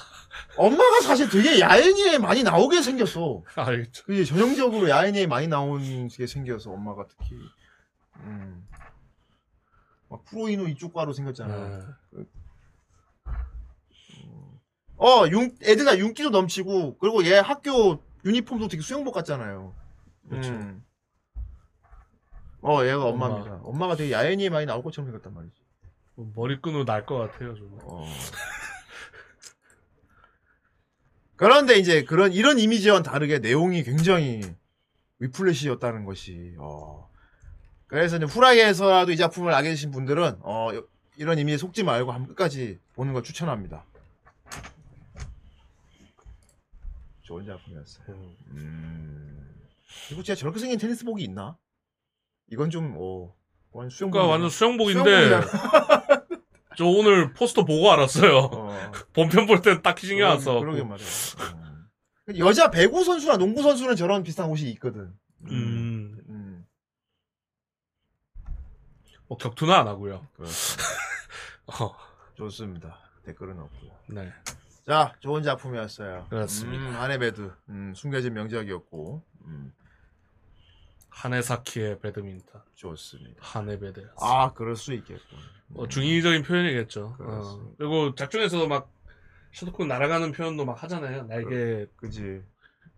[0.57, 3.43] 엄마가 사실 되게 야인이에 많이 나오게 생겼어.
[3.55, 4.05] 알겠죠.
[4.05, 7.37] 그게 전형적으로 야인이에 많이 나오게 생겨서 엄마가 특히.
[8.19, 8.67] 음.
[10.11, 11.87] 막 프로이노 이쪽 과로 생겼잖아.
[12.13, 12.25] 네.
[14.99, 19.75] 어, 윤, 애들 다 윤기도 넘치고, 그리고 얘 학교 유니폼도 되게 수영복 같잖아요.
[20.29, 20.51] 그렇죠.
[20.53, 20.85] 음.
[22.61, 23.27] 어, 얘가 엄마.
[23.27, 23.61] 엄마입니다.
[23.63, 25.57] 엄마 가 되게 야인이에 많이 나올 것처럼 생겼단 말이지.
[26.17, 27.79] 뭐 머리끈으로 날 것 같아요, 좀.
[27.85, 28.05] 어.
[31.37, 34.43] 그런데 이제 그런 이런 이미지와는 다르게 내용이 굉장히
[35.21, 37.10] 위플래시였다는 것이 어.
[37.91, 40.87] 그래서 이제 후라이에서라도 이 작품을 알게 되신 분들은 어 요-
[41.17, 43.85] 이런 이미지에 속지 말고 한 끝까지 보는 걸 추천합니다.
[47.23, 48.07] 좋은 작품이었어요.
[48.53, 49.57] 음.
[50.07, 51.57] 그리고 진짜 저렇게 생긴 테니스복이 있나?
[52.51, 53.35] 이건 좀 어.
[53.73, 54.13] 완전 수영복.
[54.15, 55.41] 그러니까 완전 수영복인데
[56.79, 58.39] 저 오늘 포스터 보고 알았어요.
[58.53, 58.93] 어.
[59.13, 60.61] 본편 볼땐 딱히 신경 안 써.
[60.61, 61.07] 그러게 말이야.
[61.07, 62.39] 어.
[62.39, 65.13] 여자 배구 선수나 농구 선수는 저런 비슷한 옷이 있거든.
[65.51, 66.67] 음, 음.
[69.31, 70.27] 뭐 격투는 안 하고요.
[71.67, 71.95] 어,
[72.35, 72.99] 좋습니다.
[73.25, 73.93] 댓글은 없고요.
[74.09, 74.33] 네.
[74.85, 76.27] 자, 좋은 작품이었어요.
[76.29, 76.83] 그렇습니다.
[76.91, 77.53] 음, 아네베드.
[77.69, 79.23] 음, 숨겨진 명작이었고.
[79.45, 79.73] 음,
[81.11, 82.61] 하네사키의 배드민턴.
[82.75, 83.37] 좋습니다.
[83.39, 84.11] 하네베드.
[84.21, 85.39] 아, 그럴 수 있겠군.
[85.69, 87.17] 뭐 중의적인 표현이겠죠.
[87.21, 87.75] 어.
[87.79, 88.91] 그리고 작중에서도 막
[89.53, 91.27] 셔도콘 날아가는 표현도 막 하잖아요.
[91.29, 92.43] 날개 그지.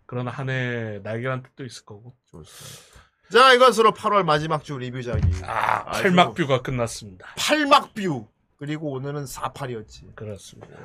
[0.06, 2.16] 그런 한해 날개란 뜻도 있을 거고.
[2.30, 3.01] 좋습니다.
[3.32, 5.22] 자, 이것으로 8월 마지막 주 리뷰작이.
[5.44, 7.26] 아, 팔막뷰가 끝났습니다.
[7.38, 8.28] 팔막뷰.
[8.58, 10.14] 그리고 오늘은 48이었지.
[10.14, 10.76] 그렇습니다.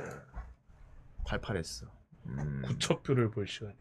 [1.25, 1.87] 88했어.
[2.27, 3.73] 음, 구척뷰를 볼 시간.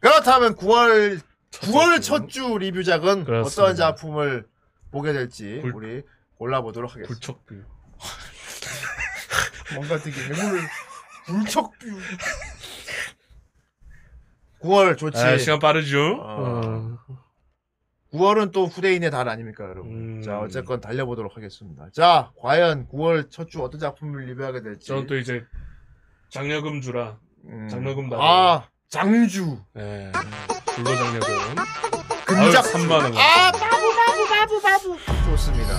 [0.00, 2.08] 그렇다면 9월 9월 주.
[2.08, 3.62] 첫주 리뷰작은 그렇습니다.
[3.62, 4.46] 어떤 작품을
[4.90, 6.02] 보게 될지 굴- 우리
[6.36, 7.14] 골라보도록 하겠습니다.
[7.14, 7.54] 구척뷰.
[9.74, 10.60] 뭔가 되게 해물
[11.26, 11.86] 불척뷰.
[14.62, 15.18] 9월 좋지.
[15.20, 16.16] 아, 시간 빠르죠?
[16.20, 16.60] 어.
[16.64, 16.98] 어.
[18.12, 19.92] 9월은 또 후대인의 달 아닙니까, 여러분?
[20.18, 20.22] 음.
[20.22, 21.86] 자, 어쨌건 달려보도록 하겠습니다.
[21.94, 24.88] 자, 과연 9월 첫 주 어떤 작품을 리뷰하게 될지.
[24.88, 25.44] 저는 또 이제
[26.30, 27.16] 장려금 주라.
[27.46, 27.68] 음.
[27.68, 28.22] 장려금 달고.
[28.24, 29.58] 아, 장주.
[29.78, 30.10] 예.
[30.74, 31.34] 불로 장려금.
[32.26, 33.16] 금작 3만 원.
[33.16, 34.96] 아, 바보, 바보, 바보, 바보.
[35.30, 35.70] 좋습니다.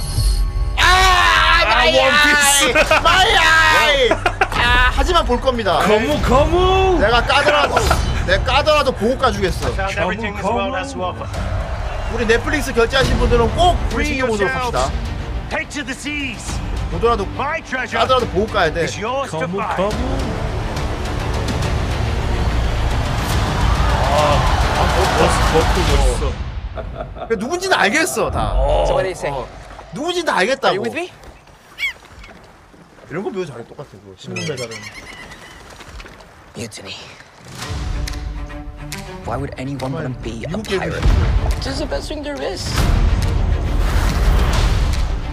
[0.78, 2.74] 아, 아, 원피스.
[3.04, 4.10] 마이
[4.64, 5.80] 아, 하지만 볼 겁니다.
[5.80, 6.98] 고무 고무.
[7.00, 7.76] 내가 까더라도,
[8.26, 9.70] 내가 까더라도 보고 까주겠어.
[12.14, 14.54] 우리 넷플릭스 결제하신 분들은 꼭 우리 챙겨보도록.
[14.54, 14.92] 합시다.
[15.50, 16.60] Take to the seas.
[16.92, 18.86] 보더라도, My treasure 까더라도 보고 까야 돼.
[18.86, 19.62] 거무.
[19.62, 19.76] 아.
[27.28, 28.54] 그 누군지는 알겠어, 다.
[28.56, 28.86] 어.
[29.94, 30.68] 누군지는 다 알겠다고.
[30.68, 31.12] Are you with me?
[33.10, 33.88] 이런 거 배우 잘해, 똑같아.
[33.92, 34.14] 그거.
[34.18, 34.72] 신문 배달은.
[36.58, 36.96] Mutiny.
[39.26, 41.02] Why would anyone want to be a pirate?
[41.62, 42.66] This is the best thing there is.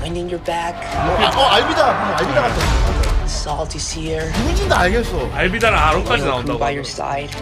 [0.02, 2.16] Wind in your back, 아, 어, 알비다.
[2.18, 3.24] 알비다 같아.
[3.26, 5.30] salty sea air, 누군지는 다 알겠어.
[5.34, 6.58] 알비다랑 아론까지 나온다고.
[6.58, 7.36] by your side.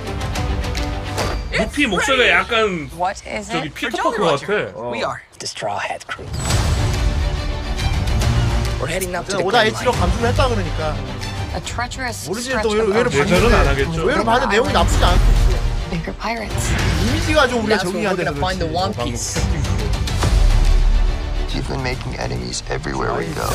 [1.53, 2.91] 루피 목소리가 약간
[3.27, 3.75] is 저기 it?
[3.75, 4.53] 피터 파커 같아.
[4.91, 6.27] We are the Straw Hat Crew.
[8.81, 9.93] We're heading up to the 오다 H로.
[9.93, 10.97] 감수를 했다 그러니까.
[11.55, 13.11] A treacherous 모르지 또 의외로.
[13.13, 13.67] 예전은 안.
[13.69, 14.01] 하겠죠.
[14.01, 15.56] 의외로 봤는데 내용이 나쁘지 않고.
[15.97, 16.69] Bigger pirates.
[17.09, 18.69] 이미지가 좀 우리가 That's 적응이 when 안 we're 돼서 gonna find the.
[18.69, 19.41] One Piece.
[21.55, 23.49] You've been making enemies everywhere we go.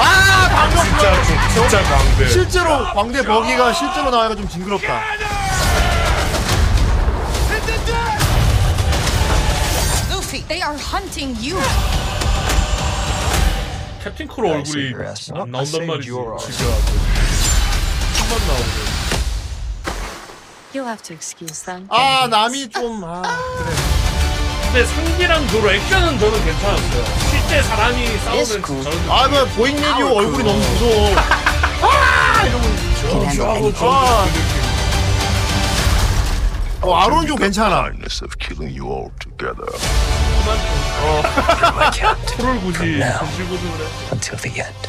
[0.00, 1.12] 아, 방금 진짜
[1.52, 2.28] 진짜 광대.
[2.30, 5.02] 실제로 광대 버기가 실제로 나와가 좀 징그럽다.
[10.10, 11.60] Luffy, they are hunting you.
[14.02, 14.94] 캡틴 크로 얼굴이.
[14.94, 16.08] 안 I 나온단 saved 말이지.
[16.10, 16.72] your 지금
[18.16, 18.87] 한번 나오고.
[20.78, 21.88] You'll have to excuse them.
[21.90, 23.70] 아, 남이 좀, 아, 그래.
[24.62, 27.04] 근데 상기랑 조로 액션은 저는 괜찮았어요.
[27.30, 28.84] 실제 사람이 싸우는 cool.
[28.84, 31.16] 저는 아, 그 보잉 레디오 얼굴이 너무 무서워.
[31.82, 32.62] 아, 이러고.
[32.94, 33.90] Can handle anything.
[33.90, 34.28] 아.
[36.82, 37.82] 어, 아론 좀 괜찮아.
[37.82, 39.66] Kindness of killing you all together.
[40.46, 43.00] My captain 프로를 굳이.
[43.00, 44.12] 전실고등을 해.
[44.12, 44.88] until the end.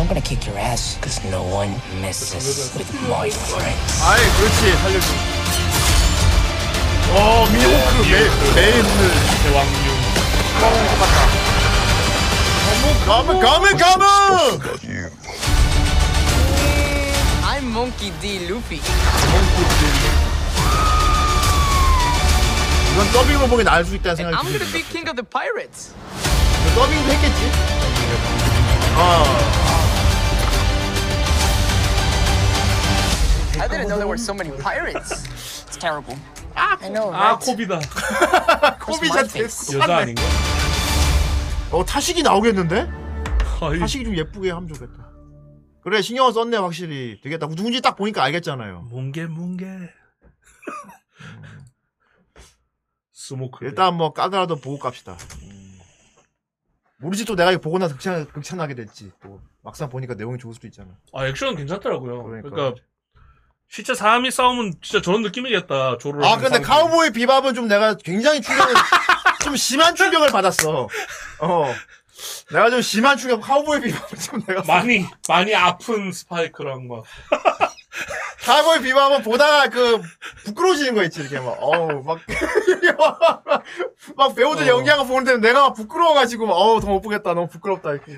[0.00, 1.70] I'm gonna kick your ass because no one
[2.00, 4.02] messes with my friends.
[4.04, 4.76] 아이, 그렇지.
[4.82, 5.08] 살려줘.
[7.08, 9.10] 어, 미호크 매, 매일 눈을.
[9.42, 9.96] 대왕류.
[13.06, 14.04] 가면, 가면, 가면!
[14.54, 15.10] About you.
[17.44, 18.46] I'm Monkey D.
[18.46, 18.80] Luffy.
[22.92, 24.72] 이건 더빙으로 보기 나을 수 있다는 생각이 I'm gonna 듭니다.
[24.72, 25.92] be king of the pirates.
[26.74, 27.50] 더빙도 했겠지?
[28.98, 29.59] I
[33.71, 35.25] Didn't know there were so many pirates.
[35.67, 36.17] It's terrible.
[36.55, 37.45] I know, 아 right?
[37.45, 37.79] 코비다.
[38.79, 39.79] 코비자 됐어.
[39.79, 40.21] 여자 아닌가?
[41.71, 42.89] 어 타식이 나오겠는데?
[43.61, 45.09] 아이, 타시기 좀 예쁘게 하면 좋겠다.
[45.83, 47.47] 그래 신경을 썼네 확실히 되겠다.
[47.47, 48.81] 누군지 딱 보니까 알겠잖아요.
[48.89, 49.65] 뭉게 뭉게.
[53.13, 53.63] 스모커.
[53.65, 55.15] 일단 뭐 까더라도 보고 갑시다.
[55.43, 55.79] 음.
[56.97, 59.11] 모르지 또 내가 이거 보고 나서 극찬, 극찬하게 됐지.
[59.23, 60.89] 또 막상 보니까 내용이 좋을 수도 있잖아.
[61.13, 62.23] 아 액션은 괜찮더라고요.
[62.23, 62.49] 그러니까.
[62.49, 62.81] 그러니까,
[63.71, 65.97] 실제 사람이 싸우면 진짜 저런 느낌이겠다.
[65.97, 66.25] 조로.
[66.25, 68.73] 아 근데 카우보이 비밥은 좀 내가 굉장히 충격을
[69.45, 70.89] 좀 심한 충격을 받았어.
[71.39, 71.73] 어.
[72.51, 77.03] 내가 좀 심한 충격 카우보이 비밥은 좀 내가 많이 많이 아픈 스파이크랑 막.
[78.45, 80.01] 카우보이 비밥은 보다가 그
[80.45, 82.19] 부끄러워지는 거 있지 이렇게 막 어우 막,
[84.15, 84.67] 막 배우들 어.
[84.77, 88.15] 연기하고 보는데 내가 막 부끄러워가지고 막, 어우 더 못 보겠다 너무 부끄럽다 이렇게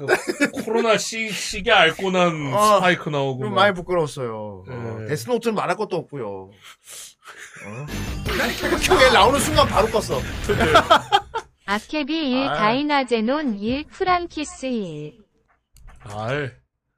[0.64, 3.44] 코로나 시 시계 앓고 난 어, 스파이크 나오고.
[3.44, 3.62] 좀 막.
[3.62, 4.64] 많이 부끄러웠어요.
[4.68, 5.08] 어, 네.
[5.08, 6.50] 데스노트는 말할 것도 없고요.
[7.66, 7.86] 어?
[9.00, 10.22] 왜 나오는 순간 바로 껐어.
[11.66, 12.54] 아케비 1 아.
[12.58, 15.14] 다이나제논 1 프랑키스 1
[16.06, 16.50] 아이.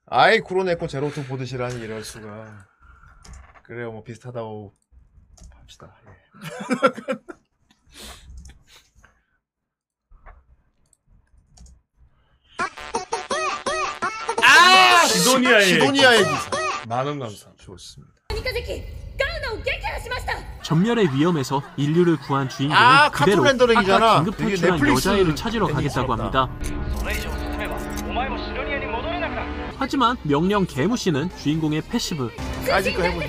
[0.08, 2.68] 아이 쿠로네코 제로투 보드시라니 이럴 수가.
[3.64, 4.74] 그래요 뭐 비슷하다고
[5.60, 5.96] 합시다.
[6.08, 7.16] 예.
[14.44, 16.50] 아 시도니아의 시도니아의 기사.
[16.88, 17.48] 만원 감사.
[17.58, 18.14] 좋습니다.
[20.64, 23.44] 전멸의 위험에서 인류를 구한 주인공은 아, 그대로.
[23.46, 26.14] 아까 긴급 탈출한 여자애를 찾으러 가겠다고.
[26.16, 26.50] 합니다.
[29.77, 32.31] 하지만 명령 개무씨는 주인공의 패시브
[32.67, 33.27] 까짓 거 해보니.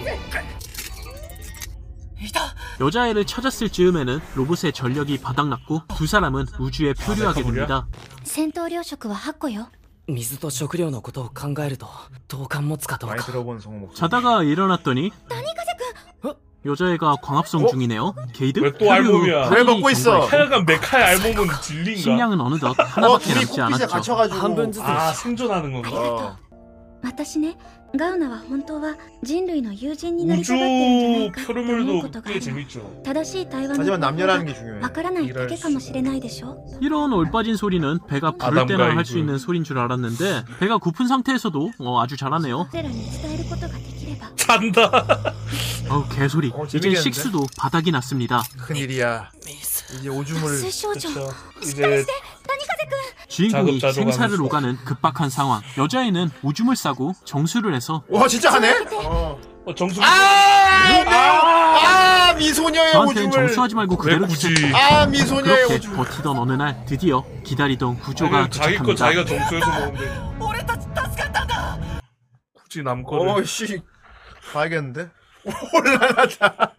[2.79, 7.87] 여자애를 찾았을 즈음에는 로봇의 전력이 바닥났고 두 사람은 우주에 표류하게 됩니다.
[8.23, 9.67] 戦闘糧食は8個よ
[10.07, 11.87] 水と食料のことを考えると
[12.27, 13.99] 同感持つかどう 많이 か 들어본 성우 목소리.
[13.99, 15.11] 자다가 일어났더니
[16.66, 17.68] 여자애가 광합성 어?
[17.68, 18.14] 중이네요.
[18.32, 18.58] 게이드?
[18.60, 19.48] 왜 또 알몸이야?
[19.50, 20.20] 왜 먹고 있어?
[20.26, 22.02] 하여간 메카의 알몸은 진리인가?
[22.02, 23.86] 식량은 어느덧 어 하나밖에 둘이 남지 코핏에 않았죠.
[23.88, 24.82] 갇혀가지고.
[24.82, 25.90] 아 생존하는 건가?
[25.92, 26.36] 어.
[27.04, 27.56] 私ね
[27.95, 31.65] ガウナは本当は人類の友人になりたがってるんじゃない 우주 かって思
[31.99, 33.03] うこ 표류물도 とがあ 꽤 るの 재밌죠.
[33.03, 34.79] 正しい対話の 하지만 方法 남녀라는 が 게 중요해.
[34.81, 39.03] わからないだけかもしれないでしょ 이런 올빠진 소리는 배가 부를 아담과 때나 할 이브.
[39.03, 42.69] 수 있는 소린 줄 알았는데 배가 고픈 상태에서도 어, 아주 잘하네요.
[42.71, 45.33] 彼らに伝えることができれば 잔다.
[45.89, 46.51] 어 개소리.
[46.55, 47.01] 어, 이제 재밌겠는데?
[47.01, 48.41] 식수도 바닥이 났습니다.
[48.57, 49.31] 큰일이야.
[49.99, 51.33] 이제 오줌을 水少女 그쵸.
[51.61, 52.05] 이제
[53.36, 53.92] 주인공이 자급자족하면서.
[54.18, 55.60] 생사를 오가는 급박한 상황.
[55.76, 58.86] 여자애는 오줌을 싸고 정수를 해서 와 진짜 하네?
[58.94, 59.38] 어.
[59.66, 60.00] 어, 정수.
[60.02, 60.06] 아,
[61.06, 63.46] 아, 미소녀의 저한테는 오줌을.
[63.48, 64.54] 정수하지 말고 왜 그대로 굳이?
[64.54, 64.74] 주세요.
[64.76, 65.96] 아, 미소녀의 그렇게 오줌.
[65.96, 69.24] 버티던 어느 날 드디어 기다리던 구조가 아니, 자기 거 도착합니다.
[69.24, 70.36] 자기가 정수해서 먹는데.
[72.54, 73.28] 굳이 남 거를.
[73.42, 73.82] 어씨
[74.52, 75.10] 봐야겠는데?
[75.74, 76.74] 올라가다.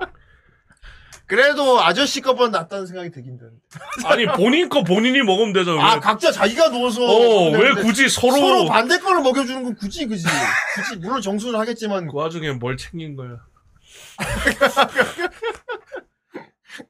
[1.27, 3.57] 그래도 아저씨 거보다 낫다는 생각이 들긴 드는데.
[4.05, 5.85] 아니 본인 거 본인이 먹으면 되잖아.
[5.85, 7.03] 아 왜- 각자 자기가 누워서.
[7.03, 10.25] 어, 왜 굳이 서로- 서로 반대 거를 먹여주는 건 굳이 그지.
[10.75, 12.07] 굳이 물론 정수는 하겠지만.
[12.07, 13.37] 그 와중에 뭘 챙긴 거야?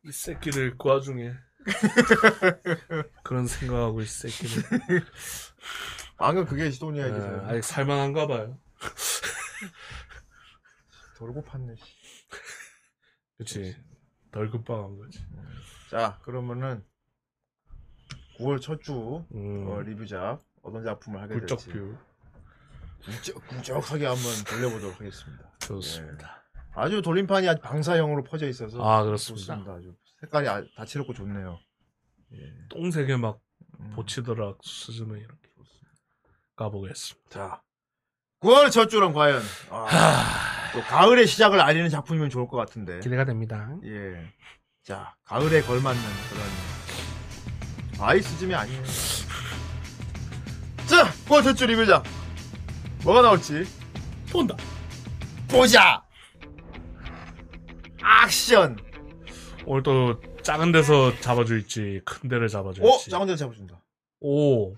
[0.05, 1.31] 이 새끼들 그 와중에
[3.23, 4.64] 그런 생각하고 이 새끼들.
[6.18, 7.27] 방금 그게 시도니아의 아, 기사.
[7.47, 8.57] 아직 살만한가 봐요.
[11.18, 11.77] 돌고 팠네.
[11.77, 11.84] 씨.
[13.38, 13.76] 그치.
[14.38, 15.19] 덜 급박한 거지.
[15.89, 16.85] 자 그러면은
[18.39, 19.68] 9월 첫주 음.
[19.68, 21.97] 어, 리뷰작 어떤 작품을 하게 될지 굴적뷰.
[23.03, 25.51] 굵적, 굵적하게 한번 돌려보도록 하겠습니다.
[25.59, 26.43] 좋습니다.
[26.55, 26.59] 예.
[26.76, 29.55] 아주 돌림판이 아주 방사형으로 퍼져 있어서 아, 그렇습니다.
[29.55, 29.73] 좋습니다.
[29.73, 31.59] 아주 색깔이 아- 다채롭고 좋네요.
[32.69, 33.39] 똥색에 막
[33.80, 33.89] 음.
[33.95, 35.49] 보치더라 스즈메 이렇게
[36.55, 37.30] 가보겠습니다.
[37.31, 37.64] 자
[38.41, 39.41] 9월 첫 주는 과연
[39.72, 39.88] 아,
[40.77, 43.75] 또 가을의 시작을 알리는 작품이면 좋을 것 같은데 기대가 됩니다.
[43.83, 44.31] 예.
[44.83, 45.99] 자 가을에 걸맞는
[46.29, 48.83] 그런 아이스즘이 아니에요.
[50.85, 52.03] 자 9월 첫주 리뷰작
[53.03, 53.63] 뭐가 나올지
[54.31, 54.55] 본다.
[55.47, 56.03] 보자.
[58.23, 58.77] 액션.
[59.65, 62.87] 오늘 또 작은 데서 잡아줄지 큰 데를 잡아줄지.
[62.87, 63.81] 어 작은 데 잡아준다.
[64.19, 64.75] 오.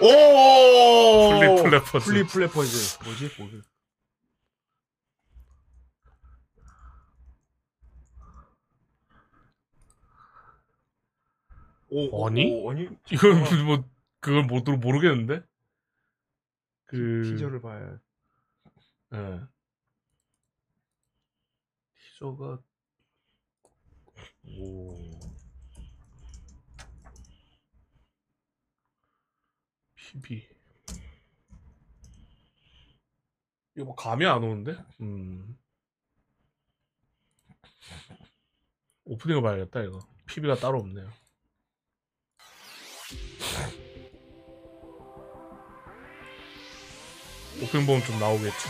[0.00, 1.38] 오!
[1.40, 2.04] 플립 플래퍼즈.
[2.04, 2.98] 플립 플래퍼즈.
[3.04, 3.30] 뭐지?
[3.38, 3.62] 뭐지?
[11.90, 12.50] 오, 아니?
[12.52, 12.88] 오, 아니?
[13.10, 13.32] 이건
[13.66, 13.84] 뭐
[14.20, 15.42] 그걸 못 모르겠는데.
[16.84, 17.98] 그 티저를 봐야.
[19.14, 19.40] 예.
[21.96, 22.62] 티저가
[24.58, 25.18] 오.
[29.94, 30.48] PB.
[33.76, 34.76] 이거 뭐 감이 안 오는데?
[35.00, 35.58] 음.
[39.04, 40.00] 오프닝을 봐야겠다 이거.
[40.26, 41.08] PB가 따로 없네요.
[47.88, 48.68] 보면 좀 나오겠지.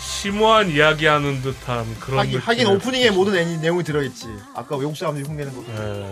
[0.00, 4.28] 심오한 이야기하는 듯한 그런 하긴, 하긴 오프닝에 모든 애니 내용이 들어있지.
[4.54, 5.64] 아까 외국 사람들이 흉내는 거.
[5.68, 6.10] 예.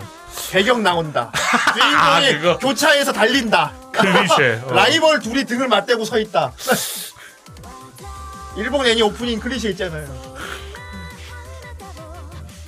[0.51, 1.31] 배경 나온다.
[1.33, 2.57] 아, 주인공이 그거.
[2.59, 3.73] 교차에서 달린다.
[3.91, 4.63] 클리셰.
[4.69, 4.73] 어.
[4.73, 6.53] 라이벌 둘이 등을 맞대고 서 있다.
[8.55, 10.32] 일본 애니 오프닝 클리셰 있잖아요.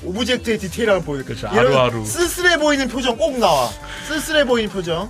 [0.05, 1.23] 오브젝트의 디테일함을 보여요.
[1.25, 2.05] 그쵸, 이런 あるある.
[2.05, 3.69] 쓸쓸해 보이는 표정 꼭 나와.
[4.07, 5.09] 쓸쓸해 보이는 표정.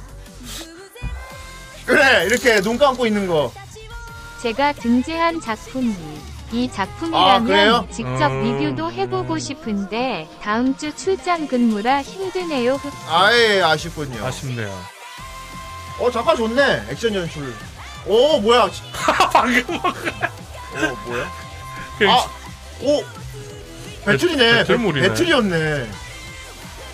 [1.85, 3.51] 그래 이렇게 눈 감고 있는 거.
[4.41, 5.95] 제가 등재한 작품이
[6.51, 7.88] 이 아, 작품이라면 그래요?
[7.91, 8.43] 직접 음.
[8.59, 12.76] 리뷰도 해보고 싶은데 다음 주 출장 근무라 힘드네요.
[12.76, 12.91] 흑.
[13.09, 14.23] 아예 아쉽군요.
[14.26, 14.80] 아쉽네요.
[15.99, 17.53] 어 잠깐 좋네 액션 연출.
[18.05, 18.69] 오 뭐야?
[19.34, 19.81] 방금 어
[21.07, 21.31] 뭐야?
[21.97, 22.26] 그 아,
[22.81, 23.03] 오
[24.06, 24.52] 배틀이네.
[24.52, 25.07] 배- 배틀물이네.
[25.10, 25.90] 배틀이었네.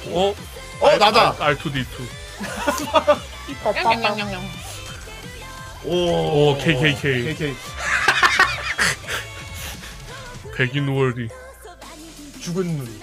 [0.07, 0.35] 어?
[0.79, 1.35] 어 나다.
[1.35, 1.85] R2D2.
[5.83, 7.23] 오, 오, KKK.
[7.33, 7.55] KK.
[10.55, 11.27] 백인 월이.
[12.41, 13.01] 죽은 눈.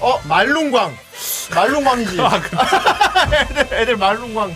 [0.00, 0.96] 어 말룽광.
[1.54, 2.20] 말룽광이지.
[2.22, 2.56] 아, 그-
[3.34, 4.54] 애들, 애들 말룽광.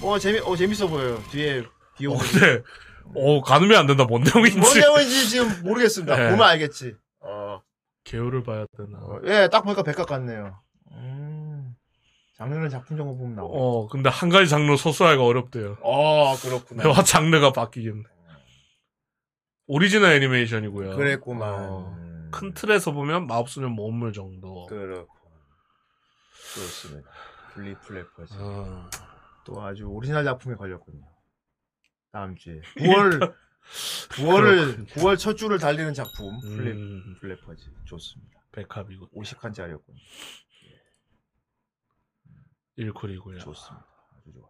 [0.00, 1.22] 어 재미 어 재밌어 보여요.
[1.30, 1.62] 뒤에
[1.98, 2.16] 비오고.
[2.16, 2.62] 어, 근데,
[3.14, 4.04] 어, 가늠이 안 된다.
[4.04, 4.58] 뭔 내용인지.
[4.58, 6.16] 뭔 내용인지 지금 모르겠습니다.
[6.16, 6.30] 네.
[6.30, 6.94] 보면 알겠지.
[7.20, 7.60] 어.
[8.04, 8.98] 개요를 봐야 되나.
[9.24, 10.60] 예, 딱 보니까 백합 같네요.
[10.92, 11.74] 음.
[12.36, 13.48] 장르는 작품 정보 보면 나와.
[13.50, 15.76] 어, 근데 한 가지 장르 소수하기가 어렵대요.
[15.82, 16.82] 어, 그렇구나.
[16.82, 18.02] 대화 장르가 바뀌겠네.
[19.68, 20.96] 오리지널 애니메이션이고요.
[20.96, 21.54] 그랬구만.
[21.54, 21.96] 어,
[22.32, 24.66] 큰 틀에서 보면 마법소년 모험물 정도.
[24.66, 25.12] 그렇고.
[26.54, 27.08] 그렇습니다.
[27.54, 28.34] 플립 플래퍼즈.
[28.38, 28.90] 어.
[29.44, 31.04] 또 아주 오리지널 작품에 걸렸군요.
[32.12, 32.60] 다음 주에.
[32.76, 33.34] 9월,
[34.10, 36.38] 9월을, 9월 첫 주를 달리는 작품.
[36.40, 37.16] 플래, 음.
[37.20, 37.70] 플래퍼즈.
[37.86, 38.38] 좋습니다.
[38.52, 39.08] 백합이고.
[39.16, 39.96] 50칸짜리였군요.
[42.76, 43.38] 일쿨이고요.
[43.38, 43.86] 좋습니다.
[44.18, 44.48] 아주 좋아요.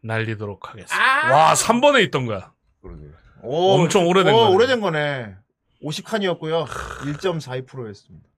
[0.00, 0.96] 날리도록 하겠습니다.
[0.96, 1.30] 아!
[1.48, 2.52] 와, 3번에 있던 거야.
[2.80, 3.12] 그러게요.
[3.42, 4.54] 엄청 오래된 오, 거네.
[4.54, 5.36] 오래된 거네.
[5.82, 6.66] 50칸이었고요.
[6.66, 8.28] 1.42%였습니다.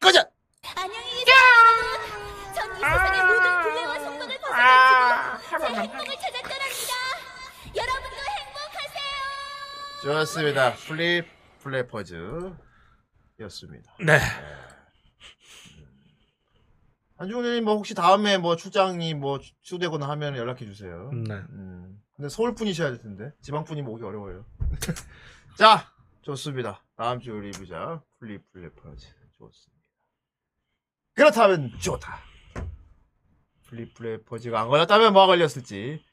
[0.00, 0.20] 꺼져!
[0.76, 6.17] 안녕히 계세요 전이 세상의 모든 굴레와 속박을 벗어던지고 제 행복을
[10.02, 10.74] 좋습니다.
[10.74, 11.26] 플립
[11.60, 12.54] 플래퍼즈
[13.40, 13.94] 였습니다.
[14.00, 14.18] 네.
[17.16, 21.10] 안중훈님 뭐 혹시 다음에 뭐 출장이 뭐 추되거나 하면 연락해 주세요.
[21.12, 21.34] 네.
[21.34, 22.00] 음.
[22.14, 24.44] 근데 서울 분이셔야 될 텐데 지방 분이 오기 어려워요.
[25.58, 25.92] 자,
[26.22, 26.84] 좋습니다.
[26.96, 29.06] 다음 주 리뷰자 플립 플래퍼즈
[29.38, 29.82] 좋습니다.
[31.14, 32.20] 그렇다면 좋다.
[33.66, 36.04] 플립 플래퍼즈가 안 걸렸다면 뭐가 걸렸을지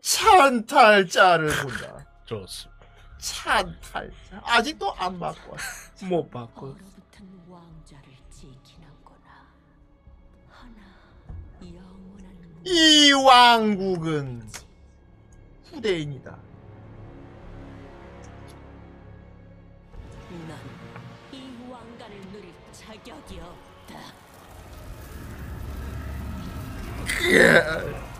[0.00, 2.06] 찬탈자를 본다.
[2.24, 2.73] 좋습니다.
[3.18, 5.56] 찬탈자 아직도 안 바꿔.
[6.08, 6.66] 못 바꿔.
[6.66, 9.46] 얼어붙은 왕좌를 지키는구나.
[10.50, 10.80] 하나
[11.62, 14.48] 영원한 이 왕국은
[15.70, 16.38] 후대인이다.
[20.48, 24.00] 난이 왕관을 누릴 자격이 없다.
[27.22, 28.13] 이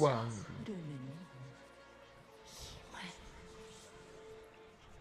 [0.00, 0.30] 왕.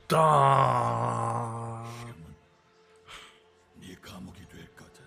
[0.08, 1.86] 딱.
[3.76, 5.04] 네 감옥이 될 거다.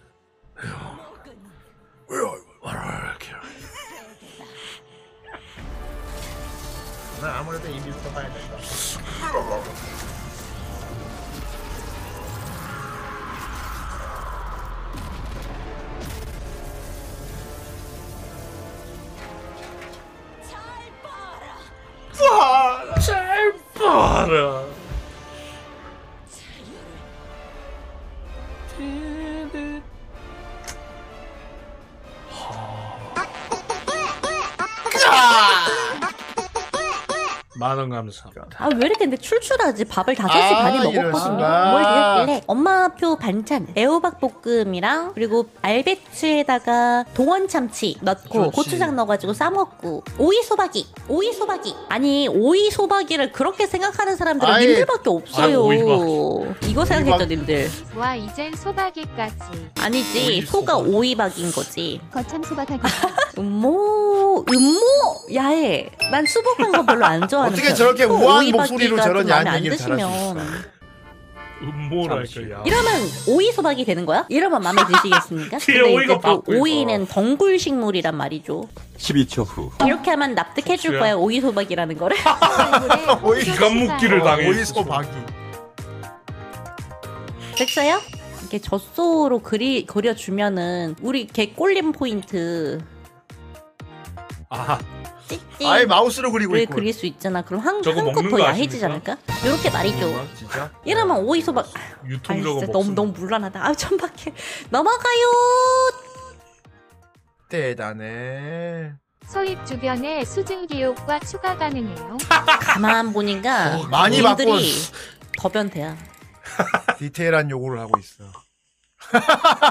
[7.21, 7.39] 나
[23.89, 24.68] 잘봐
[37.59, 38.47] 만원 감사합니다.
[38.59, 39.85] 아 왜 이렇게 근데 출출하지?
[39.87, 41.19] 밥을 5시 아, 반에 이럴 먹었거든요.
[41.19, 41.71] 수가.
[41.73, 48.51] 뭘 드렸길래 엄마표 반찬 애호박 볶음이랑 그리고 알배추에다가 동원 참치 넣고 그렇지.
[48.53, 54.67] 고추장 넣어가지고 싸 먹고 오이 소박이 오이 소박이 아니 오이 소박이를 그렇게 생각하는 사람들은 아예-
[54.67, 55.57] 님들밖에 없어요.
[55.57, 56.69] 아, 오이박.
[56.69, 57.69] 이거 생각했죠 님들.
[57.97, 59.35] 와 이젠 소박이까지.
[59.81, 60.95] 아니지 오이 소가 소박.
[60.95, 62.01] 오이박인 거지.
[62.13, 62.81] 거참 소박하게.
[63.39, 64.81] 음모 음모
[65.35, 65.91] 야해.
[66.11, 67.77] 난 수복한 거 별로 안 좋아하는 어떻게 편.
[67.77, 70.39] 저렇게 또 우아한 목소리로 좀 저런 야한 안 얘기를 드시면.
[71.61, 72.63] 음모랄까 야.
[72.65, 72.93] 이러면
[73.27, 74.25] 오이 소박이 되는 거야?
[74.29, 75.59] 이러면 마음에 드시겠습니까?
[75.65, 76.43] 근데 오이가 이제 또.
[76.47, 78.69] 오이는 덩굴 식물이란 말이죠.
[78.97, 79.71] 12초 후.
[79.85, 80.99] 이렇게 하면 납득해 줄.
[81.01, 82.17] 거야 오이 소박이라는 거를.
[83.25, 84.49] 오이 기가 묶기를 당해.
[84.49, 85.09] 오이 소박이.
[87.57, 88.01] 됐어요?
[88.41, 92.79] 이렇게 젖소로 그리 그려주면은 우리 개 꼴림 포인트
[94.51, 94.79] 아,
[95.65, 96.75] 아예 마우스로 그리고 를 있고.
[96.77, 97.43] 그릴 수 있잖아.
[97.43, 99.13] 그럼 한 저거 한껏 먹는 더 거 야해지지 아십니까?
[99.13, 99.47] 않을까?
[99.47, 100.29] 이렇게 말이죠.
[100.37, 100.73] 진짜?
[100.85, 101.67] 이러면 오이 소박.
[102.07, 103.63] 유통 저거 진짜 먹 너무 너무 물란하다.
[103.67, 104.33] 아 천박해.
[104.71, 105.27] 넘어가요.
[107.49, 108.95] 대단해.
[109.27, 112.17] 소입 주변에 수증 기호과 추가 가능해요.
[112.61, 114.93] 가만 보니까 많이 님들이 바꿨어.
[115.39, 115.97] 더변태야.
[116.99, 118.25] 디테일한 요구를 하고 있어.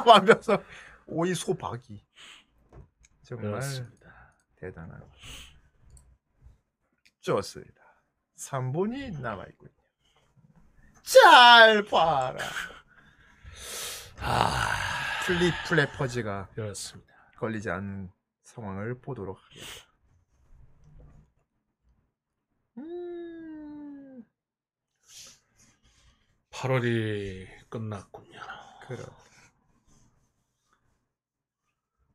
[0.06, 0.64] 완벽성.
[1.08, 2.04] 오이 소박이.
[3.28, 4.07] 정말 그렇습니다.
[4.58, 5.02] 대단한.
[7.22, 7.82] 좋습니다.
[8.36, 9.72] 3분이 남아 있군요.
[11.04, 12.38] 잘 봐라.
[14.20, 14.74] 아,
[15.26, 17.14] 플립 플래퍼즈가 그렇습니다.
[17.38, 18.12] 걸리지 않는
[18.44, 19.88] 상황을 보도록 하겠습니다.
[22.78, 24.24] 음,
[26.52, 28.40] 8월이 끝났군요.
[28.88, 29.04] 그래.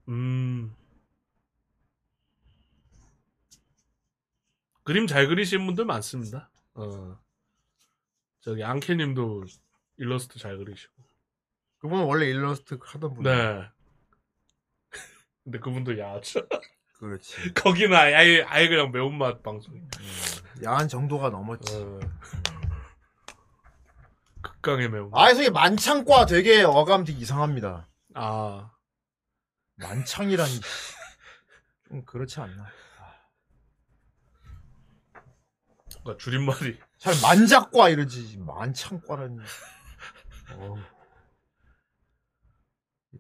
[0.09, 0.75] 음.
[4.85, 6.51] 그림 잘 그리시는 분들 많습니다.
[6.75, 7.19] 어.
[8.41, 9.45] 저기 앙케님도
[9.99, 10.93] 일러스트 잘 그리시고.
[11.79, 13.23] 그분은 원래 일러스트 하던 분.
[13.25, 13.63] 네.
[15.45, 16.47] 근데 그분도 야하죠.
[16.99, 17.55] 그렇지.
[17.55, 19.89] 거기는 아예 아예 그냥 매운맛 방송.
[20.65, 21.75] 야한 정도가 넘었지.
[21.77, 22.01] 어.
[24.43, 25.21] 극강의 매운맛.
[25.21, 27.89] 아, 이 만창과 되게 어감 되게 이상합니다.
[28.15, 28.71] 아.
[29.77, 30.61] 만창이라니.
[31.89, 32.67] 좀 그렇지 않나.
[36.03, 38.39] 그러니까 줄임말이 잘 만작과 이러지.
[38.39, 39.39] 만창과라니.
[40.57, 40.79] 어우.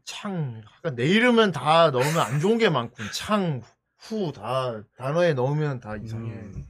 [0.04, 3.06] 창, 아까 내 이름은 다 넣으면 안 좋은 게 많군.
[3.12, 3.62] 창,
[3.98, 6.32] 후, 다, 단어에 넣으면 다 이상해.
[6.32, 6.66] 음.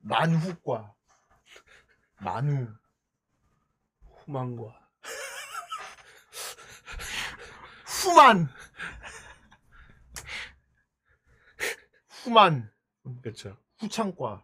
[0.00, 0.94] 만후과.
[2.20, 2.68] 만후.
[4.26, 4.80] 후만과
[7.86, 8.48] 후만.
[12.24, 12.70] 후만.
[13.22, 13.56] 그렇죠.
[13.78, 14.42] 후창과.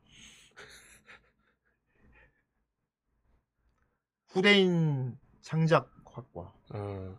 [4.28, 6.52] 후대인 창작학과.
[6.74, 7.18] 어.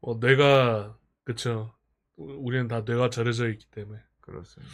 [0.00, 1.74] 어, 뇌가 그쵸.
[2.16, 4.00] 우- 우리는 다 뇌가 절여져 있기 때문에.
[4.20, 4.72] 그렇습니다.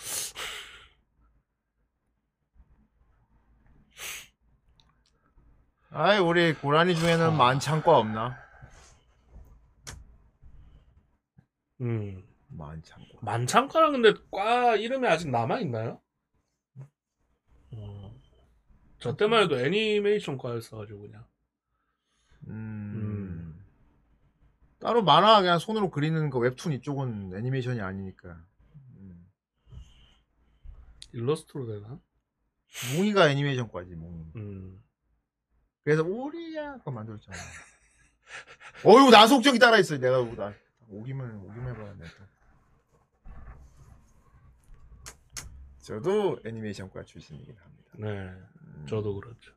[5.90, 8.41] 아이, 우리 고라니 중에는 만창과 없나?
[11.80, 12.22] 음.
[12.48, 13.18] 만창과.
[13.22, 16.00] 만창과랑 근데 과 이름이 아직 남아 있나요?
[17.72, 18.20] 어.
[18.98, 21.24] 저 때만 해도 애니메이션 과였어가지고 그냥.
[22.48, 23.64] 음.
[24.78, 28.44] 따로 만화 그냥 손으로 그리는 거 웹툰 이쪽은 애니메이션이 아니니까.
[31.12, 32.00] 일러스트로 되나?
[32.96, 34.24] 뭉이가 애니메이션과지, 뭉이.
[34.36, 34.82] 음.
[35.84, 37.36] 그래서 오리야 그거 만들었잖아.
[38.84, 39.98] 어휴 나속적이 따라 있어.
[39.98, 40.54] 내가 나
[40.92, 42.04] 오기만 오기만 해봤네.
[42.04, 42.24] 또.
[45.80, 47.90] 저도 애니메이션과 출신이긴 합니다.
[47.98, 48.30] 네.
[48.88, 49.52] 저도 그렇죠.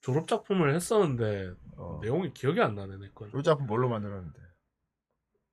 [0.00, 1.52] 졸업 작품을 했었는데
[2.00, 3.28] 내용이 기억이 안 나네 내 건.
[3.30, 4.40] 졸업 작품 뭘로 만들었는데?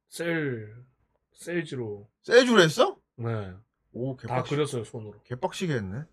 [0.10, 0.76] 셀
[1.34, 2.08] 셀지로.
[2.22, 2.98] 세주로 했어?
[3.16, 3.54] 네.
[3.94, 5.22] 오다 그렸어요 손으로.
[5.24, 6.04] 개빡시게 했네.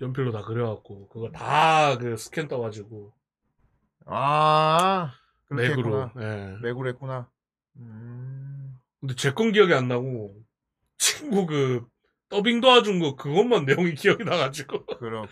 [0.00, 3.12] 연필로 다 그려갖고 그거 다 그 스캔 떠가지고
[4.06, 5.12] 아
[5.50, 6.06] 그렇게 맥으로.
[6.06, 6.24] 했구나.
[6.24, 6.56] 예.
[6.62, 7.30] 맥으로 했구나.
[7.76, 8.78] 음.
[9.00, 10.34] 근데 제 건 기억이 안 나고
[10.98, 11.86] 친구 그
[12.28, 14.86] 더빙 도와준 거 그것만 내용이 기억이 나가지고.
[14.86, 15.28] 그렇군.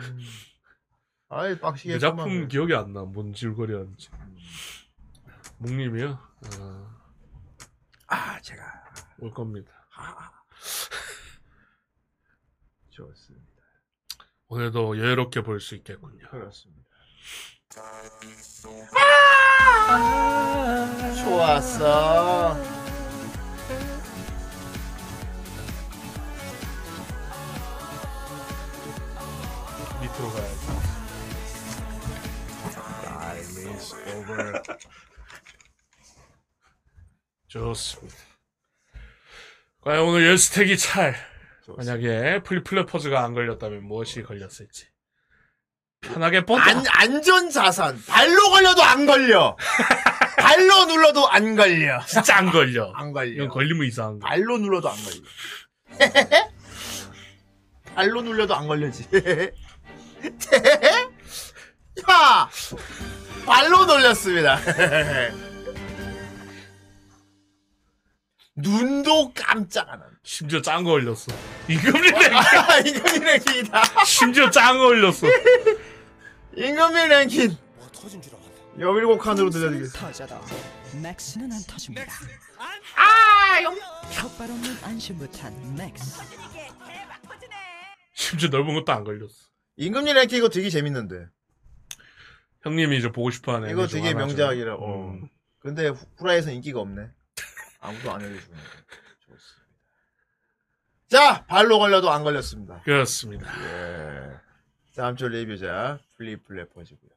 [0.00, 0.18] 음.
[1.28, 2.48] 아이 빡시게 내 작품 했구만.
[2.48, 3.02] 기억이 안 나.
[3.02, 4.08] 뭔 질거리였는지.
[5.58, 6.18] 묵님이요?
[6.60, 6.96] 아,
[8.06, 8.62] 아 제가
[9.18, 9.72] 올 겁니다.
[12.90, 13.46] 좋습니다.
[14.48, 16.28] 오늘도 여유롭게 볼 수 있겠군요.
[16.30, 16.86] 그렇습니다.
[21.24, 22.54] 좋았어.
[30.00, 30.66] 밑으로 가야지.
[33.04, 33.94] Time is.
[37.48, 38.16] 좋습니다.
[39.80, 41.14] 과연 오늘 열스택이 찰.
[41.76, 44.86] 만약에 플리플레퍼즈가 안 걸렸다면 무엇이 걸렸을지.
[46.12, 46.60] 편하게 뻗어.
[46.60, 48.02] 안, 안전 자산.
[48.06, 49.56] 발로 걸려도 안 걸려.
[50.38, 52.04] 발로 눌러도 안 걸려.
[52.06, 52.92] 진짜 안 걸려.
[52.96, 53.32] 안 걸려.
[53.32, 54.26] 이건 걸리면 이상한 거.
[54.28, 55.20] 발로 눌러도 안 걸려.
[57.94, 59.08] 발로 눌려도 안 걸려지.
[62.10, 62.48] 야!
[63.46, 64.58] 발로 놀렸습니다.
[68.56, 70.16] 눈도 깜짝 안 한다.
[70.24, 71.26] 심지어 짠거 걸렸어.
[71.68, 72.36] 임금님 랭킹.
[72.36, 73.82] 아, 임금민 랭킹이다.
[74.04, 75.26] 심지어 짠거 걸렸어.
[76.56, 77.56] 임금민 랭킹.
[78.78, 79.98] 여일곱 칸으로 들려드리겠습니다.
[80.06, 80.40] 터져도
[81.02, 82.12] 맥스는 안 터집니다.
[82.96, 83.76] 아, 용.
[84.14, 86.20] 턱발 없는 안심부탄 맥스.
[88.14, 89.32] 심지어 넓은 것도 안 걸렸어.
[89.76, 91.26] 임금민 랭킹 이거 되게 재밌는데.
[92.62, 94.14] 형님이 이제 보고 싶어하는 이거 애니 중 되게.
[94.14, 94.74] 명작이라.
[94.76, 95.10] 어.
[95.10, 95.28] 음.
[95.58, 97.08] 근데 후- 후라이에서 인기가 없네.
[97.80, 98.56] 아무도 안 거.
[99.20, 99.66] 좋습니다.
[101.08, 102.80] 자, 발로 걸려도 안 걸렸습니다.
[102.82, 103.46] 그렇습니다.
[103.62, 104.45] 예.
[104.96, 107.10] 다음 주 리뷰자 플립 플래퍼즈고요.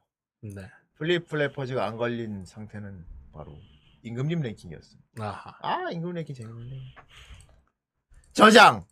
[0.54, 0.70] 네.
[0.96, 3.58] 플립 플래퍼즈가 안 걸린 상태는 바로
[4.02, 5.24] 임금님 랭킹이었습니다.
[5.24, 5.56] 아하.
[5.62, 6.94] 아, 임금 랭킹 재밌네.
[8.34, 8.84] 저장.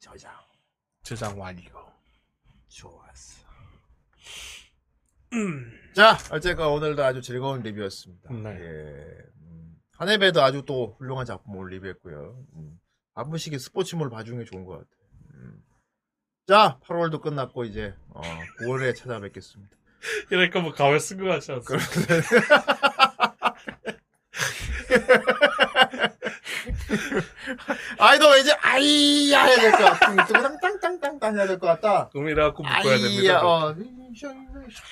[0.00, 0.32] 저장.
[1.04, 1.62] 저장 완료.
[2.66, 3.46] 좋았어.
[5.34, 5.72] 음.
[5.94, 8.32] 자, 어쨌건 오늘도 아주 즐거운 리뷰였습니다.
[8.32, 8.50] 네.
[8.60, 9.22] 예.
[9.42, 12.44] 음, 하네배드도 아주 또 훌륭한 작품을 리뷰했고요.
[12.56, 12.80] 음,
[13.14, 14.95] 한 번씩 스포츠물 봐주는 게 좋은 것 같아요.
[16.46, 16.52] 음.
[16.52, 18.20] 자, 8월도 끝났고 이제 어,
[18.60, 19.76] 9월에 찾아뵙겠습니다.
[20.30, 21.84] 이러니까 뭐 가발 쓴거 같지 않습니까?
[27.98, 30.26] 아이 너 이제 아이야 해야 될 것 같아.
[30.26, 32.08] 땅땅땅땅땅 해야 될 것 같다.
[32.08, 33.46] 꿈이라고 묶어야 됩니다.
[33.46, 33.74] 어,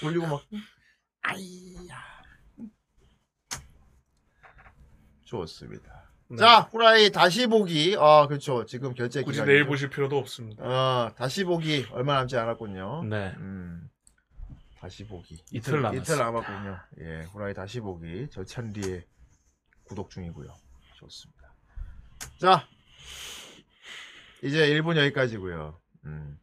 [0.01, 0.43] 돌리고 막
[1.23, 2.05] 아이야.
[5.25, 5.94] 좋습니다.
[6.29, 6.37] 네.
[6.39, 7.97] 자, 후라이 다시 보기.
[7.99, 8.65] 아, 그렇죠.
[8.65, 9.53] 지금 결제 굳이 기간이죠.
[9.53, 10.65] 내일 보실 필요도 없습니다.
[10.65, 13.05] 어, 다시 보기 얼마 남지 않았군요.
[13.05, 13.35] 네.
[13.37, 13.89] 음,
[14.79, 15.43] 다시 보기.
[15.53, 16.03] 이틀 남았습니다.
[16.03, 16.79] 이틀 남았군요.
[17.01, 18.29] 예, 후라이 다시 보기.
[18.31, 19.05] 저찬리에
[19.85, 20.49] 구독 중이고요.
[20.97, 21.55] 좋습니다.
[22.41, 22.67] 자,
[24.43, 25.79] 이제 1분 여기까지고요.
[26.07, 26.39] 음,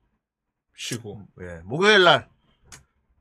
[0.75, 1.25] 쉬고.
[1.41, 2.29] 예, 목요일 날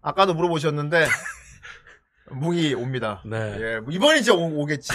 [0.03, 1.07] 아까도 물어보셨는데
[2.33, 3.23] 뭉이 옵니다.
[3.25, 3.37] 네.
[3.61, 4.93] 예, 이번이 진짜 오, 겠지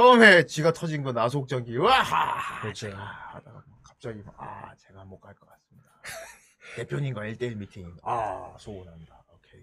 [0.00, 1.76] 처음에 쥐가 터진 건 나속정기.
[1.78, 2.60] 와하!
[2.62, 2.86] 그렇죠.
[2.94, 5.90] 하다가 뭐 갑자기 막, 아, 제가 못 갈 것 같습니다.
[6.76, 7.96] 대표님과 1대1 미팅.
[8.04, 9.20] 아, 소원한다.
[9.34, 9.60] 오케이.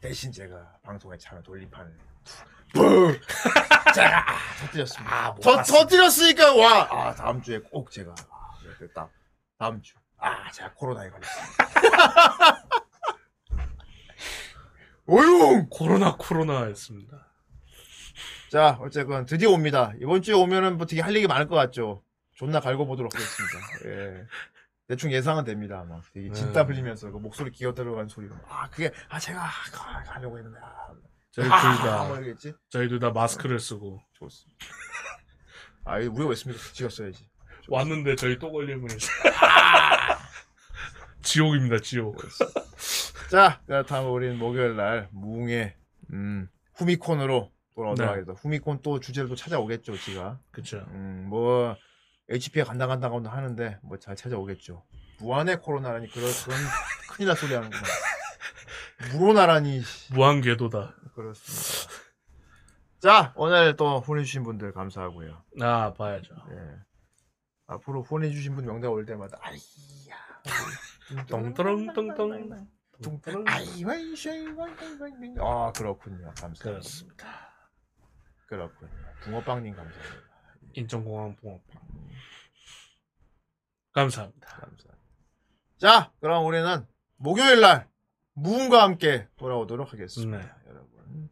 [0.00, 1.96] 대신 제가 방송에 참여 돌림판을
[2.74, 3.20] 뿡!
[3.94, 5.30] 제가 아, 터뜨렸습니다.
[5.30, 5.62] 못 터.
[5.62, 6.88] 터뜨렸으니까 와!
[6.90, 9.08] 아, 다음 주에 꼭 제가 아, 네, 됐다.
[9.60, 9.94] 다음 주.
[10.18, 11.66] 아, 제가 코로나에 걸렸습니다.
[15.06, 15.68] 오용!
[15.70, 17.25] 코로나 코로나였습니다.
[18.56, 19.92] 자, 어쨌건 드디어 옵니다.
[20.00, 22.02] 이번 주에 오면은 뭐 되게 할 얘기 많을 것 같죠.
[22.32, 23.58] 존나 갈고 보도록 하겠습니다.
[23.84, 24.26] 예.
[24.88, 25.84] 대충 예상은 됩니다.
[25.86, 26.72] 막 되게 진땀 네.
[26.72, 30.88] 흘리면서 그 목소리 기어 들어간 소리가 막, 아 그게 아 제가 가, 가려고 했는데 아,
[31.32, 32.18] 저희 아, 둘 다, 뭐?
[32.70, 34.64] 저희 둘 다 마스크를 쓰고 좋습니다.
[35.84, 36.62] 아 이거 우리가 왜 씁니까?
[36.72, 37.28] 찍었어야지.
[37.68, 39.06] 왔는데 저희 또 걸리면 이제
[41.20, 42.16] 지옥입니다, 지옥.
[43.30, 45.74] 자, 그렇다면 우리는 목요일 날 무웅의
[46.14, 48.10] 음, 후미콘으로 돌아오도록 네.
[48.10, 48.40] 하겠습니다.
[48.40, 50.40] 후미콘 또 주제를 또 찾아오겠죠, 지가.
[50.50, 50.78] 그쵸.
[50.88, 51.76] 음, 뭐
[52.30, 54.82] HP가 간다 간다 간다 하는데 뭐 잘 찾아오겠죠.
[55.20, 56.58] 무한의 코로나라니 그런 그런
[57.12, 57.82] 큰일 날 소리 하는구나.
[59.12, 59.82] 무로나라니
[60.12, 60.94] 무한 궤도다.
[61.14, 61.92] 그렇습니다.
[62.98, 65.42] 자, 오늘 또 후원해주신 분들 감사하고요.
[65.60, 66.34] 아, 봐야죠.
[66.50, 66.76] 예.
[67.66, 70.16] 앞으로 후원해주신 분 명단 올 때마다 아이야.
[73.02, 73.44] 뚱뚱.
[75.40, 76.24] 아 그렇군요.
[76.24, 76.64] 감사합니다.
[76.64, 77.45] 그렇습니다.
[78.46, 78.90] 그렇군요.
[79.22, 80.26] 붕어빵님 감사합니다.
[80.74, 81.60] 인천공항 붕어빵.
[83.92, 84.46] 감사합니다.
[84.46, 84.94] 감사합니다.
[85.78, 86.86] 자, 그럼 우리는
[87.16, 87.88] 목요일 날
[88.34, 90.38] 무음과 함께 돌아오도록 하겠습니다.
[90.38, 90.50] 네.
[90.68, 91.30] 여러분.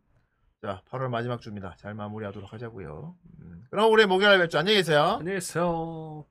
[0.63, 1.77] 자, 8월 마지막 주입니다.
[1.79, 3.17] 잘 마무리하도록 하자고요.
[3.41, 4.59] 음, 그럼 우리 목요일 날 뵙죠.
[4.59, 5.19] 안녕히 계세요.
[5.19, 6.27] 안녕히 계세요.